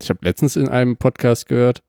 [0.00, 1.82] Ich habe letztens in einem Podcast gehört,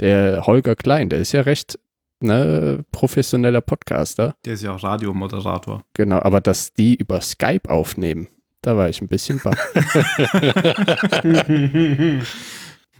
[0.00, 1.78] der Holger Klein, der ist ja recht
[2.24, 4.34] ne, professioneller Podcaster.
[4.44, 5.82] Der ist ja auch Radiomoderator.
[5.94, 8.28] Genau, aber dass die über Skype aufnehmen,
[8.62, 9.58] da war ich ein bisschen baff.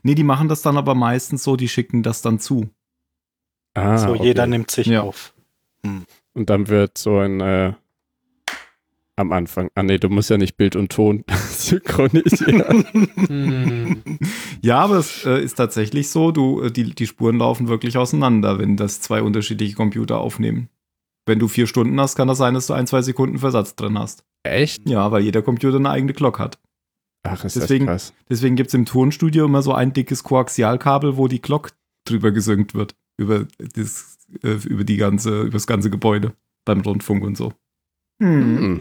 [0.06, 2.68] Nee, die machen das dann aber meistens so, die schicken das dann zu.
[3.72, 4.24] Ah, so, okay.
[4.24, 5.00] jeder nimmt sich Ja.
[5.00, 5.32] auf.
[5.82, 7.72] Und dann wird so ein äh,
[9.16, 9.68] am Anfang.
[9.74, 12.84] Ah nee, du musst ja nicht Bild und Ton synchronisieren.
[13.28, 14.02] Hm.
[14.62, 18.58] Ja, aber es äh, ist tatsächlich so, du, äh, die, die Spuren laufen wirklich auseinander,
[18.58, 20.68] wenn das zwei unterschiedliche Computer aufnehmen.
[21.26, 23.98] Wenn du vier Stunden hast, kann das sein, dass du ein, zwei Sekunden Versatz drin
[23.98, 24.24] hast.
[24.42, 24.88] Echt?
[24.88, 26.58] Ja, weil jeder Computer eine eigene Glock hat.
[27.22, 28.14] Ach, ist Deswegen- das krass.
[28.28, 31.70] Deswegen gibt es im Tonstudio immer so ein dickes Koaxialkabel, wo die Glock
[32.04, 32.94] drüber gesynkt wird.
[33.16, 36.34] Über, das, äh, über, die ganze, über das ganze Gebäude.
[36.66, 37.52] Beim Rundfunk und so.
[38.22, 38.80] Hm.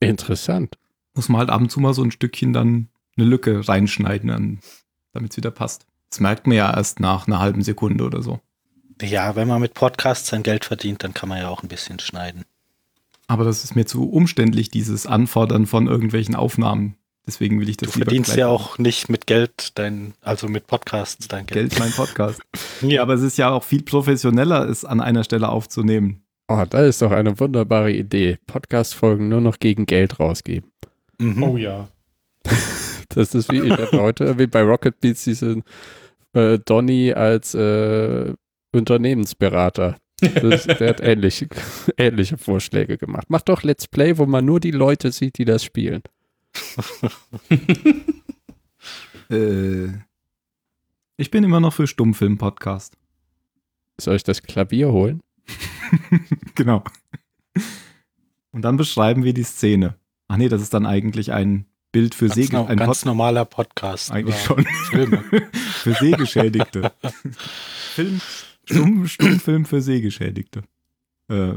[0.00, 0.76] Interessant.
[1.14, 4.60] Muss man halt ab und zu mal so ein Stückchen dann eine Lücke reinschneiden,
[5.12, 5.86] damit es wieder passt.
[6.08, 8.40] Das merkt man ja erst nach einer halben Sekunde oder so.
[9.00, 11.98] Ja, wenn man mit Podcasts sein Geld verdient, dann kann man ja auch ein bisschen
[12.00, 12.44] schneiden.
[13.26, 16.96] Aber das ist mir zu umständlich, dieses Anfordern von irgendwelchen Aufnahmen.
[17.26, 20.48] Deswegen will ich Du das lieber verdienst gleich ja auch nicht mit Geld dein, also
[20.48, 21.70] mit Podcasts dein Geld.
[21.70, 22.40] Geld mein Podcast.
[22.80, 26.22] ja, aber es ist ja auch viel professioneller, es an einer Stelle aufzunehmen.
[26.52, 28.38] Oh, das ist doch eine wunderbare Idee.
[28.48, 30.72] Podcast-Folgen nur noch gegen Geld rausgeben.
[31.18, 31.42] Mhm.
[31.42, 31.88] Oh ja.
[33.12, 35.64] Das ist wie, ich habe heute wie bei Rocket Beats diesen
[36.32, 38.32] äh, Donny als äh,
[38.72, 39.96] Unternehmensberater.
[40.20, 41.48] Das, der hat ähnlich,
[41.96, 43.26] ähnliche Vorschläge gemacht.
[43.28, 46.02] Mach doch Let's Play, wo man nur die Leute sieht, die das spielen.
[49.28, 49.86] Äh,
[51.16, 52.96] ich bin immer noch für Stummfilm-Podcast.
[54.00, 55.20] Soll ich das Klavier holen?
[56.54, 56.82] genau.
[58.52, 59.96] Und dann beschreiben wir die Szene.
[60.28, 63.06] Ach nee, das ist dann eigentlich ein Bild für Ganz, Segel, no, ein ganz Pod-
[63.06, 64.12] normaler Podcast.
[64.12, 65.22] eigentlich schon Filme.
[65.52, 66.92] für Sehgeschädigte.
[67.94, 68.20] Film,
[68.64, 70.62] Stumm, Stummfilm für Sehgeschädigte.
[71.28, 71.54] Äh,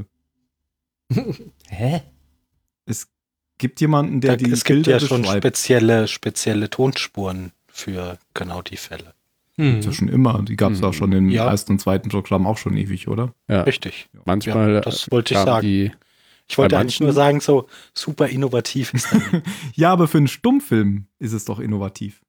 [1.67, 2.01] Hä?
[2.85, 3.07] es
[3.59, 5.43] gibt jemanden, der Da, die es gibt Bilder ja schon beschreibt.
[5.45, 9.13] spezielle, spezielle Tonspuren für genau die Fälle.
[9.57, 9.75] Hm.
[9.77, 10.41] Das ist ja schon immer.
[10.43, 10.85] Die gab es Hm.
[10.85, 11.49] auch schon im Ja.
[11.49, 13.33] ersten und zweiten Programm auch schon ewig, oder?
[13.47, 14.09] Ja, Richtig.
[14.25, 15.65] manchmal Ja, das wollte ich sagen.
[15.67, 15.91] die
[16.47, 19.21] Ich wollte eigentlich nur sagen, so super innovativ ist das.
[19.75, 22.21] Ja, aber für einen Stummfilm ist es doch innovativ.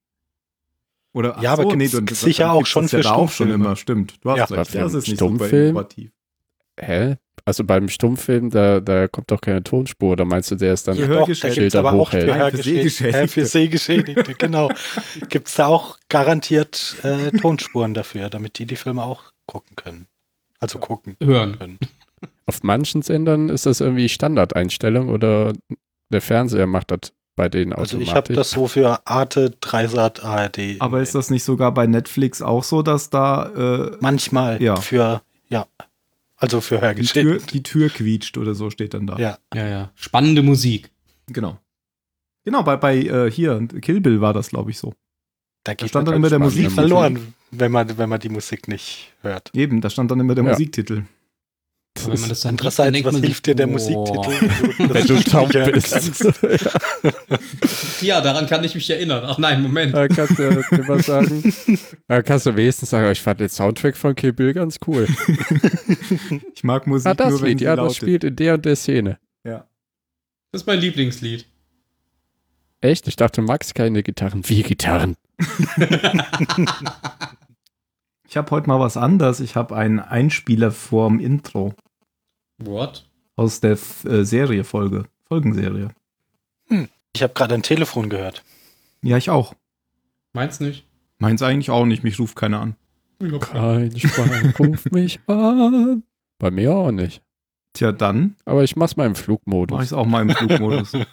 [1.13, 3.31] Oder Ja, aber gibt's dann- sicher dann auch gibt's schon das ja für da auch
[3.31, 3.65] schon Stummfilme.
[3.65, 4.15] immer, stimmt.
[4.23, 4.57] Du hast Ja.
[4.57, 5.67] Recht, für das ist nicht super Stummfilm?
[5.71, 6.11] innovativ.
[6.81, 7.17] Hä?
[7.47, 10.13] Also beim Stummfilm, da, da kommt doch keine Tonspur.
[10.13, 12.25] Oder meinst du, der ist dann Ja, Doch, da Hörgeschädigte gibt's aber auch für.
[12.25, 13.19] Nein, für Sehgeschädigte.
[13.21, 14.71] äh, für Sehgeschädigte, genau.
[15.29, 20.07] Gibt es da auch garantiert äh, Tonspuren dafür, damit die die Filme auch gucken können.
[20.59, 21.59] Also gucken Hören.
[21.59, 21.79] können.
[22.47, 25.53] auf manchen Sendern ist das irgendwie Standardeinstellung oder
[26.11, 28.09] der Fernseher macht das bei denen Also automatisch.
[28.09, 30.77] ich habe das so für Arte, Dreisat, ARD.
[30.79, 33.51] Aber ist das nicht sogar bei Netflix auch so, dass da
[33.91, 34.77] äh, manchmal Ja.
[34.77, 35.67] für, ja,
[36.45, 39.17] also für die, Tür, die Tür quietscht oder so steht dann da?
[39.19, 39.39] Ja.
[39.55, 39.91] Ja, ja.
[39.95, 40.91] Spannende Musik.
[41.27, 41.59] Genau.
[42.45, 44.93] Genau, bei, bei äh, hier, Kill Bill war das, glaube ich, so.
[45.65, 49.15] Da geht stand dann immer der Musik- verloren, wenn man, wenn man die Musik nicht
[49.23, 49.51] hört.
[49.55, 50.51] Eben, da stand dann immer der Ja.
[50.51, 51.05] Musiktitel.
[51.95, 53.73] Das wenn man das dann Andererseits, denkt was man sich, hilft dir der boah.
[53.73, 54.31] Musiktitel?
[54.95, 56.25] wenn du taub Ja, bist.
[58.03, 59.23] Ja, daran kann ich mich erinnern.
[59.25, 59.95] Ach nein, Moment.
[59.95, 61.55] da kannst du immer sagen.
[62.09, 65.07] Da kannst du wenigstens sagen, ich fand den Soundtrack von Kill Bill ganz cool.
[66.55, 68.77] Ich mag Musik Ah, das nur, wenn Lied, ja, das spielt in der und der
[68.77, 69.19] Szene.
[69.45, 69.67] Ja.
[70.53, 71.47] Das ist mein Lieblingslied.
[72.81, 73.09] Echt?
[73.09, 74.43] Ich dachte, Max keine Gitarren.
[74.49, 75.17] Wie Gitarren?
[78.29, 79.41] Ich habe heute mal was anderes.
[79.41, 81.75] Ich habe einen Einspieler vorm Intro
[82.59, 83.05] What?
[83.37, 85.91] aus der äh, Serie Folge, Folgenserie.
[87.15, 88.43] Ich habe gerade ein Telefon gehört.
[89.03, 89.55] Ja, ich auch.
[90.33, 90.87] Meinst nicht?
[91.19, 92.77] Meins eigentlich auch nicht, mich ruft keiner an.
[93.41, 96.03] Kein Schwein ruft mich an.
[96.39, 97.23] Bei mir auch nicht.
[97.73, 99.83] Tja, dann Aber ich mach's mal im Flugmodus.
[99.83, 100.93] es auch mal im Flugmodus.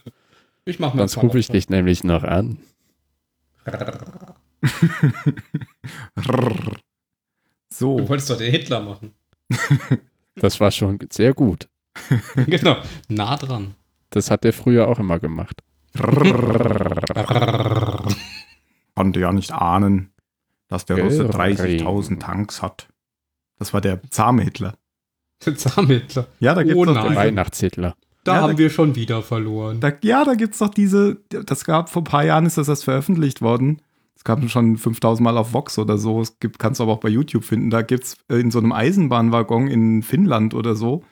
[0.63, 2.59] Ich mach mal Sonst rufe ich dich nämlich noch an.
[7.73, 9.15] so, Du wolltest doch den Hitler machen.
[10.35, 11.67] Das war schon sehr gut.
[12.47, 12.77] genau.
[13.09, 13.75] Nah dran.
[14.11, 15.61] Das hat er früher auch immer gemacht.
[18.95, 20.13] konnte ja nicht ahnen,
[20.67, 21.57] dass der Russe Göring.
[21.57, 22.87] 30.000 Tanks hat.
[23.57, 24.75] Das war der zahme Hitler.
[25.39, 26.27] Zahnhitler.
[26.39, 27.03] Ja, da Oh doch nein.
[27.09, 27.95] diese, Weihnachtshitler.
[28.23, 29.79] Da Ja, haben da- wir schon wieder verloren.
[29.79, 32.83] da, ja, da gibt's doch diese, das gab vor ein paar Jahren ist das erst
[32.83, 33.81] veröffentlicht worden.
[34.22, 36.22] Es gab schon 5000 Mal auf Vox oder so.
[36.22, 37.72] Es gibt, kannst du aber auch bei YouTube finden.
[37.72, 41.03] Da gibt's äh, in so einem Eisenbahnwaggon in Finnland oder so,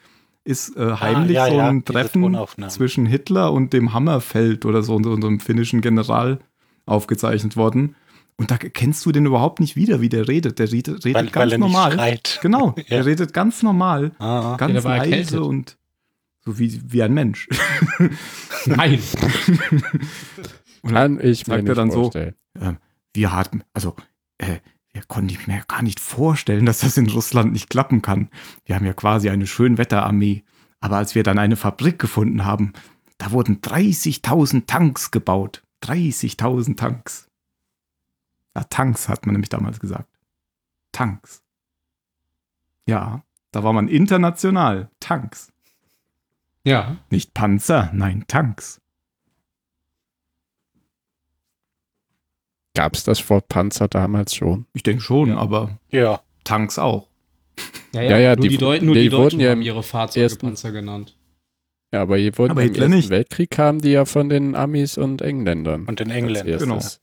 [0.44, 2.38] ist äh, heimlich Ah, ja, so ja, ein diese Treffen
[2.68, 6.38] zwischen Hitler und dem Hammerfeld oder so, so, so einem finnischen General
[6.86, 7.96] aufgezeichnet worden.
[8.38, 10.60] Und da kennst du den überhaupt nicht wieder, wie der redet.
[10.60, 11.90] Der redet, redet Weil, ganz weil er normal.
[11.90, 12.40] nicht schreit.
[12.44, 12.84] Genau, Ja.
[12.98, 15.78] er redet ganz normal, Ah, ganz der war leise und
[16.46, 17.50] so wie, wie ein Mensch.
[18.68, 19.00] Nein.
[20.88, 22.36] Kann ich mir sagt er nicht dann so, vorstellen.
[23.14, 23.96] Wir hatten, also,
[24.38, 24.60] äh,
[24.92, 28.30] wir konnten ich mir gar nicht vorstellen, dass das in Russland nicht klappen kann.
[28.66, 30.44] Wir haben ja quasi eine Schönwetterarmee.
[30.80, 32.74] Aber als wir dann eine Fabrik gefunden haben,
[33.18, 35.64] da wurden 30.000 Tanks gebaut.
[35.84, 37.30] 30.000 Tanks.
[38.56, 40.10] Ja, Tanks hat man nämlich damals gesagt.
[40.92, 41.44] Tanks.
[42.88, 44.90] Ja, da war man international.
[45.00, 45.52] Tanks.
[46.64, 46.98] Ja.
[47.10, 48.82] Nicht Panzer, nein, Tanks.
[52.80, 54.66] Gab es das Wort Panzer damals schon?
[54.72, 55.38] Ich denke schon, Ja.
[55.38, 56.22] aber ja.
[56.46, 57.08] Tanks auch.
[57.94, 60.24] Ja, Ja, ja, nur die- die, Deu nur die die Deutschen ja haben ihre Fahrzeuge
[60.24, 61.18] ersten- Panzer genannt.
[61.92, 63.10] Ja, aber hier wurden Aber im Ersten nicht.
[63.10, 65.88] Weltkrieg kamen die ja von den Amis und Engländern.
[65.88, 66.48] Und den Engländern.
[66.72, 67.02] erstes.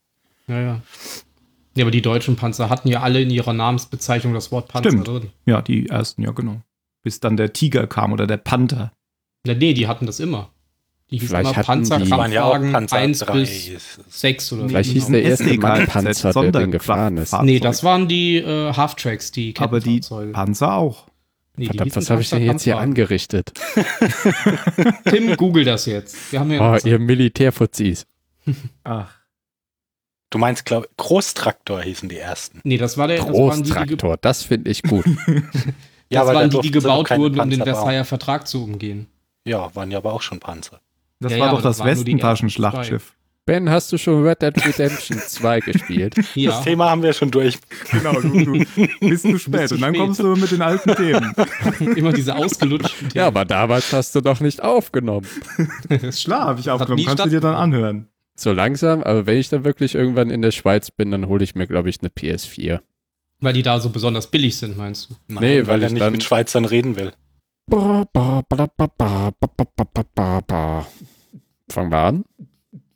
[0.48, 0.81] Ja, ja.
[1.77, 5.09] Ja, aber die deutschen Panzer hatten ja alle in ihrer Namensbezeichnung das Wort Panzer Stimmt.
[5.09, 5.31] drin.
[5.44, 6.62] Ja, die ersten, ja, genau.
[7.03, 8.93] Bis dann der Tiger kam oder der Panther.
[9.47, 10.48] Ja, nee, die hatten das immer.
[11.11, 13.33] Die Vielleicht immer hatten Panzer, die- Das waren ja auch Panzer 1 3.
[13.33, 13.70] bis
[14.09, 15.19] 6 oder Vielleicht hieß genau.
[15.19, 17.33] der erste Mann Panzer, der den gefahren ist.
[17.43, 20.01] Nee, das waren die äh, Half-Tracks, die Aber die.
[20.01, 21.07] Panzer auch.
[21.59, 23.53] Nee, Verdammt, was habe ich denn jetzt hier angerichtet?
[25.05, 26.33] Tim, google das jetzt.
[26.33, 28.07] Wir haben ja Oh, ihr Militärfuzis.
[28.85, 29.11] Ach.
[30.31, 32.61] Du meinst, glaube Großtraktor hießen die ersten.
[32.65, 35.05] Nee, das war der das waren die, die, Großtraktor, das finde ich gut.
[36.09, 37.62] Ja, das waren die, die gebaut wurden, um den.
[37.65, 39.09] Versailler Vertrag zu umgehen.
[39.45, 40.81] Ja, waren ja aber auch schon Panzer.
[41.20, 43.12] Das Ja, war ja, doch das das Westentaschenschlachtschiff.
[43.47, 46.14] Ben, hast du schon Red Dead Redemption 2 gespielt?
[46.34, 47.59] Ja, Das Thema haben wir schon durch.
[47.93, 48.64] Genau, du, du
[49.01, 49.68] bist zu spät.
[49.68, 50.01] zu Und dann spät.
[50.01, 51.32] kommst du mit den alten Themen.
[51.97, 55.26] immer diese ausgelutschten Ja, aber damals hast du doch nicht aufgenommen.
[56.24, 57.05] Klar, habe ich aufgenommen.
[57.06, 58.09] Kannst du dir dann anhören.
[58.36, 61.55] So langsam, aber wenn ich dann wirklich irgendwann in der Schweiz bin, dann hole ich
[61.55, 62.80] mir, glaube ich, eine PS4.
[63.40, 65.14] Weil die da so besonders billig sind, meinst du?
[65.28, 67.12] Nein, Nee, weil, weil er ich nicht dann- mit Schweizern reden will.
[67.68, 68.06] Fangen
[71.90, 72.24] wir an.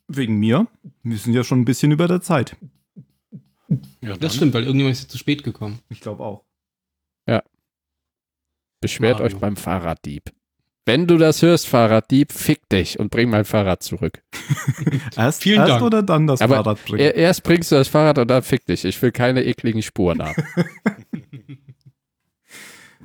[0.08, 0.66] Wegen mir.
[1.02, 2.56] Wir sind ja schon ein bisschen über der Zeit.
[4.00, 4.16] Ja.
[4.16, 5.80] Das stimmt, weil irgendjemand ist zu spät gekommen.
[5.88, 6.44] Ich glaube auch.
[8.80, 9.26] Beschwert Mario.
[9.26, 10.32] euch beim Fahrraddieb.
[10.86, 14.22] Wenn du das hörst, Fahrraddieb, fick dich und bring mein Fahrrad zurück.
[15.16, 15.82] Erst, Vielen erst Dank.
[15.82, 17.00] oder dann das Aber Fahrrad bringen?
[17.00, 18.84] Er, erst bringst du das Fahrrad und dann fick dich.
[18.86, 20.42] Ich will keine ekligen Spuren haben.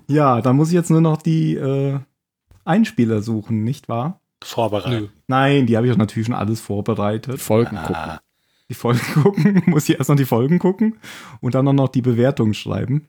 [0.08, 2.00] ja, dann muss ich jetzt nur noch die äh,
[2.64, 4.22] Einspieler suchen, nicht wahr?
[4.44, 5.12] Vorbereitet.
[5.28, 7.40] Nein, die habe ich auch natürlich schon alles vorbereitet.
[7.40, 7.96] Folgen gucken.
[7.96, 8.22] Ah,
[8.70, 10.98] Die Folgen gucken, muss ich erst noch die Folgen gucken
[11.42, 13.08] und dann auch noch die Bewertung schreiben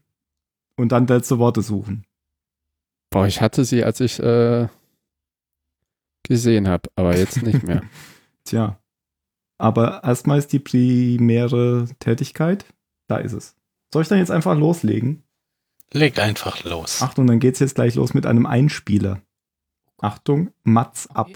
[0.76, 2.04] und dann letzte Worte suchen.
[3.10, 4.68] Boah, ich hatte sie, als ich äh,
[6.22, 7.82] gesehen habe, aber jetzt nicht mehr.
[8.44, 8.78] Tja.
[9.58, 12.66] Aber erstmal ist die primäre Tätigkeit.
[13.08, 13.56] Da ist es.
[13.92, 15.22] Soll ich dann jetzt einfach loslegen?
[15.92, 17.02] Legt einfach los.
[17.02, 19.22] Achtung, dann geht's jetzt gleich los mit einem Einspieler.
[19.98, 21.28] Achtung, Mats ab.